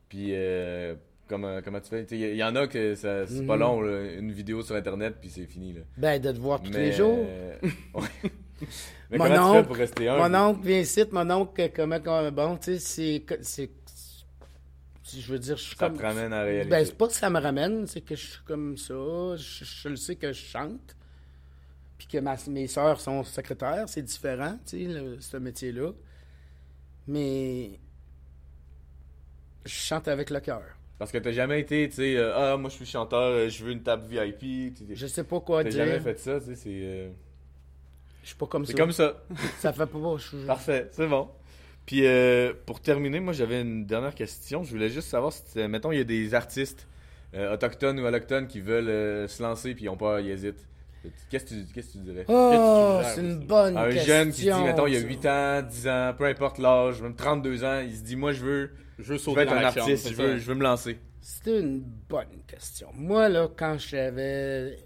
Puis, 0.07 0.29
euh, 0.33 0.95
comment, 1.27 1.61
comment 1.63 1.79
tu 1.81 1.89
fais? 1.89 2.05
Il 2.11 2.35
y, 2.35 2.43
en 2.43 2.55
a 2.55 2.67
que 2.67 2.95
ça- 2.95 3.25
c'est 3.27 3.45
pas 3.45 3.55
Mhm. 3.55 3.59
long, 3.59 3.81
là, 3.81 4.13
une 4.13 4.31
vidéo 4.31 4.61
sur 4.61 4.75
Internet, 4.75 5.15
puis 5.19 5.29
c'est 5.29 5.45
fini. 5.45 5.73
Là. 5.73 5.81
Ben, 5.97 6.21
de 6.21 6.31
te 6.31 6.37
voir 6.37 6.61
tous 6.61 6.71
Mais, 6.71 6.85
les 6.85 6.91
jours. 6.93 7.25
euh, 7.27 7.55
ouais. 7.95 8.07
Mais 9.11 9.17
Mon 9.17 9.25
comment 9.25 9.35
tu 9.35 9.41
oncle- 9.41 9.59
fais 9.61 9.67
pour 9.67 9.75
rester 9.75 10.09
humble? 10.09 10.31
Mon 10.31 10.39
oncle 10.39 10.65
vient 10.67 10.79
ici, 10.79 11.03
mon 11.11 11.29
oncle, 11.31 11.71
comment, 11.75 11.99
bon, 12.31 12.57
tu 12.57 12.79
sais, 12.79 13.23
c'est, 13.41 13.69
je 15.17 15.31
veux 15.31 15.39
dire, 15.39 15.57
je 15.57 15.61
suis 15.63 15.75
Ça 15.75 15.87
comme, 15.87 15.97
te 15.97 16.01
ramène 16.01 16.33
à 16.33 16.39
la 16.39 16.43
réalité. 16.43 16.69
Ben, 16.69 16.85
c'est 16.85 16.97
pas 16.97 17.07
que 17.07 17.13
ça 17.13 17.29
me 17.29 17.39
ramène, 17.39 17.85
c'est 17.87 18.01
que 18.01 18.15
je 18.15 18.25
suis 18.25 18.43
comme 18.45 18.77
ça. 18.77 18.93
Je, 19.35 19.63
je 19.65 19.89
le 19.89 19.95
sais 19.97 20.15
que 20.15 20.31
je 20.33 20.41
chante. 20.41 20.95
Puis 21.97 22.07
que 22.07 22.17
ma- 22.17 22.35
mes 22.49 22.67
sœurs 22.67 22.99
sont 22.99 23.23
secrétaires, 23.23 23.85
c'est 23.87 24.01
différent, 24.01 24.57
tu 24.65 24.85
sais, 24.91 25.01
ce 25.19 25.37
métier-là. 25.37 25.91
Mais 27.07 27.79
je 29.65 29.71
chante 29.73 30.07
avec 30.07 30.29
le 30.29 30.39
cœur. 30.39 30.63
Parce 30.97 31.11
que 31.11 31.17
t'as 31.17 31.31
jamais 31.33 31.59
été, 31.59 31.89
tu 31.89 31.95
sais, 31.95 32.15
euh, 32.15 32.33
ah, 32.53 32.57
moi 32.57 32.69
je 32.69 32.75
suis 32.75 32.85
chanteur, 32.85 33.21
euh, 33.21 33.49
je 33.49 33.63
veux 33.65 33.71
une 33.71 33.83
table 33.83 34.03
VIP. 34.07 34.73
Je 34.93 35.07
sais 35.07 35.23
pas 35.25 35.39
quoi 35.41 35.63
T'as 35.63 35.69
dire. 35.69 35.85
jamais 35.85 35.99
fait 35.99 36.17
ça, 36.19 36.39
tu 36.39 36.45
sais, 36.47 36.55
c'est. 36.55 36.69
euh, 36.69 37.09
Je 38.23 38.27
suis 38.27 38.37
pas 38.37 38.45
comme 38.47 38.65
C'est 38.65 38.71
ça. 38.71 38.77
comme 38.77 38.91
ça. 38.93 39.21
Ça 39.59 39.73
fait 39.73 39.85
pas. 39.85 40.15
je- 40.17 40.37
je- 40.39 40.45
Parfait, 40.45 40.87
c'est 40.91 41.07
bon. 41.07 41.27
Puis 41.85 42.05
euh, 42.07 42.53
pour 42.65 42.79
terminer, 42.79 43.19
moi 43.19 43.33
j'avais 43.33 43.61
une 43.61 43.85
dernière 43.85 44.15
question. 44.15 44.63
Je 44.63 44.71
voulais 44.71 44.89
juste 44.89 45.09
savoir 45.09 45.33
si, 45.33 45.59
euh, 45.59 45.67
mettons, 45.67 45.91
il 45.91 45.97
y 45.97 46.01
a 46.01 46.05
des 46.05 46.33
artistes 46.33 46.87
autochtones 47.51 47.99
ou 47.99 48.05
allochtones 48.05 48.47
qui 48.47 48.61
veulent 48.61 49.27
se 49.27 49.43
lancer 49.43 49.75
puis 49.75 49.83
ils 49.85 49.89
ont 49.89 49.97
peur, 49.97 50.21
ils 50.21 50.29
hésitent. 50.29 50.65
Qu'est-ce 51.29 51.45
que 51.45 51.49
tu, 51.49 51.65
qu'est-ce 51.73 51.87
que 51.87 51.91
tu 51.93 51.97
dirais? 51.99 52.25
Oh, 52.27 52.99
Qu'est-ce 53.01 53.15
que 53.15 53.21
tu 53.21 53.27
c'est 53.27 53.33
une 53.33 53.45
bonne 53.45 53.77
Un 53.77 53.85
question. 53.89 54.05
jeune 54.05 54.31
qui 54.31 54.41
se 54.41 54.55
dit, 54.57 54.63
mettons, 54.63 54.87
il 54.87 54.93
y 54.93 54.97
a 54.97 55.01
ça. 55.01 55.07
8 55.07 55.25
ans, 55.25 55.61
10 55.69 55.87
ans, 55.87 56.13
peu 56.17 56.25
importe 56.25 56.57
l'âge, 56.57 57.01
même 57.01 57.15
32 57.15 57.63
ans, 57.63 57.79
il 57.79 57.95
se 57.95 58.01
dit, 58.03 58.15
moi, 58.15 58.31
je 58.33 58.43
veux, 58.43 58.71
Je 58.99 59.03
veux 59.03 59.17
je 59.17 59.21
sauter 59.23 59.37
veux 59.37 59.43
être 59.43 59.53
un 59.53 59.63
artiste, 59.63 60.09
je 60.09 60.15
veux, 60.15 60.37
je 60.37 60.45
veux 60.45 60.55
me 60.55 60.63
lancer. 60.63 60.99
C'est 61.21 61.59
une 61.59 61.79
bonne 61.81 62.43
question. 62.47 62.89
Moi, 62.93 63.29
là, 63.29 63.47
quand 63.55 63.77
j'avais 63.79 64.77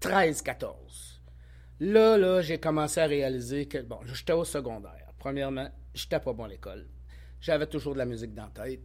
13-14, 0.00 1.20
là, 1.80 2.16
là, 2.16 2.40
j'ai 2.42 2.58
commencé 2.58 3.00
à 3.00 3.06
réaliser 3.06 3.66
que, 3.66 3.78
bon, 3.78 3.98
j'étais 4.12 4.32
au 4.32 4.44
secondaire. 4.44 5.12
Premièrement, 5.18 5.68
j'étais 5.94 6.18
pas 6.20 6.32
bon 6.32 6.44
à 6.44 6.48
l'école. 6.48 6.86
J'avais 7.40 7.66
toujours 7.66 7.94
de 7.94 7.98
la 7.98 8.06
musique 8.06 8.34
dans 8.34 8.50
la 8.54 8.64
tête. 8.64 8.80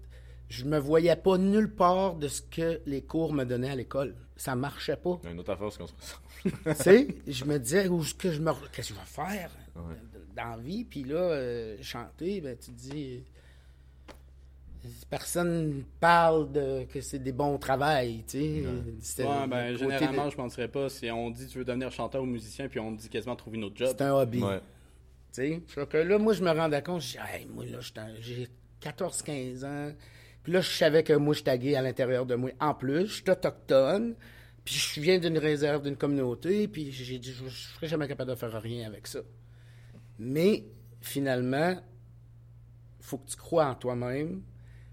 Je 0.49 0.63
me 0.65 0.77
voyais 0.77 1.15
pas 1.15 1.38
nulle 1.38 1.73
part 1.73 2.15
de 2.15 2.27
ce 2.27 2.41
que 2.41 2.79
les 2.86 3.01
cours 3.01 3.34
me 3.34 3.43
donnaient 3.45 3.71
à 3.71 3.75
l'école. 3.75 4.15
Ça 4.36 4.55
marchait 4.55 4.95
pas. 4.97 5.19
Une 5.29 5.39
autre 5.39 5.51
affaire, 5.53 5.71
c'est 5.71 5.79
qu'on 5.79 5.88
se 5.88 5.93
ressemble. 5.93 6.75
tu 6.77 6.84
sais, 6.84 7.08
je 7.27 7.45
me 7.45 7.58
disais, 7.58 7.88
où 7.88 8.01
est-ce 8.01 8.13
que 8.13 8.31
je 8.31 8.39
me. 8.41 8.51
Qu'est-ce 8.71 8.89
que 8.89 8.95
je 8.95 8.99
vais 8.99 9.05
faire 9.05 9.49
Ouais. 9.75 9.95
dans 10.36 10.51
la 10.51 10.58
vie? 10.58 10.84
Puis 10.84 11.03
là, 11.03 11.15
euh, 11.15 11.77
chanter, 11.81 12.41
ben, 12.41 12.55
tu 12.58 12.71
te 12.71 12.79
dis. 12.79 13.15
euh, 14.86 14.91
Personne 15.10 15.84
parle 15.99 16.51
de 16.51 16.84
que 16.84 17.01
c'est 17.01 17.17
des 17.17 17.31
bons 17.31 17.58
travails, 17.58 18.23
tu 18.27 18.38
sais. 18.99 19.23
Ouais, 19.23 19.47
ben, 19.47 19.75
généralement, 19.75 20.25
de- 20.27 20.31
je 20.31 20.38
mentirais 20.38 20.67
pas. 20.67 20.89
Si 20.89 21.10
on 21.10 21.31
dit 21.31 21.47
tu 21.47 21.58
veux 21.58 21.65
devenir 21.65 21.91
chanteur 21.91 22.21
ou 22.21 22.25
musicien, 22.27 22.67
puis 22.67 22.79
on 22.79 22.91
dit 22.91 23.10
quasiment 23.10 23.36
trouver 23.36 23.58
une 23.58 23.63
autre 23.63 23.77
job. 23.77 23.88
C'est 23.97 24.03
un 24.03 24.13
hobby. 24.13 24.43
Ouais. 24.43 24.60
Tu 25.34 25.41
sais, 25.41 25.62
Fait 25.67 25.89
que 25.89 25.97
là, 25.97 26.19
moi, 26.19 26.34
je 26.34 26.43
me 26.43 26.51
rendais 26.51 26.84
compte, 26.84 27.01
je 27.01 27.12
dis, 27.13 27.17
hey, 27.17 27.47
moi, 27.47 27.65
là, 27.65 27.79
j'ai 28.19 28.47
14-15 28.79 29.63
ans. 29.65 29.91
Puis 30.45 30.53
là, 30.53 30.62
je 30.62 30.69
savais 30.69 31.01
que 31.01 31.13
moi, 31.13 31.34
je 31.34 31.41
taguais 31.41 31.73
à 31.73 31.81
l'intérieur 31.81 32.27
de 32.27 32.36
moi. 32.36 32.51
En 32.60 32.75
plus, 32.75 33.08
je 33.08 33.13
suis 33.13 33.31
autochtone. 33.31 34.13
Puis 34.63 34.75
je 34.75 35.01
viens 35.01 35.17
d'une 35.17 35.39
réserve, 35.39 35.81
d'une 35.81 35.97
communauté. 35.97 36.67
Puis 36.67 36.91
j'ai 36.91 37.17
dit, 37.17 37.31
je 37.31 37.45
ne 37.45 37.49
serais 37.49 37.88
jamais 37.88 38.08
capable 38.08 38.29
de 38.29 38.36
faire 38.36 38.62
rien 38.62 38.86
avec 38.86 39.08
ça. 39.08 39.21
Mais 40.19 40.65
finalement, 41.01 41.75
faut 42.99 43.17
que 43.17 43.27
tu 43.27 43.38
crois 43.38 43.65
en 43.65 43.73
toi-même. 43.73 44.43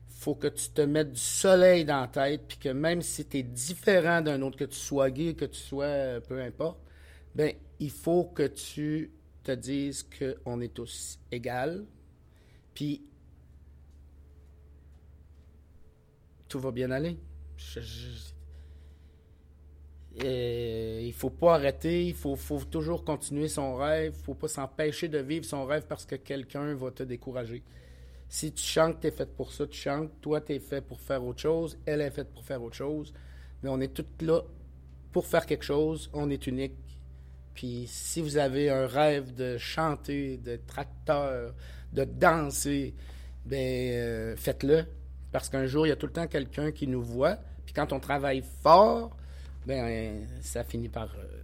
faut 0.08 0.34
que 0.36 0.46
tu 0.46 0.70
te 0.70 0.80
mettes 0.80 1.12
du 1.12 1.20
soleil 1.20 1.84
dans 1.84 2.00
la 2.00 2.08
tête. 2.08 2.44
Puis 2.48 2.56
que 2.56 2.70
même 2.70 3.02
si 3.02 3.26
tu 3.26 3.36
es 3.36 3.42
différent 3.42 4.22
d'un 4.22 4.40
autre, 4.40 4.56
que 4.56 4.64
tu 4.64 4.78
sois 4.78 5.10
gay, 5.10 5.34
que 5.34 5.44
tu 5.44 5.60
sois 5.60 5.84
euh, 5.84 6.20
peu 6.20 6.40
importe, 6.40 6.78
ben 7.34 7.52
il 7.78 7.90
faut 7.90 8.24
que 8.24 8.46
tu 8.46 9.10
te 9.44 9.52
dises 9.52 10.08
qu'on 10.18 10.62
est 10.62 10.72
tous 10.72 11.18
égales. 11.30 11.84
Puis 12.72 13.02
tout 16.52 16.60
va 16.60 16.70
bien 16.70 16.90
aller. 16.90 17.16
Je- 17.56 17.80
je- 17.80 18.32
Euh, 20.22 21.00
il 21.02 21.12
faut 21.14 21.30
pas 21.30 21.54
arrêter, 21.54 22.06
il 22.08 22.14
faut, 22.14 22.36
toujours 22.70 23.02
continuer 23.02 23.48
son 23.48 23.76
rêve, 23.76 24.12
faut 24.12 24.34
pas 24.34 24.46
s'empêcher 24.48 25.08
de 25.08 25.16
vivre 25.16 25.46
son 25.46 25.64
rêve 25.64 25.86
parce 25.88 26.04
que 26.04 26.16
quelqu'un 26.16 26.74
va 26.74 26.90
te 26.90 27.02
décourager. 27.02 27.62
Si 28.28 28.52
tu 28.52 28.62
chantes, 28.62 29.00
tu 29.00 29.06
es 29.06 29.10
faite 29.10 29.34
pour 29.34 29.52
ça, 29.52 29.66
tu 29.66 29.78
chantes, 29.78 30.10
toi 30.20 30.42
tu 30.42 30.52
es 30.52 30.58
fait 30.58 30.82
pour 30.82 31.00
faire 31.00 31.24
autre 31.24 31.40
chose, 31.40 31.78
elle 31.86 32.02
est 32.02 32.10
faite 32.10 32.28
pour 32.34 32.44
faire 32.44 32.62
autre 32.62 32.76
chose, 32.76 33.14
mais 33.62 33.70
on 33.70 33.80
est 33.80 33.94
toutes 33.94 34.20
là 34.20 34.42
pour 35.12 35.26
faire 35.26 35.46
quelque 35.46 35.64
chose, 35.64 36.10
on 36.12 36.28
est 36.28 36.46
unique. 36.46 36.76
Puis 37.54 37.86
si 37.88 38.20
vous 38.20 38.36
avez 38.36 38.68
un 38.68 38.86
rêve 38.86 39.32
de 39.34 39.56
chanter, 39.56 40.36
de 40.36 40.56
tracteur, 40.66 41.54
de 41.94 42.04
danser, 42.04 42.94
ben 43.46 43.92
euh, 43.94 44.36
faites-le. 44.36 44.84
Parce 45.33 45.49
qu'un 45.49 45.66
jour, 45.66 45.87
il 45.87 45.88
y 45.88 45.92
a 45.92 45.97
tout 45.97 46.07
le 46.07 46.12
temps 46.12 46.27
quelqu'un 46.27 46.71
qui 46.71 46.87
nous 46.87 47.03
voit. 47.03 47.38
Puis 47.64 47.75
quand 47.75 47.92
on 47.92 48.01
travaille 48.01 48.42
fort, 48.62 49.16
ben 49.66 50.27
ça 50.42 50.62
finit 50.62 50.88
par 50.88 51.14
euh, 51.14 51.42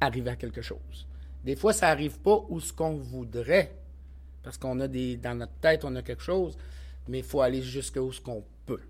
arriver 0.00 0.30
à 0.30 0.36
quelque 0.36 0.62
chose. 0.62 1.06
Des 1.44 1.56
fois, 1.56 1.72
ça 1.74 1.88
arrive 1.88 2.18
pas 2.20 2.44
où 2.48 2.58
ce 2.58 2.72
qu'on 2.72 2.96
voudrait. 2.96 3.76
Parce 4.42 4.56
qu'on 4.56 4.80
a 4.80 4.88
des. 4.88 5.16
Dans 5.16 5.34
notre 5.34 5.54
tête, 5.54 5.84
on 5.84 5.94
a 5.96 6.02
quelque 6.02 6.22
chose, 6.22 6.56
mais 7.08 7.18
il 7.18 7.24
faut 7.24 7.42
aller 7.42 7.62
jusqu'où 7.62 8.12
ce 8.12 8.20
qu'on 8.20 8.44
peut. 8.66 8.82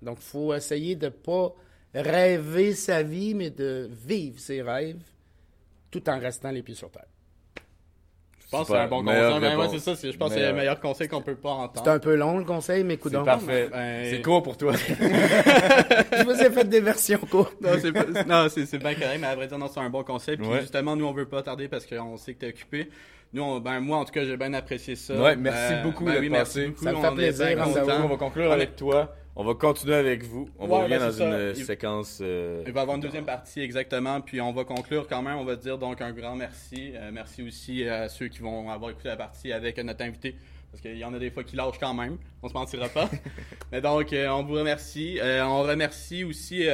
Donc, 0.00 0.18
il 0.20 0.24
faut 0.24 0.54
essayer 0.54 0.96
de 0.96 1.08
pas 1.08 1.54
rêver 1.94 2.74
sa 2.74 3.02
vie, 3.02 3.34
mais 3.34 3.50
de 3.50 3.88
vivre 3.92 4.38
ses 4.38 4.62
rêves 4.62 5.02
tout 5.90 6.08
en 6.10 6.18
restant 6.18 6.50
les 6.50 6.62
pieds 6.62 6.74
sur 6.74 6.90
terre. 6.90 7.06
Je 8.54 8.58
pense 8.58 8.68
que 8.68 8.72
c'est 8.74 8.80
un 8.80 8.88
bon 8.88 9.04
conseil. 9.04 9.20
Ouais, 9.42 9.48
réponse. 9.48 9.70
c'est 9.72 9.78
ça. 9.78 9.96
c'est- 9.96 10.12
Je 10.12 10.16
pense 10.18 10.28
que 10.30 10.34
c'est 10.40 10.46
le 10.46 10.52
meilleur 10.52 10.80
conseil 10.80 11.08
qu'on 11.08 11.20
peut 11.22 11.34
pas 11.34 11.70
C'est 11.74 11.78
entendre. 11.80 11.90
un 11.92 11.98
peu 11.98 12.14
long 12.14 12.38
le 12.38 12.44
conseil, 12.44 12.84
mais 12.84 12.94
C'est 12.94 12.98
coudonc. 13.00 13.24
parfait. 13.24 13.68
Ben- 13.72 14.06
C'est 14.10 14.22
court 14.22 14.42
pour 14.42 14.56
toi. 14.56 14.72
Je 16.18 16.24
vous 16.24 16.40
ai 16.42 16.50
fait 16.50 16.64
des 16.68 16.80
versions 16.80 17.18
courtes. 17.30 17.56
Non, 17.60 17.70
c'est 17.80 17.92
pas- 17.92 18.24
non, 18.26 18.48
c'est 18.48 18.66
c'est 18.66 18.78
bien 18.78 18.94
correct, 18.94 19.18
mais 19.20 19.26
à 19.26 19.34
vrai 19.34 19.46
dire, 19.46 19.58
non, 19.58 19.68
c'est 19.72 19.80
un 19.80 19.90
bon 19.90 20.02
conseil. 20.02 20.36
Puis 20.36 20.46
Ouais. 20.46 20.60
justement, 20.60 20.96
nous, 20.96 21.06
on 21.06 21.12
veut 21.12 21.26
pas 21.26 21.42
tarder 21.42 21.68
parce 21.68 21.86
qu'on 21.86 22.16
sait 22.16 22.34
que 22.34 22.40
t'es 22.40 22.48
occupé. 22.48 22.88
Nous, 23.32 23.42
on- 23.42 23.58
ben, 23.60 23.80
moi, 23.80 23.98
en 23.98 24.04
tout 24.04 24.12
cas, 24.12 24.24
j'ai 24.24 24.36
bien 24.36 24.52
apprécié 24.54 24.94
ça. 24.94 25.14
Ouais, 25.14 25.34
merci 25.36 25.74
Euh, 25.74 25.82
beaucoup 25.82 26.04
ben 26.04 26.16
oui, 26.20 26.28
beaucoup. 26.28 26.44
Ça 26.44 26.60
me 26.92 27.00
fait 27.00 27.06
On 27.08 27.14
plaisir, 27.14 27.46
on 28.04 28.08
va 28.08 28.16
conclure 28.16 28.50
On 28.50 28.52
avec 28.52 28.76
toi. 28.76 29.14
On 29.36 29.42
va 29.44 29.54
continuer 29.54 29.94
avec 29.96 30.22
vous. 30.22 30.48
On 30.58 30.68
va 30.68 30.78
revenir 30.78 31.00
ben, 31.00 31.06
dans 31.06 31.12
une 31.12 31.32
euh, 31.32 31.54
Il- 31.56 31.64
séquence. 31.64 32.18
euh, 32.22 32.62
Il 32.66 32.72
va 32.72 32.80
y 32.80 32.82
avoir 32.82 32.96
une 32.96 33.02
deuxième 33.02 33.24
partie, 33.24 33.60
exactement. 33.60 34.20
Puis 34.20 34.40
on 34.40 34.52
va 34.52 34.64
conclure 34.64 35.08
quand 35.08 35.22
même. 35.22 35.36
On 35.38 35.44
va 35.44 35.56
dire 35.56 35.76
donc 35.76 36.00
un 36.00 36.12
grand 36.12 36.36
merci. 36.36 36.92
Euh, 36.94 37.10
merci 37.12 37.42
aussi 37.42 37.88
à 37.88 38.08
ceux 38.08 38.28
qui 38.28 38.38
vont 38.40 38.70
avoir 38.70 38.92
écouté 38.92 39.08
la 39.08 39.16
partie 39.16 39.52
avec 39.52 39.76
notre 39.78 40.04
invité. 40.04 40.36
Parce 40.70 40.80
qu'il 40.82 40.96
y 40.96 41.04
en 41.04 41.12
a 41.14 41.18
des 41.18 41.30
fois 41.30 41.42
qui 41.42 41.56
lâchent 41.56 41.78
quand 41.80 41.94
même. 41.94 42.16
On 42.42 42.48
se 42.48 42.54
mentira 42.54 42.88
pas. 42.88 43.10
Mais 43.72 43.80
donc, 43.80 44.12
euh, 44.12 44.28
on 44.28 44.44
vous 44.44 44.54
remercie. 44.54 45.18
On 45.22 45.62
remercie 45.62 46.22
aussi, 46.24 46.66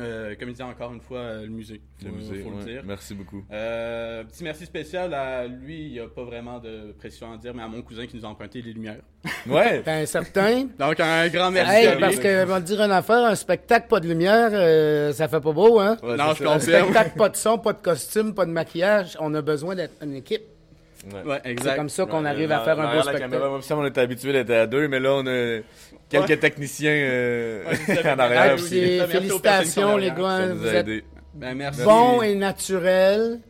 euh, 0.00 0.34
comme 0.38 0.48
il 0.48 0.54
dit 0.54 0.62
encore 0.62 0.92
une 0.92 1.00
fois, 1.00 1.18
euh, 1.18 1.42
le 1.42 1.48
musée. 1.48 1.80
le 2.02 2.08
Faut- 2.10 2.14
musée. 2.16 2.42
faut 2.42 2.50
le 2.50 2.64
dire. 2.64 2.82
Merci 2.84 3.14
beaucoup. 3.14 3.44
Euh, 3.52 4.24
petit 4.24 4.44
merci 4.44 4.64
spécial 4.66 5.12
à 5.14 5.46
lui, 5.46 5.86
il 5.86 5.92
n'y 5.92 6.00
a 6.00 6.08
pas 6.08 6.24
vraiment 6.24 6.58
de 6.58 6.92
précision 6.98 7.32
à 7.32 7.36
dire, 7.36 7.54
mais 7.54 7.62
à 7.62 7.68
mon 7.68 7.82
cousin 7.82 8.06
qui 8.06 8.16
nous 8.16 8.24
a 8.24 8.28
emprunté 8.28 8.62
les 8.62 8.72
lumières. 8.72 9.00
Ouais. 9.48 9.82
Ben, 9.84 10.06
certain. 10.06 10.68
Donc, 10.78 10.98
un 11.00 11.28
grand 11.28 11.50
merci 11.50 11.72
Hey, 11.74 11.86
à 11.86 11.94
lui. 11.94 12.00
parce 12.00 12.16
que, 12.18 12.50
on 12.50 12.60
dire 12.60 12.80
une 12.82 12.90
affaire, 12.92 13.24
un 13.24 13.34
spectacle, 13.34 13.88
pas 13.88 14.00
de 14.00 14.08
lumière, 14.08 14.50
euh, 14.52 15.12
ça 15.12 15.28
fait 15.28 15.40
pas 15.40 15.52
beau, 15.52 15.78
hein? 15.80 15.96
Ouais, 16.02 16.16
Non, 16.16 16.32
je 16.34 16.42
ça. 16.44 16.50
Un 16.50 16.54
confirme. 16.54 16.82
spectacle, 16.84 17.16
pas 17.16 17.28
de 17.28 17.36
son, 17.36 17.58
pas 17.58 17.72
de 17.72 17.78
costume, 17.82 18.34
pas 18.34 18.46
de 18.46 18.50
maquillage. 18.52 19.16
On 19.20 19.34
a 19.34 19.42
besoin 19.42 19.74
d'être 19.74 19.94
une 20.02 20.14
équipe. 20.16 20.42
Ouais. 21.12 21.22
Ouais. 21.24 21.56
C'est 21.62 21.76
comme 21.76 21.88
ça 21.88 22.04
qu'on 22.06 22.22
Ouais, 22.24 22.30
arrive 22.30 22.50
à 22.52 22.60
faire 22.60 22.80
un 22.80 22.94
beau 22.94 23.02
spectacle. 23.02 23.30
caméra, 23.30 23.60
on 23.70 23.86
était 23.86 24.00
habitué 24.00 24.32
d'être 24.32 24.50
à 24.50 24.66
deux, 24.66 24.88
mais 24.88 24.98
là, 25.00 25.14
on 25.14 25.26
a 25.26 25.60
quelques 26.08 26.28
Ouais. 26.30 26.36
techniciens 26.36 26.90
euh, 26.92 27.64
Ouais, 27.64 28.10
en 28.12 28.18
arrière. 28.18 28.42
Ah, 28.42 28.54
Ouais, 28.54 28.56
puis 28.56 29.00
félicitations, 29.12 29.96
les 29.96 30.10
gars. 30.10 30.38
Ça 30.48 30.54
Vous 30.54 30.66
êtes. 30.66 31.04
Ben, 31.34 31.54
merci. 31.54 31.82
bons 31.84 32.22
et 32.22 32.34
naturels. 32.34 33.40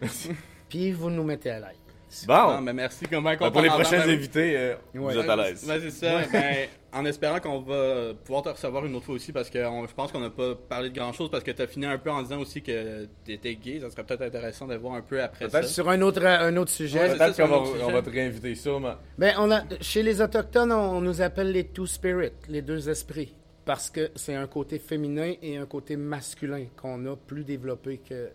Puis 0.69 0.93
vous 0.93 1.09
nous 1.11 1.23
mettez 1.23 1.51
à 1.51 1.61
l'aise. 1.61 2.27
Non, 2.29 2.35
Bon, 2.57 2.61
mais 2.63 2.73
merci. 2.73 3.05
Comment 3.11 3.33
Ben, 3.39 3.51
pour 3.51 3.61
les 3.63 3.69
prochains 3.69 4.01
invités 4.01 4.13
invités, 4.13 4.57
euh, 4.57 4.75
Ouais. 4.95 5.15
vous 5.15 5.19
êtes 5.21 5.29
à 5.29 5.37
l'aise. 5.37 5.65
Ben, 5.67 5.81
c'est 5.83 5.91
ça. 5.91 6.19
Ben, 6.33 6.55
en 6.97 7.05
espérant 7.05 7.41
qu'on 7.41 7.61
va 7.61 8.15
pouvoir 8.25 8.43
te 8.43 8.49
recevoir 8.49 8.85
une 8.87 8.95
autre 8.97 9.07
fois 9.07 9.15
aussi, 9.17 9.33
parce 9.33 9.51
que 9.51 9.65
on- 9.67 9.87
je 9.87 9.95
pense 9.95 10.11
qu'on 10.13 10.21
n'a 10.21 10.31
pas 10.31 10.55
parlé 10.55 10.91
de 10.91 10.95
grand 10.95 11.13
chose, 11.13 11.31
parce 11.31 11.45
que 11.45 11.51
tu 11.51 11.63
as 11.63 11.67
fini 11.67 11.87
un 11.87 11.99
peu 11.99 12.11
en 12.11 12.23
disant 12.23 12.41
aussi 12.41 12.63
que 12.63 13.07
tu 13.25 13.33
étais 13.33 13.55
gay. 13.57 13.81
Ça 13.81 13.91
serait 13.91 14.05
peut-être 14.05 14.23
intéressant 14.23 14.67
de 14.67 14.75
voir 14.77 14.95
un 14.95 15.03
peu 15.03 15.23
après 15.23 15.49
ça. 15.51 15.63
Sur 15.63 15.89
un 15.89 16.01
autre, 16.03 16.25
un 16.25 16.57
autre 16.57 16.71
sujet. 16.71 17.01
Ouais, 17.11 17.17
Peut-être 17.17 17.37
qu'on 17.37 17.49
va, 17.49 17.59
on 17.87 17.93
va 17.93 18.03
te 18.03 18.11
réinviter, 18.11 18.55
sûrement. 18.55 18.95
Ben, 19.19 19.35
on 19.39 19.51
a, 19.51 19.63
chez 19.81 20.03
les 20.03 20.21
Autochtones, 20.21 20.73
on 20.73 21.01
nous 21.01 21.21
appelle 21.21 21.53
les 21.53 21.65
Two 21.69 21.87
Spirits, 21.87 22.33
les 22.49 22.63
deux 22.63 22.89
esprits. 22.89 23.35
Parce 23.65 23.91
que 23.91 24.11
c'est 24.15 24.35
un 24.37 24.47
côté 24.47 24.79
féminin 24.79 25.35
et 25.43 25.57
un 25.57 25.67
côté 25.67 25.97
masculin 25.97 26.67
qu'on 26.81 27.05
a 27.07 27.17
plus 27.17 27.43
développé 27.45 27.99
que, 27.99 28.29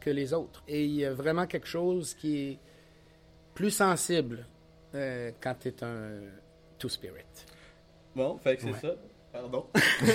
que 0.00 0.10
les 0.10 0.32
autres. 0.34 0.64
Et 0.66 0.84
il 0.84 0.94
y 0.96 1.04
a 1.04 1.12
vraiment 1.14 1.46
quelque 1.46 1.68
chose 1.68 2.14
qui 2.14 2.36
est 2.50 2.58
plus 3.54 3.70
sensible 3.70 4.44
euh, 4.96 5.30
quand 5.40 5.54
tu 5.60 5.68
es 5.68 5.84
un 5.84 6.18
Two 6.80 6.88
Spirit. 6.88 7.22
Bon, 8.16 8.38
fait 8.42 8.56
que 8.56 8.62
c'est 8.62 8.68
Ouais. 8.68 8.74
ça. 8.80 8.88
Pardon. 9.30 9.66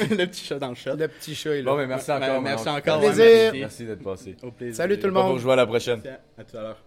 le 0.09 0.25
petit 0.25 0.43
chat 0.43 0.57
dans 0.57 0.69
le 0.69 0.75
chat. 0.75 0.95
Le 0.95 1.07
petit 1.07 1.35
chat 1.35 1.51
est 1.51 1.61
là. 1.61 1.69
Bon, 1.71 1.77
mais 1.77 1.85
merci 1.85 2.07
Ben, 2.07 2.15
encore. 2.23 2.41
merci 2.41 2.65
Manon. 2.65 2.77
encore. 2.79 2.99
Plaisir. 2.99 3.23
ouais, 3.23 3.41
merci. 3.43 3.59
Merci 3.59 3.85
d'être 3.85 4.03
passé. 4.03 4.35
Au 4.41 4.49
plaisir. 4.49 4.75
Salut 4.75 4.97
tout 4.97 5.05
le 5.05 5.11
On 5.13 5.15
monde. 5.21 5.27
vous 5.27 5.33
rejoindre 5.35 5.61
à 5.61 5.65
la 5.65 5.67
prochaine. 5.67 6.01
Tiens, 6.01 6.17
À 6.35 6.43
tout 6.43 6.57
à 6.57 6.61
l'heure. 6.61 6.77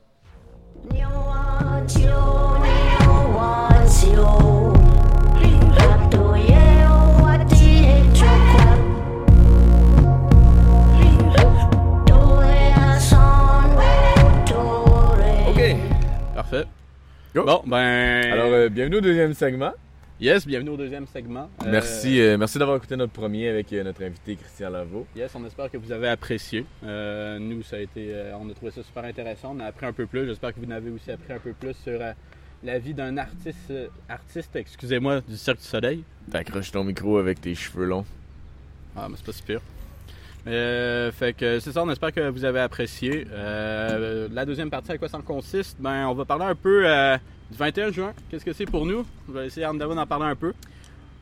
OK. 15.49 15.77
Parfait. 16.35 16.65
Go. 17.35 17.45
Bon, 17.45 17.63
ben. 17.67 18.33
Alors, 18.33 18.47
euh, 18.53 18.69
bienvenue 18.69 18.97
au 18.97 19.01
deuxième 19.01 19.35
segment. 19.35 19.73
Yes, 20.21 20.47
bienvenue 20.47 20.71
au 20.71 20.77
deuxième 20.77 21.07
segment. 21.07 21.51
Euh, 21.63 21.71
Merci, 21.71 22.21
euh, 22.21 22.37
merci 22.39 22.59
d'avoir 22.59 22.77
écouté 22.77 22.97
notre 22.97 23.13
premier 23.13 23.49
avec 23.49 23.73
euh, 23.73 23.83
notre 23.83 24.03
invité 24.05 24.37
Christian 24.37 24.71
Lavaux. 24.71 25.07
Yes, 25.17 25.33
on 25.35 25.45
espère 25.45 25.71
que 25.71 25.77
vous 25.77 25.93
avez 25.93 26.09
apprécié. 26.09 26.65
Nous, 26.83 27.63
ça 27.63 27.77
a 27.77 27.81
été, 27.81 28.15
on 28.41 28.49
a 28.51 28.55
trouvé 28.55 28.71
ça 28.71 28.83
super 28.83 29.05
intéressant. 29.05 29.55
On 29.57 29.61
a 29.61 29.67
appris 29.67 29.87
un 29.87 29.93
peu 29.93 30.07
plus. 30.07 30.27
J'espère 30.27 30.55
que 30.55 30.61
vous 30.61 30.67
en 30.67 30.71
avez 30.71 30.91
aussi 30.91 31.11
appris 31.11 31.33
un 31.33 31.39
peu 31.39 31.53
plus 31.53 31.75
sur 31.75 31.99
la 32.63 32.79
vie 32.79 32.95
d'un 32.95 33.17
artiste, 33.19 33.73
artiste, 34.09 34.57
excusez-moi, 34.57 35.21
du 35.21 35.37
Cirque 35.37 35.59
du 35.59 35.65
Soleil. 35.65 36.05
T'accroches 36.31 36.73
ton 36.73 36.85
micro 36.85 37.19
avec 37.19 37.41
tes 37.41 37.55
cheveux 37.55 37.85
longs. 37.85 38.07
Ah, 38.97 39.09
mais 39.11 39.17
c'est 39.17 39.27
pas 39.27 39.33
si 39.33 39.43
pire. 39.43 39.61
Euh, 40.47 41.11
fait 41.11 41.33
que 41.33 41.59
c'est 41.59 41.73
ça, 41.73 41.83
on 41.83 41.91
espère 41.91 42.13
que 42.13 42.29
vous 42.29 42.45
avez 42.45 42.61
apprécié. 42.61 43.27
Euh, 43.31 44.29
la 44.31 44.45
deuxième 44.45 44.71
partie, 44.71 44.93
à 44.93 44.99
quoi 44.99 45.09
ça 45.09 45.19
consiste? 45.25 45.77
Ben, 45.81 46.07
on 46.07 46.15
va 46.15 46.25
parler 46.25 46.45
un 46.45 46.55
peu 46.55 46.83
euh, 46.87 47.17
du 47.51 47.57
21 47.57 47.91
juin. 47.91 48.13
Qu'est-ce 48.31 48.45
que 48.45 48.53
c'est 48.53 48.67
pour 48.67 48.85
nous? 48.85 49.07
Je 49.27 49.33
vais 49.33 49.47
essayer 49.47 49.65
Arne 49.65 49.79
David 49.79 49.97
d'en 49.97 50.07
parler 50.07 50.27
un 50.27 50.37
peu. 50.37 50.53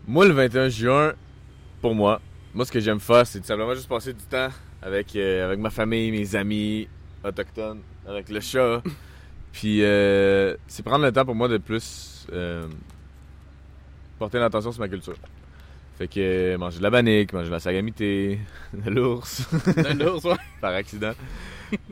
Moi, 0.06 0.26
le 0.26 0.32
21 0.32 0.68
juin, 0.68 1.12
pour 1.80 1.94
moi, 1.94 2.20
moi, 2.52 2.64
ce 2.64 2.72
que 2.72 2.80
j'aime 2.80 3.00
faire, 3.00 3.26
c'est 3.26 3.40
tout 3.40 3.46
simplement 3.46 3.74
juste 3.74 3.88
passer 3.88 4.12
du 4.12 4.24
temps 4.24 4.48
avec, 4.82 5.14
avec 5.14 5.58
ma 5.58 5.70
famille, 5.70 6.10
mes 6.10 6.34
amis 6.34 6.88
autochtones, 7.22 7.80
avec 8.06 8.28
le 8.28 8.40
chat. 8.40 8.82
Puis, 9.52 9.82
euh, 9.82 10.56
c'est 10.66 10.82
prendre 10.82 11.04
le 11.04 11.12
temps 11.12 11.24
pour 11.24 11.34
moi 11.34 11.46
de 11.46 11.58
plus 11.58 12.26
porter 14.18 14.38
l'attention 14.38 14.72
sur 14.72 14.80
ma 14.80 14.88
culture. 14.88 15.16
Fait 15.98 16.08
que 16.08 16.20
euh, 16.20 16.58
manger 16.58 16.78
de 16.78 16.82
la 16.82 16.90
bannique, 16.90 17.32
manger 17.32 17.46
de 17.48 17.52
la 17.52 17.60
sagamité, 17.60 18.38
de 18.72 18.90
l'ours, 18.90 19.46
Un 19.76 20.00
ours, 20.00 20.24
ouais. 20.24 20.36
par 20.60 20.72
accident. 20.72 21.12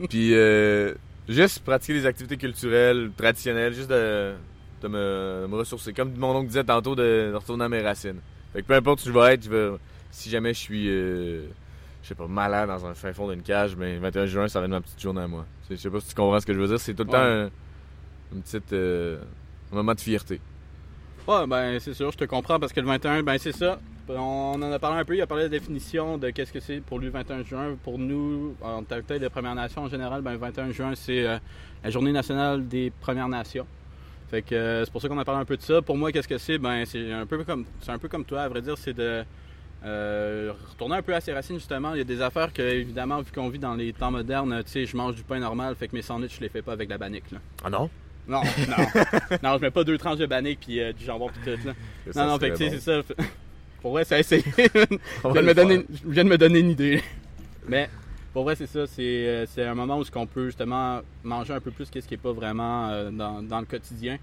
Puis, 0.09 0.33
euh, 0.33 0.93
juste 1.29 1.59
pratiquer 1.63 1.93
des 1.93 2.05
activités 2.05 2.37
culturelles, 2.37 3.11
traditionnelles, 3.15 3.73
juste 3.73 3.89
de, 3.89 4.33
de 4.81 4.87
me, 4.87 5.41
de 5.43 5.47
me 5.47 5.55
ressourcer. 5.55 5.93
Comme 5.93 6.13
mon 6.17 6.35
oncle 6.35 6.47
disait 6.47 6.63
tantôt, 6.63 6.95
de, 6.95 7.29
de 7.31 7.35
retourner 7.35 7.65
à 7.65 7.69
mes 7.69 7.81
racines. 7.81 8.19
Fait 8.53 8.61
que 8.61 8.67
peu 8.67 8.73
importe 8.73 9.01
où 9.03 9.05
je 9.07 9.11
vais 9.11 9.33
être, 9.35 9.43
je 9.45 9.49
vais, 9.49 9.69
si 10.09 10.29
jamais 10.29 10.53
je 10.53 10.59
suis, 10.59 10.89
euh, 10.89 11.43
je 12.03 12.07
sais 12.09 12.15
pas, 12.15 12.27
malade 12.27 12.67
dans 12.69 12.85
un 12.85 12.93
fin 12.95 13.13
fond 13.13 13.29
d'une 13.29 13.43
cage, 13.43 13.75
ben 13.77 13.99
21 13.99 14.25
juin, 14.25 14.47
ça 14.47 14.59
va 14.59 14.65
être 14.65 14.71
ma 14.71 14.81
petite 14.81 14.99
journée 15.01 15.21
à 15.21 15.27
moi. 15.27 15.45
Je 15.69 15.75
sais 15.75 15.89
pas 15.89 15.99
si 16.01 16.09
tu 16.09 16.15
comprends 16.15 16.39
ce 16.39 16.45
que 16.45 16.53
je 16.53 16.59
veux 16.59 16.67
dire. 16.67 16.79
C'est 16.79 16.93
tout 16.93 17.03
le 17.03 17.09
Ouais. 17.09 17.15
temps 17.17 17.23
un, 17.23 17.49
une 18.33 18.41
petite, 18.41 18.73
euh, 18.73 19.19
un 19.71 19.75
moment 19.75 19.93
de 19.93 20.01
fierté. 20.01 20.41
Ouais, 21.27 21.45
ben 21.47 21.79
c'est 21.79 21.93
sûr, 21.93 22.11
je 22.11 22.17
te 22.17 22.25
comprends 22.25 22.59
parce 22.59 22.73
que 22.73 22.79
le 22.79 22.87
21, 22.87 23.23
ben 23.23 23.37
c'est 23.37 23.51
ça. 23.51 23.79
On 24.09 24.59
en 24.61 24.71
a 24.71 24.79
parlé 24.79 24.99
un 24.99 25.05
peu, 25.05 25.15
il 25.15 25.21
a 25.21 25.27
parlé 25.27 25.47
de 25.47 25.53
la 25.53 25.59
définition 25.59 26.17
de 26.17 26.31
qu'est-ce 26.31 26.51
que 26.51 26.59
c'est 26.59 26.81
pour 26.81 26.99
lui 26.99 27.05
le 27.05 27.11
21 27.11 27.43
juin. 27.43 27.77
Pour 27.83 27.99
nous, 27.99 28.55
en 28.61 28.83
tant 28.83 29.01
que 29.01 29.13
les 29.13 29.29
Premières 29.29 29.55
Nations 29.55 29.83
en 29.83 29.87
général, 29.87 30.21
ben 30.21 30.31
le 30.31 30.37
21 30.37 30.71
juin, 30.71 30.93
c'est 30.95 31.25
euh, 31.25 31.37
la 31.83 31.89
journée 31.89 32.11
nationale 32.11 32.67
des 32.67 32.91
Premières 32.99 33.29
Nations. 33.29 33.67
Fait 34.29 34.41
que 34.41 34.55
euh, 34.55 34.83
c'est 34.83 34.91
pour 34.91 35.01
ça 35.01 35.07
qu'on 35.07 35.19
a 35.19 35.25
parlé 35.25 35.41
un 35.41 35.45
peu 35.45 35.57
de 35.57 35.61
ça. 35.61 35.81
Pour 35.81 35.95
moi, 35.95 36.11
qu'est-ce 36.11 36.27
que 36.27 36.39
c'est? 36.39 36.57
Ben 36.57 36.85
c'est 36.85 37.11
un 37.13 37.25
peu 37.25 37.43
comme 37.43 37.65
c'est 37.81 37.91
un 37.91 37.99
peu 37.99 38.07
comme 38.07 38.25
toi, 38.25 38.41
à 38.41 38.49
vrai 38.49 38.61
dire, 38.61 38.77
c'est 38.77 38.93
de 38.93 39.23
euh, 39.83 40.53
retourner 40.71 40.95
un 40.95 41.01
peu 41.01 41.13
à 41.13 41.21
ses 41.21 41.33
racines 41.33 41.57
justement. 41.57 41.93
Il 41.93 41.99
y 41.99 42.01
a 42.01 42.05
des 42.05 42.21
affaires 42.21 42.51
que, 42.51 42.61
évidemment, 42.61 43.21
vu 43.21 43.31
qu'on 43.31 43.49
vit 43.49 43.59
dans 43.59 43.75
les 43.75 43.93
temps 43.93 44.11
modernes, 44.11 44.63
tu 44.65 44.71
sais, 44.71 44.85
je 44.85 44.97
mange 44.97 45.15
du 45.15 45.23
pain 45.23 45.39
normal, 45.39 45.75
fait 45.75 45.87
que 45.87 45.95
mes 45.95 46.01
sandwichs, 46.01 46.35
je 46.35 46.41
les 46.41 46.49
fais 46.49 46.61
pas 46.61 46.73
avec 46.73 46.89
la 46.89 46.97
bannique. 46.97 47.31
Là. 47.31 47.39
Ah 47.63 47.69
non? 47.69 47.89
Non, 48.27 48.41
non. 48.41 48.77
non, 49.43 49.57
je 49.57 49.61
mets 49.61 49.71
pas 49.71 49.83
deux 49.83 49.97
tranches 49.97 50.19
de 50.19 50.25
bannique 50.25 50.59
puis 50.61 50.79
euh, 50.79 50.93
du 50.93 51.03
jambon 51.03 51.29
pis 51.29 51.39
tout. 51.43 51.67
Là. 51.67 51.73
Non, 52.15 52.31
non, 52.31 52.39
fait 52.39 52.51
que 52.51 52.57
tu 52.57 52.63
sais, 52.65 52.69
c'est 52.71 52.79
ça. 52.79 53.01
Pour 53.81 53.91
vrai, 53.91 54.05
c'est 54.05 54.19
essayé. 54.19 54.43
je, 54.57 55.31
viens 55.31 55.41
de 55.41 55.47
me 55.47 55.53
donner, 55.53 55.85
je 55.89 56.09
viens 56.11 56.23
de 56.23 56.29
me 56.29 56.37
donner 56.37 56.59
une 56.59 56.69
idée. 56.69 57.01
Mais 57.67 57.89
pour 58.33 58.43
vrai, 58.43 58.55
c'est 58.55 58.67
ça. 58.67 58.85
C'est, 58.85 59.01
euh, 59.01 59.45
c'est 59.47 59.65
un 59.65 59.75
moment 59.75 59.99
où 59.99 60.03
on 60.15 60.27
peut 60.27 60.45
justement 60.45 61.01
manger 61.23 61.53
un 61.53 61.59
peu 61.59 61.71
plus 61.71 61.89
qu'est-ce 61.89 62.07
qui 62.07 62.13
est 62.13 62.17
pas 62.17 62.31
vraiment 62.31 62.89
euh, 62.89 63.09
dans, 63.09 63.41
dans 63.41 63.59
le 63.59 63.65
quotidien. 63.65 64.19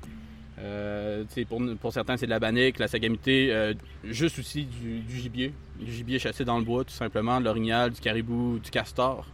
Euh, 0.60 1.24
pour, 1.48 1.60
pour 1.80 1.92
certains, 1.92 2.16
c'est 2.16 2.26
de 2.26 2.30
la 2.30 2.40
bannique, 2.40 2.78
la 2.78 2.88
sagamité, 2.88 3.48
euh, 3.52 3.74
juste 4.04 4.38
aussi 4.38 4.64
du, 4.64 5.00
du 5.00 5.16
gibier. 5.16 5.52
Du 5.78 5.92
gibier 5.92 6.18
chassé 6.18 6.44
dans 6.44 6.58
le 6.58 6.64
bois, 6.64 6.84
tout 6.84 6.92
simplement, 6.92 7.38
de 7.40 7.44
l'orignal, 7.44 7.90
du 7.90 8.00
caribou, 8.00 8.58
du 8.58 8.70
castor. 8.70 9.26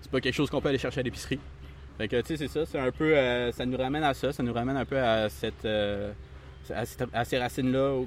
C'est 0.00 0.10
pas 0.10 0.20
quelque 0.20 0.34
chose 0.34 0.50
qu'on 0.50 0.60
peut 0.60 0.68
aller 0.68 0.78
chercher 0.78 1.00
à 1.00 1.02
l'épicerie. 1.02 1.38
Fait 1.98 2.08
que, 2.08 2.20
tu 2.20 2.28
sais, 2.28 2.36
c'est 2.36 2.48
ça. 2.48 2.66
C'est 2.66 2.78
un 2.78 2.90
peu. 2.90 3.16
euh, 3.16 3.52
ça 3.52 3.64
nous 3.66 3.76
ramène 3.76 4.04
à 4.04 4.14
ça. 4.14 4.32
Ça 4.32 4.42
nous 4.42 4.52
ramène 4.52 4.76
un 4.76 4.84
peu 4.84 4.98
à 4.98 5.28
cette. 5.28 5.64
euh, 5.64 6.12
à, 7.12 7.24
ces 7.24 7.38
racines-là, 7.38 8.02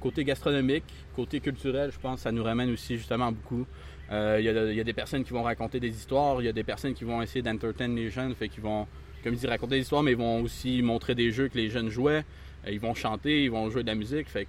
côté 0.00 0.24
gastronomique, 0.24 0.84
côté 1.16 1.40
culturel, 1.40 1.90
je 1.92 1.98
pense 1.98 2.20
ça 2.20 2.30
nous 2.32 2.44
ramène 2.44 2.70
aussi 2.72 2.96
justement 2.96 3.32
beaucoup. 3.32 3.66
Euh, 4.12 4.36
Il 4.40 4.44
y, 4.76 4.80
a- 4.80 4.84
des 4.84 4.92
personnes 4.92 5.24
qui 5.24 5.32
vont 5.32 5.42
raconter 5.42 5.80
des 5.80 5.88
histoires, 5.88 6.40
il 6.40 6.44
y 6.44 6.48
a 6.48 6.52
des 6.52 6.62
personnes 6.62 6.94
qui 6.94 7.04
vont 7.04 7.20
essayer 7.20 7.42
d'entertain 7.42 7.88
les 7.88 8.08
jeunes, 8.08 8.34
fait 8.34 8.48
qu'ils 8.48 8.62
vont, 8.62 8.86
comme 9.22 9.34
je 9.34 9.40
dis, 9.40 9.46
raconter 9.46 9.74
des 9.76 9.82
histoires, 9.82 10.02
mais 10.02 10.12
ils 10.12 10.16
vont 10.16 10.40
aussi 10.42 10.80
montrer 10.80 11.14
des 11.14 11.30
jeux 11.32 11.48
que 11.48 11.58
les 11.58 11.68
jeunes 11.70 11.90
jouaient. 11.90 12.24
Ils 12.68 12.80
vont 12.80 12.94
chanter, 12.94 13.44
ils 13.44 13.50
vont 13.50 13.68
jouer 13.68 13.82
de 13.82 13.88
la 13.88 13.94
musique, 13.96 14.28
c'est 14.30 14.46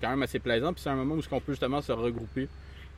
quand 0.00 0.10
même 0.10 0.22
assez 0.22 0.38
plaisant. 0.38 0.72
Puis 0.72 0.82
c'est 0.82 0.90
un 0.90 0.96
moment 0.96 1.14
où 1.16 1.20
on 1.30 1.40
peut 1.40 1.52
justement 1.52 1.80
se 1.80 1.90
regrouper. 1.92 2.48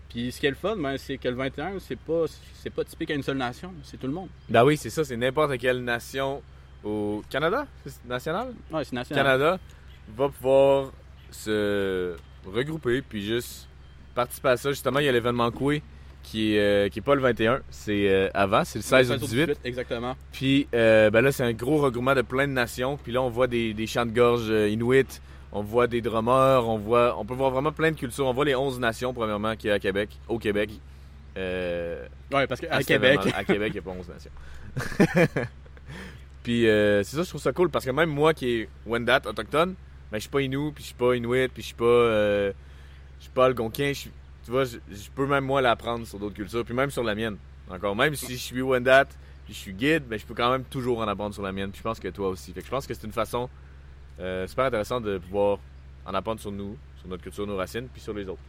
Puis 0.09 0.33
ce 0.33 0.41
qui 0.41 0.47
est 0.47 0.51
le 0.51 0.57
fun, 0.57 0.77
ben, 0.77 0.97
c'est 0.99 1.19
que 1.19 1.29
le 1.29 1.35
21, 1.35 1.79
c'est 1.81 1.99
pas, 1.99 2.25
c'est 2.55 2.71
pas 2.71 2.85
typique 2.85 3.11
à 3.11 3.15
une 3.15 3.23
seule 3.23 3.37
nation, 3.37 3.73
c'est 3.83 3.99
tout 3.99 4.07
le 4.07 4.13
monde. 4.13 4.29
Ben 4.49 4.65
oui, 4.65 4.77
c'est 4.77 4.91
ça, 4.91 5.05
c'est 5.05 5.17
n'importe 5.17 5.59
quelle 5.59 5.83
nation 5.83 6.43
au 6.85 7.23
Canada, 7.29 7.67
c'est 7.85 8.05
national? 8.07 8.55
Ouais, 8.71 8.85
c'est 8.85 8.95
national. 8.95 9.25
Canada 9.25 9.59
va 10.17 10.29
pouvoir 10.29 10.93
se 11.31 12.17
regrouper 12.47 13.03
puis 13.03 13.25
juste 13.25 13.69
participer 14.15 14.49
à 14.51 14.57
ça. 14.57 14.71
Justement, 14.71 15.01
il 15.01 15.07
y 15.07 15.09
a 15.09 15.13
l'événement 15.13 15.51
Coué 15.51 15.83
qui 16.23 16.55
est, 16.55 16.59
euh, 16.59 16.89
qui 16.89 16.99
est 16.99 17.03
pas 17.03 17.15
le 17.15 17.21
21, 17.21 17.61
c'est 17.71 18.09
euh, 18.09 18.29
avant, 18.35 18.65
c'est 18.65 18.81
le 18.81 18.83
16 18.83 19.13
au 19.13 19.17
18. 19.17 19.61
Exactement. 19.65 20.17
Puis 20.33 20.67
euh, 20.75 21.09
ben 21.11 21.21
là, 21.21 21.31
c'est 21.31 21.45
un 21.45 21.53
gros 21.53 21.79
regroupement 21.79 22.15
de 22.15 22.23
plein 22.23 22.49
de 22.49 22.53
nations. 22.53 22.97
Puis 22.97 23.13
là, 23.13 23.23
on 23.23 23.31
voit 23.31 23.47
des, 23.47 23.75
des 23.75 23.87
chants 23.87 24.07
de 24.07 24.11
gorge 24.11 24.49
inuits, 24.49 25.21
on 25.57 25.63
voit 25.63 25.87
des 25.87 26.03
drummers, 26.03 26.69
on 26.69 26.77
voit, 26.77 27.19
on 27.19 27.25
peut 27.25 27.33
voir 27.33 27.51
vraiment 27.51 27.73
plein 27.73 27.91
de 27.91 27.97
cultures. 27.97 28.27
On 28.27 28.35
voit 28.35 28.45
les 28.45 28.55
11 28.55 28.79
nations, 28.79 29.15
premièrement, 29.15 29.57
qui 29.57 29.69
est 29.69 29.73
à 29.73 29.79
Québec, 29.79 30.11
au 30.29 30.39
Québec. 30.39 30.71
Euh, 31.39 32.07
Ouais, 32.31 32.47
parce 32.47 32.61
qu'à 32.61 32.83
Québec. 32.83 33.21
À 33.35 33.43
Québec, 33.43 33.73
il 33.75 33.75
n'y 33.75 33.79
a 33.79 33.83
pas 33.83 33.91
11 33.99 34.09
nations. 34.09 35.39
puis 36.43 36.69
euh, 36.69 37.03
c'est 37.03 37.17
ça, 37.17 37.23
je 37.23 37.29
trouve 37.31 37.41
ça 37.41 37.53
cool 37.53 37.71
parce 37.71 37.87
que 37.87 37.91
même 37.91 38.11
moi 38.11 38.35
qui 38.35 38.51
est 38.51 38.69
Wendat, 38.85 39.23
autochtone, 39.25 39.75
ben, 40.13 40.19
je 40.19 40.23
suis 40.23 40.29
pas 40.29 40.43
Inou, 40.43 40.73
puis 40.73 40.83
je 40.83 40.89
suis 40.89 40.95
pas 40.95 41.15
Inuit, 41.17 41.49
puis 41.49 41.63
je 41.63 41.69
suis 41.69 41.75
pas, 41.75 41.85
euh, 41.85 42.53
je 43.19 43.23
suis 43.23 43.33
pas 43.33 43.47
Algonquin. 43.47 43.93
je 43.95 44.09
Tu 44.45 44.51
vois, 44.51 44.65
je, 44.65 44.77
je 44.91 45.09
peux 45.15 45.27
même 45.27 45.45
moi 45.45 45.63
l'apprendre 45.63 46.07
sur 46.07 46.19
d'autres 46.19 46.37
cultures, 46.37 46.67
puis 46.67 46.75
même 46.75 46.91
sur 46.91 47.03
la 47.03 47.15
mienne. 47.15 47.39
Encore, 47.71 47.97
même 47.97 48.15
si 48.15 48.33
je 48.33 48.43
suis 48.43 48.61
Wendat, 48.61 49.07
puis 49.47 49.55
je 49.55 49.59
suis 49.59 49.73
guide, 49.73 50.05
ben, 50.07 50.19
je 50.19 50.27
peux 50.27 50.35
quand 50.35 50.51
même 50.51 50.65
toujours 50.65 50.99
en 50.99 51.09
apprendre 51.09 51.33
sur 51.33 51.43
la 51.43 51.53
mienne. 51.53 51.71
Puis 51.71 51.79
je 51.79 51.83
pense 51.83 51.99
que 51.99 52.09
toi 52.09 52.29
aussi. 52.29 52.53
Fait 52.53 52.61
que 52.61 52.67
je 52.67 52.71
pense 52.71 52.87
que 52.87 52.93
c'est 52.93 53.07
une 53.07 53.13
façon 53.13 53.49
euh, 54.21 54.47
super 54.47 54.65
intéressante 54.67 55.05
de 55.05 55.19
pouvoir 55.19 55.59
en 56.07 56.15
apprendre 56.15 56.41
sur 56.41 56.53
nous, 56.53 56.77
sur 57.01 57.09
notre 57.09 57.23
culture, 57.23 57.47
nos 57.47 57.57
racines, 57.57 57.89
puis 57.93 58.01
sur 58.01 58.15
les 58.15 58.29
autres. 58.29 58.41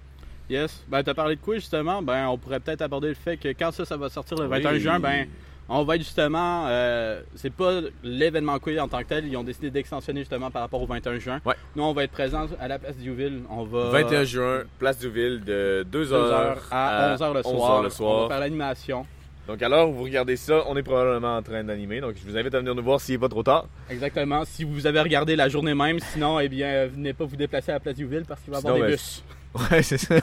Yes. 0.50 0.84
Ben, 0.88 1.04
t'as 1.04 1.14
parlé 1.14 1.36
de 1.36 1.42
quoi 1.42 1.56
justement? 1.56 2.02
Ben, 2.02 2.28
on 2.28 2.38
pourrait 2.38 2.60
peut-être 2.60 2.82
aborder 2.82 3.10
le 3.10 3.16
fait 3.16 3.36
que 3.38 3.50
quand 3.50 3.72
ça, 3.72 3.84
ça 3.86 3.98
va 3.98 4.10
sortir 4.10 4.38
le 4.38 4.46
21 4.48 4.72
Oui. 4.74 4.80
juin, 4.80 5.00
ben, 5.00 5.28
on 5.68 5.84
va 5.84 5.96
être 5.96 6.04
justement. 6.04 6.66
euh, 6.68 7.22
c'est 7.36 7.50
pas 7.52 7.82
l'événement 8.02 8.58
Quiz 8.58 8.80
en 8.80 8.88
tant 8.88 9.00
que 9.00 9.10
tel. 9.10 9.28
Ils 9.28 9.36
ont 9.36 9.44
décidé 9.44 9.70
d'extensionner 9.70 10.22
justement 10.22 10.50
par 10.50 10.62
rapport 10.62 10.82
au 10.82 10.86
21 10.86 11.20
juin. 11.20 11.42
Ouais. 11.46 11.56
Nous, 11.76 11.84
on 11.84 11.92
va 11.92 12.06
être 12.06 12.12
présents 12.12 12.48
à 12.62 12.68
la 12.70 12.80
place 12.80 12.96
d'Youville. 12.96 13.42
On 13.50 13.64
va. 13.66 13.90
21 13.90 14.24
juin, 14.24 14.64
place 14.80 14.98
du 15.00 15.10
Ville, 15.10 15.44
de 15.44 15.86
2h, 15.92 16.08
2h 16.08 16.56
à 16.72 17.16
11h 17.18 17.34
le 17.34 17.40
11 17.40 17.44
soir. 17.44 17.84
le 17.84 17.90
On 18.00 18.22
va 18.22 18.28
faire 18.30 18.40
l'animation. 18.40 19.06
Donc 19.48 19.62
alors, 19.62 19.90
vous 19.92 20.04
regardez 20.04 20.36
ça, 20.36 20.64
on 20.68 20.76
est 20.76 20.84
probablement 20.84 21.38
en 21.38 21.42
train 21.42 21.64
d'animer. 21.64 22.02
Donc 22.02 22.16
je 22.22 22.30
vous 22.30 22.38
invite 22.38 22.54
à 22.54 22.60
venir 22.60 22.76
nous 22.76 22.84
voir 22.84 23.00
s'il 23.00 23.16
n'est 23.16 23.20
pas 23.20 23.30
trop 23.30 23.44
tard. 23.44 23.68
Exactement. 23.90 24.44
Si 24.44 24.66
vous 24.66 24.86
avez 24.86 25.00
regardé 25.00 25.38
la 25.38 25.48
journée 25.48 25.74
même, 25.74 26.00
sinon, 26.00 26.40
eh 26.42 26.50
bien, 26.50 26.88
venez 26.88 27.14
pas 27.14 27.24
vous 27.24 27.38
déplacer 27.38 27.72
à 27.72 27.76
la 27.76 27.80
place 27.80 27.96
d'Youville 27.96 28.26
parce 28.28 28.42
qu'il 28.42 28.52
va 28.52 28.58
y 28.58 28.60
avoir 28.60 28.76
Sinon, 28.76 28.86
des 28.86 28.92
ben, 28.92 28.98
bus. 28.98 29.24
Ouais, 29.72 29.82
c'est 29.82 29.98
ça. 29.98 30.16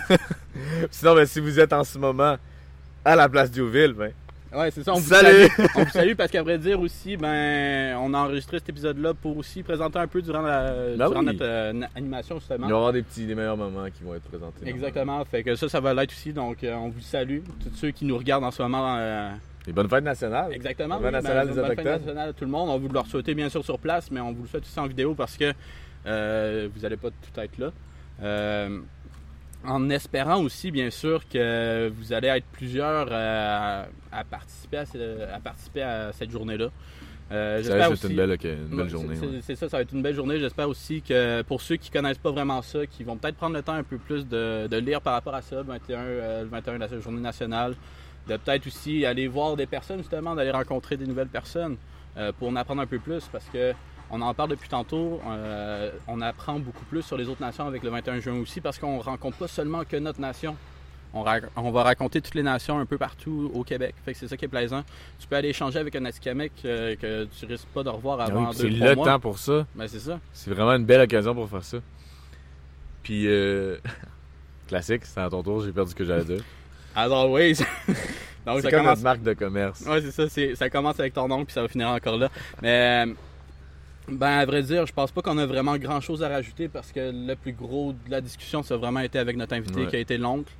Sinon, 0.91 1.15
ben, 1.15 1.27
si 1.27 1.41
vous 1.41 1.59
êtes 1.59 1.73
en 1.73 1.85
ce 1.85 1.99
moment 1.99 2.37
à 3.05 3.17
la 3.17 3.29
place 3.29 3.51
d'Youville, 3.51 3.95
ben, 3.95 4.13
Ouais, 4.55 4.71
c'est 4.71 4.83
ça. 4.85 4.93
On 4.93 4.99
vous 4.99 5.09
Salut! 5.09 5.49
salue. 5.49 5.69
on 5.77 5.85
vous 5.85 5.91
salue 5.91 6.15
parce 6.15 6.31
qu'à 6.31 6.43
vrai 6.43 6.59
dire 6.59 6.81
aussi, 6.81 7.17
ben, 7.17 7.97
on 7.99 8.15
a 8.15 8.19
enregistré 8.19 8.59
cet 8.59 8.69
épisode-là 8.69 9.13
pour 9.15 9.37
aussi 9.37 9.63
présenter 9.63 9.99
un 9.99 10.07
peu 10.07 10.23
durant, 10.23 10.43
la, 10.43 10.73
Ben 10.97 11.09
durant 11.09 11.21
oui. 11.21 11.27
notre 11.27 11.43
euh, 11.45 11.73
animation 11.97 12.39
justement. 12.39 12.67
il 12.67 12.71
va 12.71 12.75
y 12.77 12.79
avoir 12.79 12.93
des 12.93 13.03
petits, 13.03 13.27
des 13.27 13.35
meilleurs 13.35 13.57
moments 13.57 13.87
qui 13.91 14.03
vont 14.05 14.15
être 14.15 14.23
présentés. 14.29 14.69
Exactement. 14.69 15.25
Fait 15.25 15.43
que 15.43 15.57
ça, 15.57 15.69
ça 15.69 15.81
va 15.81 15.93
l'être 15.95 16.13
aussi. 16.13 16.33
Donc, 16.33 16.63
euh, 16.63 16.75
on 16.75 16.89
vous 16.89 17.01
salue. 17.01 17.41
Tous 17.63 17.75
ceux 17.77 17.91
qui 17.91 18.05
nous 18.05 18.17
regardent 18.17 18.45
en 18.45 18.51
ce 18.51 18.63
moment. 18.63 18.97
euh, 18.99 19.31
Les 19.67 19.73
bonnes 19.73 19.89
fêtes 19.89 20.05
nationales. 20.05 20.53
exactement. 20.53 20.97
Bonne 20.97 21.07
oui, 21.07 21.13
nationale 21.13 21.47
ben, 21.49 21.55
des 21.55 21.61
bonne 21.61 21.77
fête 21.77 21.85
nationale 21.85 22.29
à 22.29 22.33
tout 22.33 22.45
le 22.45 22.51
monde. 22.51 22.69
On 22.71 22.79
vous 22.79 22.89
leur 22.93 23.07
souhaiter 23.07 23.35
bien 23.35 23.49
sûr 23.49 23.65
sur 23.65 23.79
place, 23.79 24.11
mais 24.11 24.21
on 24.21 24.33
vous 24.33 24.43
le 24.43 24.49
souhaite 24.49 24.65
aussi 24.65 24.79
en 24.79 24.87
vidéo 24.87 25.15
parce 25.15 25.37
que 25.37 25.53
vous 26.05 26.81
n'allez 26.81 26.97
pas 26.97 27.09
tout 27.11 27.41
être 27.41 27.59
là. 27.59 27.71
En 29.67 29.89
espérant 29.91 30.43
aussi, 30.43 30.71
bien 30.71 30.91
sûr, 30.91 31.27
que 31.29 31.91
vous 31.97 32.13
allez 32.13 32.29
être 32.29 32.45
plusieurs 32.53 33.09
euh, 33.11 33.87
à, 34.13 34.19
à 34.19 34.25
participer 34.25 34.77
à, 34.79 34.87
ce- 34.87 35.23
à 35.35 35.41
participer 35.41 35.83
à 35.83 36.13
cette 36.13 36.31
journée-là. 36.31 36.69
Euh, 37.33 37.63
j'espère 37.63 37.91
aussi- 37.91 38.07
une 38.09 38.17
belle, 38.17 38.33
ok, 38.33 38.45
une 38.45 38.67
belle 38.69 38.81
Ouais, 38.81 38.89
journée. 38.91 39.17
c'est- 39.17 39.27
ouais. 39.27 39.33
C'est 39.41 39.43
c'est 39.43 39.55
ça, 39.57 39.69
ça 39.71 39.77
va 39.79 39.83
être 39.83 39.93
une 39.93 40.03
belle 40.03 40.15
journée. 40.15 40.39
J'espère 40.39 40.69
aussi 40.69 41.01
que 41.01 41.41
pour 41.43 41.63
ceux 41.63 41.77
qui 41.77 41.91
connaissent 41.91 42.19
pas 42.19 42.31
vraiment 42.31 42.61
ça, 42.61 42.87
qui 42.87 43.03
vont 43.05 43.17
peut-être 43.17 43.37
prendre 43.37 43.57
le 43.57 43.63
temps 43.63 43.73
un 43.73 43.83
peu 43.83 43.97
plus 43.97 44.29
de, 44.29 44.67
de 44.67 44.77
lire 44.77 45.01
par 45.01 45.15
rapport 45.15 45.35
à 45.35 45.41
ça, 45.41 45.57
le 45.57 45.63
21, 45.63 45.99
euh, 45.99 46.45
21 46.51 46.77
la 46.79 47.01
journée 47.01 47.23
nationale, 47.23 47.75
de 48.29 48.37
peut-être 48.37 48.67
aussi 48.67 49.07
aller 49.07 49.27
voir 49.29 49.57
des 49.57 49.67
personnes 49.67 49.99
justement, 49.99 50.35
d'aller 50.35 50.51
rencontrer 50.51 50.99
des 50.99 51.07
nouvelles 51.07 51.29
personnes 51.29 51.77
euh, 52.19 52.33
pour 52.39 52.49
en 52.49 52.57
apprendre 52.57 52.83
un 52.83 52.87
peu 52.87 52.99
plus 52.99 53.25
parce 53.33 53.47
que 53.47 53.73
on 54.11 54.21
en 54.21 54.35
parle 54.35 54.51
depuis 54.51 54.69
tantôt, 54.69 55.21
euh, 55.27 55.91
on 56.07 56.21
apprend 56.21 56.59
beaucoup 56.59 56.85
plus 56.85 57.03
sur 57.03 57.17
les 57.17 57.29
autres 57.29 57.41
nations 57.41 57.67
avec 57.67 57.83
le 57.83 57.91
21 57.91 58.21
juin 58.21 58.41
aussi 58.41 58.61
parce 58.61 58.79
qu'on 58.79 58.99
rencontre 59.01 59.37
pas 59.37 59.49
seulement 59.49 59.85
que 59.85 59.97
notre 59.97 60.21
nation. 60.21 60.57
On, 61.17 61.71
va 61.71 61.83
raconter 61.85 62.21
toutes 62.21 62.35
les 62.35 62.43
nations 62.43 62.77
un 62.81 62.87
peu 62.87 62.99
partout 62.99 63.49
au 63.55 63.63
Québec. 63.63 63.95
Fait 64.05 64.13
que 64.13 64.19
c'est 64.19 64.27
ça 64.27 64.37
qui 64.37 64.47
est 64.47 64.49
plaisant. 64.49 64.83
Tu 65.21 65.29
peux 65.29 65.37
aller 65.37 65.51
échanger 65.51 65.79
avec 65.79 65.95
un 65.95 66.05
Atikamekw 66.05 66.51
euh, 66.65 66.97
que 66.97 67.25
tu 67.27 67.47
risques 67.47 67.69
pas 67.69 67.85
de 67.85 67.89
revoir 67.89 68.19
Ah 68.21 68.27
oui, 68.27 68.33
avant 68.33 68.51
puis 68.51 68.59
deux, 68.59 68.69
c'est 68.71 68.75
trois 68.75 68.89
le 68.89 68.95
mois. 68.97 69.07
temps 69.07 69.21
pour 69.21 69.39
ça. 69.39 69.65
Ben 69.77 69.87
c'est 69.87 70.01
ça. 70.01 70.19
C'est 70.33 70.51
vraiment 70.51 70.73
une 70.73 70.85
belle 70.85 71.03
occasion 71.03 71.33
pour 71.33 71.49
faire 71.49 71.63
ça. 71.63 71.79
Puis, 73.05 73.29
euh... 73.29 73.77
classique, 74.67 75.05
c'est 75.05 75.21
à 75.21 75.31
ton 75.31 75.43
tour, 75.45 75.61
j'ai 75.61 75.71
perdu 75.71 75.93
ce 75.93 75.95
que 75.95 76.05
j'allais 76.05 76.25
dire. 76.25 76.43
As 76.97 77.05
always. 77.05 77.55
Donc, 78.47 78.57
C'est 78.57 78.63
ça 78.63 78.71
comme 78.71 78.81
commence. 78.81 78.87
notre 78.87 79.03
marque 79.03 79.23
de 79.23 79.33
commerce. 79.35 79.81
Ouais, 79.83 80.03
c'est 80.03 80.29
ça. 80.29 80.57
Ça 80.57 80.69
commence 80.69 80.99
avec 80.99 81.15
ton 81.15 81.31
oncle, 81.31 81.47
puis 81.47 81.55
ça 81.55 81.63
va 81.63 81.69
finir 81.69 81.89
encore 81.89 82.17
là. 82.17 82.29
Mais, 82.61 83.07
euh, 83.07 83.15
ben, 84.09 84.39
à 84.39 84.45
vrai 84.47 84.63
dire, 84.63 84.87
je 84.87 84.93
pense 84.93 85.11
pas 85.11 85.23
qu'on 85.23 85.39
a 85.39 85.47
vraiment 85.47 85.77
grand 85.79 86.01
chose 86.01 86.23
à 86.23 86.29
rajouter 86.29 86.69
parce 86.69 86.93
que 86.93 87.11
le 87.13 87.35
plus 87.37 87.53
gros 87.53 87.93
de 87.93 88.11
la 88.11 88.21
discussion, 88.21 88.63
ça 88.63 88.75
a 88.75 88.77
vraiment 88.77 89.01
été 89.01 89.19
avec 89.19 89.37
notre 89.37 89.55
invité 89.55 89.81
Ouais. 89.81 89.87
qui 89.87 89.97
a 89.97 90.01
été 90.01 90.19
l'oncle. 90.19 90.53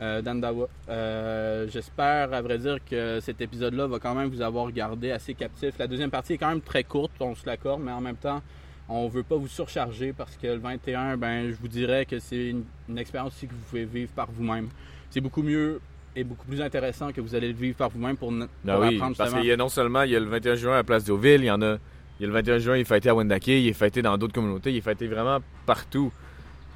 Euh, 0.00 0.22
Dan 0.22 0.40
Dawa. 0.40 0.68
Euh, 0.88 1.66
J'espère, 1.68 2.32
à 2.32 2.40
vrai 2.42 2.58
dire, 2.58 2.78
que 2.88 3.20
cet 3.20 3.40
épisode-là 3.40 3.86
va 3.86 3.98
quand 3.98 4.14
même 4.14 4.28
vous 4.30 4.40
avoir 4.40 4.70
gardé 4.72 5.10
assez 5.10 5.34
captif. 5.34 5.74
La 5.78 5.86
deuxième 5.86 6.10
partie 6.10 6.32
est 6.34 6.38
quand 6.38 6.48
même 6.48 6.60
très 6.62 6.82
courte, 6.84 7.12
on 7.20 7.34
se 7.34 7.44
l'accorde, 7.46 7.82
mais 7.82 7.92
en 7.92 8.00
même 8.00 8.16
temps, 8.16 8.42
on 8.88 9.06
veut 9.08 9.22
pas 9.22 9.36
vous 9.36 9.48
surcharger 9.48 10.12
parce 10.12 10.36
que 10.36 10.46
le 10.46 10.58
21, 10.58 11.16
ben, 11.16 11.48
je 11.50 11.54
vous 11.60 11.68
dirais 11.68 12.04
que 12.06 12.18
c'est 12.18 12.48
une, 12.48 12.64
une 12.88 12.98
expérience 12.98 13.34
aussi 13.36 13.46
que 13.46 13.52
vous 13.52 13.64
pouvez 13.68 13.84
vivre 13.84 14.10
par 14.12 14.28
vous-même. 14.30 14.68
C'est 15.10 15.20
beaucoup 15.20 15.42
mieux 15.42 15.80
et 16.16 16.24
beaucoup 16.24 16.46
plus 16.46 16.60
intéressant 16.60 17.12
que 17.12 17.20
vous 17.20 17.34
allez 17.34 17.48
le 17.48 17.54
vivre 17.54 17.76
par 17.76 17.90
vous-même 17.90 18.16
pour, 18.16 18.32
ne- 18.32 18.46
Ben 18.64 18.74
pour 18.74 18.82
oui, 18.84 18.96
apprendre 18.96 19.16
parce 19.16 19.32
qu'il 19.34 19.44
y 19.44 19.52
a 19.52 19.56
non 19.56 19.68
seulement 19.68 20.02
il 20.02 20.10
y 20.10 20.16
a 20.16 20.20
le 20.20 20.26
21 20.26 20.54
juin 20.56 20.78
à 20.78 20.82
Place 20.84 21.04
Deauville, 21.04 21.42
il 21.42 21.46
y 21.46 21.50
en 21.50 21.62
a. 21.62 21.76
Il 22.18 22.22
y 22.22 22.24
a 22.24 22.28
le 22.28 22.34
21 22.34 22.58
juin, 22.58 22.76
il 22.76 22.80
est 22.80 22.84
fêté 22.84 23.08
à 23.08 23.14
Wendake, 23.14 23.46
il 23.48 23.68
est 23.68 23.72
fêté 23.72 24.02
dans 24.02 24.16
d'autres 24.18 24.34
communautés, 24.34 24.70
il 24.70 24.76
est 24.76 24.80
fêté 24.82 25.06
vraiment 25.08 25.38
partout. 25.66 26.12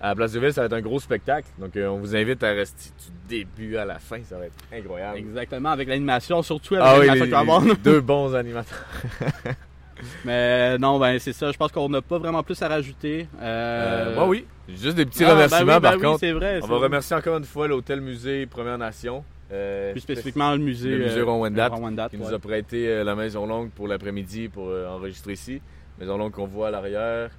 À 0.01 0.09
la 0.09 0.14
Place 0.14 0.32
Deauville, 0.32 0.53
ça 0.53 0.61
va 0.62 0.66
être 0.66 0.72
un 0.74 0.80
gros 0.82 1.01
spectacle. 1.01 1.49
Donc 1.59 1.74
euh, 1.76 1.87
on 1.89 1.99
vous 1.99 2.14
invite 2.14 2.43
à 2.43 2.51
rester 2.53 2.91
du 2.99 3.39
début 3.39 3.76
à 3.76 3.84
la 3.87 3.99
fin, 3.99 4.18
ça 4.28 4.37
va 4.39 4.47
être 4.47 4.55
incroyable. 4.72 5.18
Exactement, 5.18 5.70
avec 5.70 5.89
l'animation, 5.89 6.43
surtout 6.43 6.74
avec 6.74 6.87
Ah 6.87 6.99
oui, 7.01 7.07
l'animation 7.07 7.61
les- 7.61 7.74
deux 7.76 8.01
bons 8.01 8.34
animateurs. 8.34 8.84
Mais 10.24 10.76
non, 10.78 10.99
ben 10.99 11.18
c'est 11.18 11.32
ça. 11.32 11.51
Je 11.51 11.57
pense 11.57 11.72
qu'on 11.72 11.89
n'a 11.89 12.03
pas 12.03 12.18
vraiment 12.18 12.43
plus 12.43 12.61
à 12.61 12.68
rajouter. 12.68 13.26
Euh, 13.41 14.14
Euh, 14.18 14.26
oui, 14.26 14.45
juste 14.68 14.97
des 14.97 15.07
petits 15.07 15.24
ah, 15.24 15.28
ben 15.28 15.34
remerciements 15.34 15.74
oui, 15.76 15.80
ben 15.80 15.80
par 15.80 15.95
oui, 15.95 16.03
contre. 16.03 16.20
c'est 16.20 16.32
vrai. 16.32 16.59
On 16.62 16.66
va 16.66 16.74
vrai. 16.76 16.84
remercier 16.84 17.16
encore 17.16 17.39
une 17.39 17.45
fois 17.45 17.66
l'Hôtel 17.66 18.01
Musée 18.03 18.45
Première 18.47 18.76
Nation. 18.76 19.24
Euh, 19.53 19.93
Plus 19.93 20.01
spécifiquement 20.01 20.53
le 20.53 20.59
musée. 20.59 20.91
le 20.91 21.05
musée 21.05 21.21
euh, 21.21 22.09
qui 22.09 22.17
ouais. 22.17 22.23
nous 22.23 22.35
a 22.35 22.39
prêté 22.39 22.89
euh, 22.89 23.05
la 23.05 23.15
Maison 23.15 23.47
Longue 23.47 23.71
pour 23.71 23.89
l'après-midi 23.89 24.49
pour 24.49 24.69
enregistrer 24.69 25.35
ici. 25.35 25.61
Maison 25.99 26.17
Longue 26.19 26.33
qu'on 26.33 26.47
voit 26.47 26.69
à 26.69 26.71
l'arrière, 26.71 27.31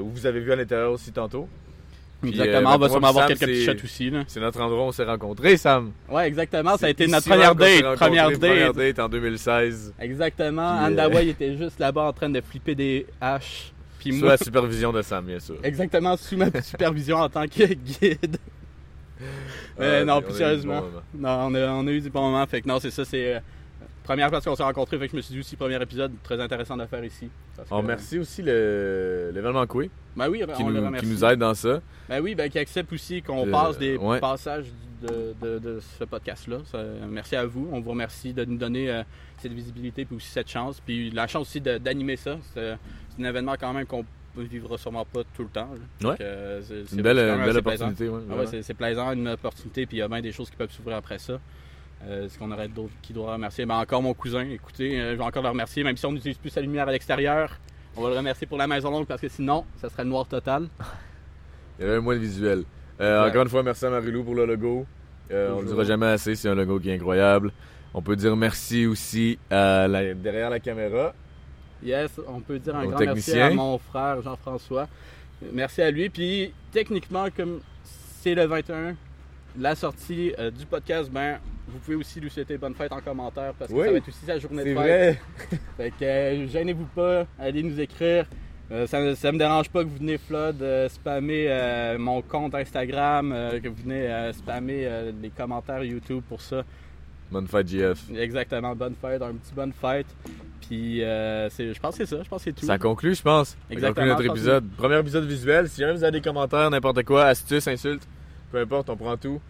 où 0.00 0.08
vous 0.08 0.26
avez 0.26 0.40
vu 0.40 0.52
à 0.52 0.56
l'intérieur 0.56 0.92
aussi 0.92 1.12
tantôt. 1.12 1.48
Puis, 2.22 2.30
Exactement, 2.30 2.70
euh, 2.70 2.74
on 2.76 2.78
va 2.78 2.88
sûrement 2.88 3.08
avoir 3.08 3.26
Sam, 3.28 3.36
quelques 3.36 3.50
petits 3.50 3.64
shots 3.64 3.84
aussi. 3.84 4.12
C'est 4.28 4.38
notre 4.38 4.60
endroit 4.60 4.84
où 4.84 4.88
on 4.88 4.92
s'est 4.92 5.04
rencontrés, 5.04 5.56
Sam. 5.56 5.90
Ouais, 6.08 6.28
exactement. 6.28 6.76
Ça 6.76 6.86
a 6.86 6.90
été 6.90 7.08
notre 7.08 7.28
première 7.28 7.54
date. 7.56 7.96
Première 7.96 8.30
date. 8.30 8.38
Première 8.38 8.72
date 8.72 8.98
en 9.00 9.08
2016. 9.08 9.94
Exactement. 9.98 10.76
Puis, 10.76 10.84
euh, 10.84 10.88
Andawa, 10.88 11.22
il 11.22 11.28
était 11.30 11.56
juste 11.56 11.80
là-bas 11.80 12.04
en 12.04 12.12
train 12.12 12.30
de 12.30 12.40
flipper 12.40 12.76
des 12.76 13.06
haches. 13.20 13.72
Puis 13.98 14.12
Sous 14.12 14.20
moi, 14.20 14.28
la 14.30 14.36
supervision 14.36 14.92
de 14.92 15.02
Sam, 15.02 15.24
bien 15.26 15.40
sûr. 15.40 15.56
exactement 15.64 16.16
sous 16.16 16.36
ma 16.36 16.46
supervision 16.62 17.16
en 17.18 17.28
tant 17.28 17.46
que 17.46 17.64
guide. 17.64 18.36
Mais 19.78 19.84
Euh, 19.86 20.04
non, 20.04 20.14
on 20.16 20.22
plus 20.22 20.34
sérieusement. 20.34 20.82
moment. 20.82 21.02
Non, 21.14 21.46
on 21.50 21.54
a, 21.54 21.68
on 21.70 21.86
a 21.86 21.90
eu 21.90 22.00
du 22.00 22.10
bon 22.10 22.22
moment. 22.30 22.46
Fait 22.46 22.60
que 22.62 22.68
non, 22.68 22.78
c'est 22.80 22.90
ça. 22.90 23.04
C'est 23.04 23.34
euh, 23.36 23.40
première 24.04 24.28
place 24.30 24.44
qu'on 24.44 24.54
s'est 24.56 24.62
rencontrés. 24.62 24.98
Fait 24.98 25.06
que 25.06 25.12
je 25.12 25.16
me 25.16 25.22
suis 25.22 25.34
dit 25.34 25.40
aussi, 25.40 25.56
premier 25.56 25.80
épisode, 25.82 26.12
très 26.22 26.40
intéressant 26.40 26.76
de 26.76 26.84
faire 26.86 27.04
ici. 27.04 27.28
On 27.70 27.78
remercie 27.78 28.18
aussi 28.18 28.42
l'événement 28.42 29.66
Coué 29.66 29.90
Ben 30.16 30.28
oui, 30.28 30.42
qui, 30.56 30.62
on 30.62 30.68
le 30.68 30.80
nous, 30.80 30.86
remercie. 30.86 31.06
qui 31.06 31.12
nous 31.12 31.24
aide 31.24 31.38
dans 31.38 31.54
ça. 31.54 31.80
Ben 32.08 32.20
oui, 32.20 32.34
ben 32.34 32.48
qui 32.50 32.58
accepte 32.58 32.92
aussi 32.92 33.22
qu'on 33.22 33.46
passe 33.50 33.78
des 33.78 33.96
ouais. 33.96 34.20
passages 34.20 34.66
de, 35.02 35.34
de- 35.40 35.58
de 35.58 35.80
ce 35.98 36.04
podcast-là. 36.04 36.58
Merci 37.08 37.36
à 37.36 37.44
vous. 37.44 37.68
On 37.72 37.80
vous 37.80 37.90
remercie 37.90 38.32
de 38.32 38.44
nous 38.44 38.56
donner 38.56 38.90
euh, 38.90 39.02
cette 39.38 39.52
visibilité 39.52 40.04
puis 40.04 40.16
aussi 40.16 40.28
cette 40.30 40.48
chance. 40.48 40.80
Puis 40.80 41.10
la 41.10 41.26
chance 41.26 41.42
aussi 41.48 41.60
d'animer 41.60 42.16
ça. 42.16 42.36
C'est 42.54 42.76
un 43.20 43.24
événement 43.24 43.54
quand 43.58 43.72
même 43.72 43.86
qu'on 43.86 44.04
vivra 44.36 44.78
sûrement 44.78 45.04
pas 45.04 45.20
tout 45.36 45.42
le 45.42 45.48
temps. 45.48 45.68
là. 45.72 46.08
Ouais. 46.10 46.16
Donc, 46.16 46.20
euh, 46.20 46.60
c'est- 46.62 46.94
une 46.96 47.02
belle, 47.02 47.18
une 47.18 47.56
opportunité. 47.56 48.08
ouais, 48.08 48.20
Ah 48.30 48.36
ouais, 48.36 48.62
c'est 48.62 48.74
plaisant, 48.74 49.12
une 49.12 49.28
opportunité, 49.28 49.86
puis 49.86 49.98
il 49.98 50.00
y 50.00 50.02
a 50.02 50.08
bien 50.08 50.20
des 50.20 50.32
choses 50.32 50.48
qui 50.50 50.56
peuvent 50.56 50.70
s'ouvrir 50.70 50.96
après 50.96 51.18
ça. 51.18 51.38
Euh, 52.04 52.26
Est-ce 52.26 52.38
qu'on 52.38 52.50
aurait 52.50 52.68
d'autres 52.68 52.92
qui 53.02 53.12
doivent 53.12 53.30
remercier? 53.30 53.64
Ben 53.66 53.76
encore 53.76 54.02
mon 54.02 54.14
cousin, 54.14 54.40
écoutez, 54.48 55.00
euh, 55.00 55.12
je 55.12 55.16
vais 55.18 55.22
encore 55.24 55.42
le 55.42 55.50
remercier, 55.50 55.84
même 55.84 55.96
si 55.96 56.04
on 56.06 56.12
n'utilise 56.12 56.36
plus 56.38 56.50
sa 56.50 56.60
lumière 56.60 56.88
à 56.88 56.92
l'extérieur. 56.92 57.58
On 57.96 58.02
va 58.02 58.08
le 58.10 58.16
remercier 58.16 58.46
pour 58.46 58.58
la 58.58 58.66
maison 58.66 58.90
longue 58.90 59.06
parce 59.06 59.20
que 59.20 59.28
sinon, 59.28 59.64
ça 59.76 59.88
serait 59.88 60.02
le 60.04 60.08
noir 60.10 60.26
total. 60.26 60.68
Il 61.78 61.84
y 61.86 61.88
avait 61.88 62.00
moins 62.00 62.14
de 62.14 62.20
visuel. 62.20 62.64
Encore 63.00 63.42
une 63.42 63.48
fois, 63.48 63.62
merci 63.62 63.84
à 63.86 63.90
Marilou 63.90 64.24
pour 64.24 64.34
le 64.34 64.46
logo. 64.46 64.86
On 65.30 65.34
le 65.34 65.46
Toujours. 65.60 65.62
dira 65.74 65.84
jamais 65.84 66.06
assez, 66.06 66.34
c'est 66.34 66.48
un 66.48 66.54
logo 66.54 66.78
qui 66.80 66.90
est 66.90 66.94
incroyable. 66.94 67.52
On 67.94 68.02
peut 68.02 68.16
dire 68.16 68.36
merci 68.36 68.86
aussi 68.86 69.38
à 69.50 69.86
la- 69.88 70.14
derrière 70.14 70.50
la 70.50 70.60
caméra. 70.60 71.14
Yes, 71.82 72.10
on 72.28 72.40
peut 72.40 72.58
dire 72.58 72.76
un 72.76 72.84
Au 72.84 72.88
grand 72.90 72.98
technicien. 72.98 73.34
merci 73.34 73.52
à 73.52 73.54
mon 73.56 73.78
frère 73.78 74.22
Jean-François. 74.22 74.88
Merci 75.52 75.82
à 75.82 75.90
lui. 75.90 76.08
Puis 76.08 76.52
techniquement, 76.70 77.26
comme 77.36 77.60
c'est 78.20 78.34
le 78.34 78.44
21, 78.46 78.94
la 79.58 79.74
sortie 79.74 80.32
euh, 80.38 80.50
du 80.50 80.64
podcast, 80.66 81.10
ben 81.10 81.38
vous 81.68 81.78
pouvez 81.78 81.96
aussi 81.96 82.20
lui 82.20 82.30
souhaiter 82.30 82.56
bonne 82.58 82.74
fête 82.74 82.92
en 82.92 83.00
commentaire 83.00 83.52
parce 83.58 83.70
que 83.70 83.76
Oui. 83.76 83.84
ça 83.86 83.90
va 83.92 83.96
être 83.98 84.08
aussi 84.08 84.24
sa 84.26 84.38
journée 84.38 84.62
de 84.64 84.68
fête. 84.68 84.76
vrai. 84.76 85.20
Fait 85.76 85.90
que 85.90 86.04
euh, 86.04 86.46
gênez-vous 86.48 86.86
pas, 86.94 87.26
allez 87.38 87.62
nous 87.62 87.80
écrire. 87.80 88.26
Euh, 88.70 88.86
ça, 88.86 89.14
ça 89.16 89.32
me 89.32 89.38
dérange 89.38 89.68
pas 89.68 89.82
que 89.82 89.88
vous 89.88 89.98
venez 89.98 90.18
flood 90.18 90.64
spammer 90.88 91.96
mon 91.98 92.22
compte 92.22 92.54
Instagram, 92.54 93.34
que 93.62 93.68
vous 93.68 93.82
venez 93.82 94.30
spammer 94.32 95.12
les 95.20 95.30
commentaires 95.30 95.82
YouTube 95.84 96.22
pour 96.28 96.40
ça. 96.40 96.62
Bonne 97.30 97.48
fête, 97.48 97.68
JF. 97.68 98.10
Exactement, 98.14 98.74
bonne 98.76 98.94
fête, 98.94 99.20
un 99.20 99.34
petit 99.34 99.52
bonne 99.54 99.72
fête. 99.72 100.06
Euh, 100.72 101.48
je 101.58 101.78
pense 101.78 101.96
que 101.96 102.04
c'est 102.04 102.16
ça, 102.16 102.22
je 102.22 102.28
pense 102.28 102.44
que 102.44 102.50
c'est 102.50 102.52
tout. 102.52 102.66
Ça 102.66 102.78
conclut, 102.78 103.14
je 103.14 103.22
pense. 103.22 103.56
Exactement. 103.70 104.06
Ça 104.06 104.14
conclut 104.14 104.26
notre 104.26 104.38
épisode. 104.38 104.68
Premier 104.76 104.98
épisode 104.98 105.24
visuel. 105.24 105.68
Si 105.68 105.80
jamais 105.80 105.92
vous 105.92 106.02
avez 106.02 106.12
des 106.12 106.20
commentaires, 106.20 106.70
n'importe 106.70 107.02
quoi, 107.04 107.26
astuces, 107.26 107.68
insultes, 107.68 108.06
peu 108.50 108.60
importe, 108.60 108.88
on 108.90 108.96
prend 108.96 109.16
tout. 109.16 109.40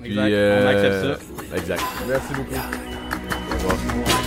Puis, 0.00 0.14
on 0.16 0.22
euh, 0.22 0.68
accepte 0.68 1.20
ça. 1.20 1.56
Exact. 1.56 1.82
Merci 2.06 2.34
beaucoup. 2.34 2.54
Au 2.54 3.56
revoir. 3.56 4.18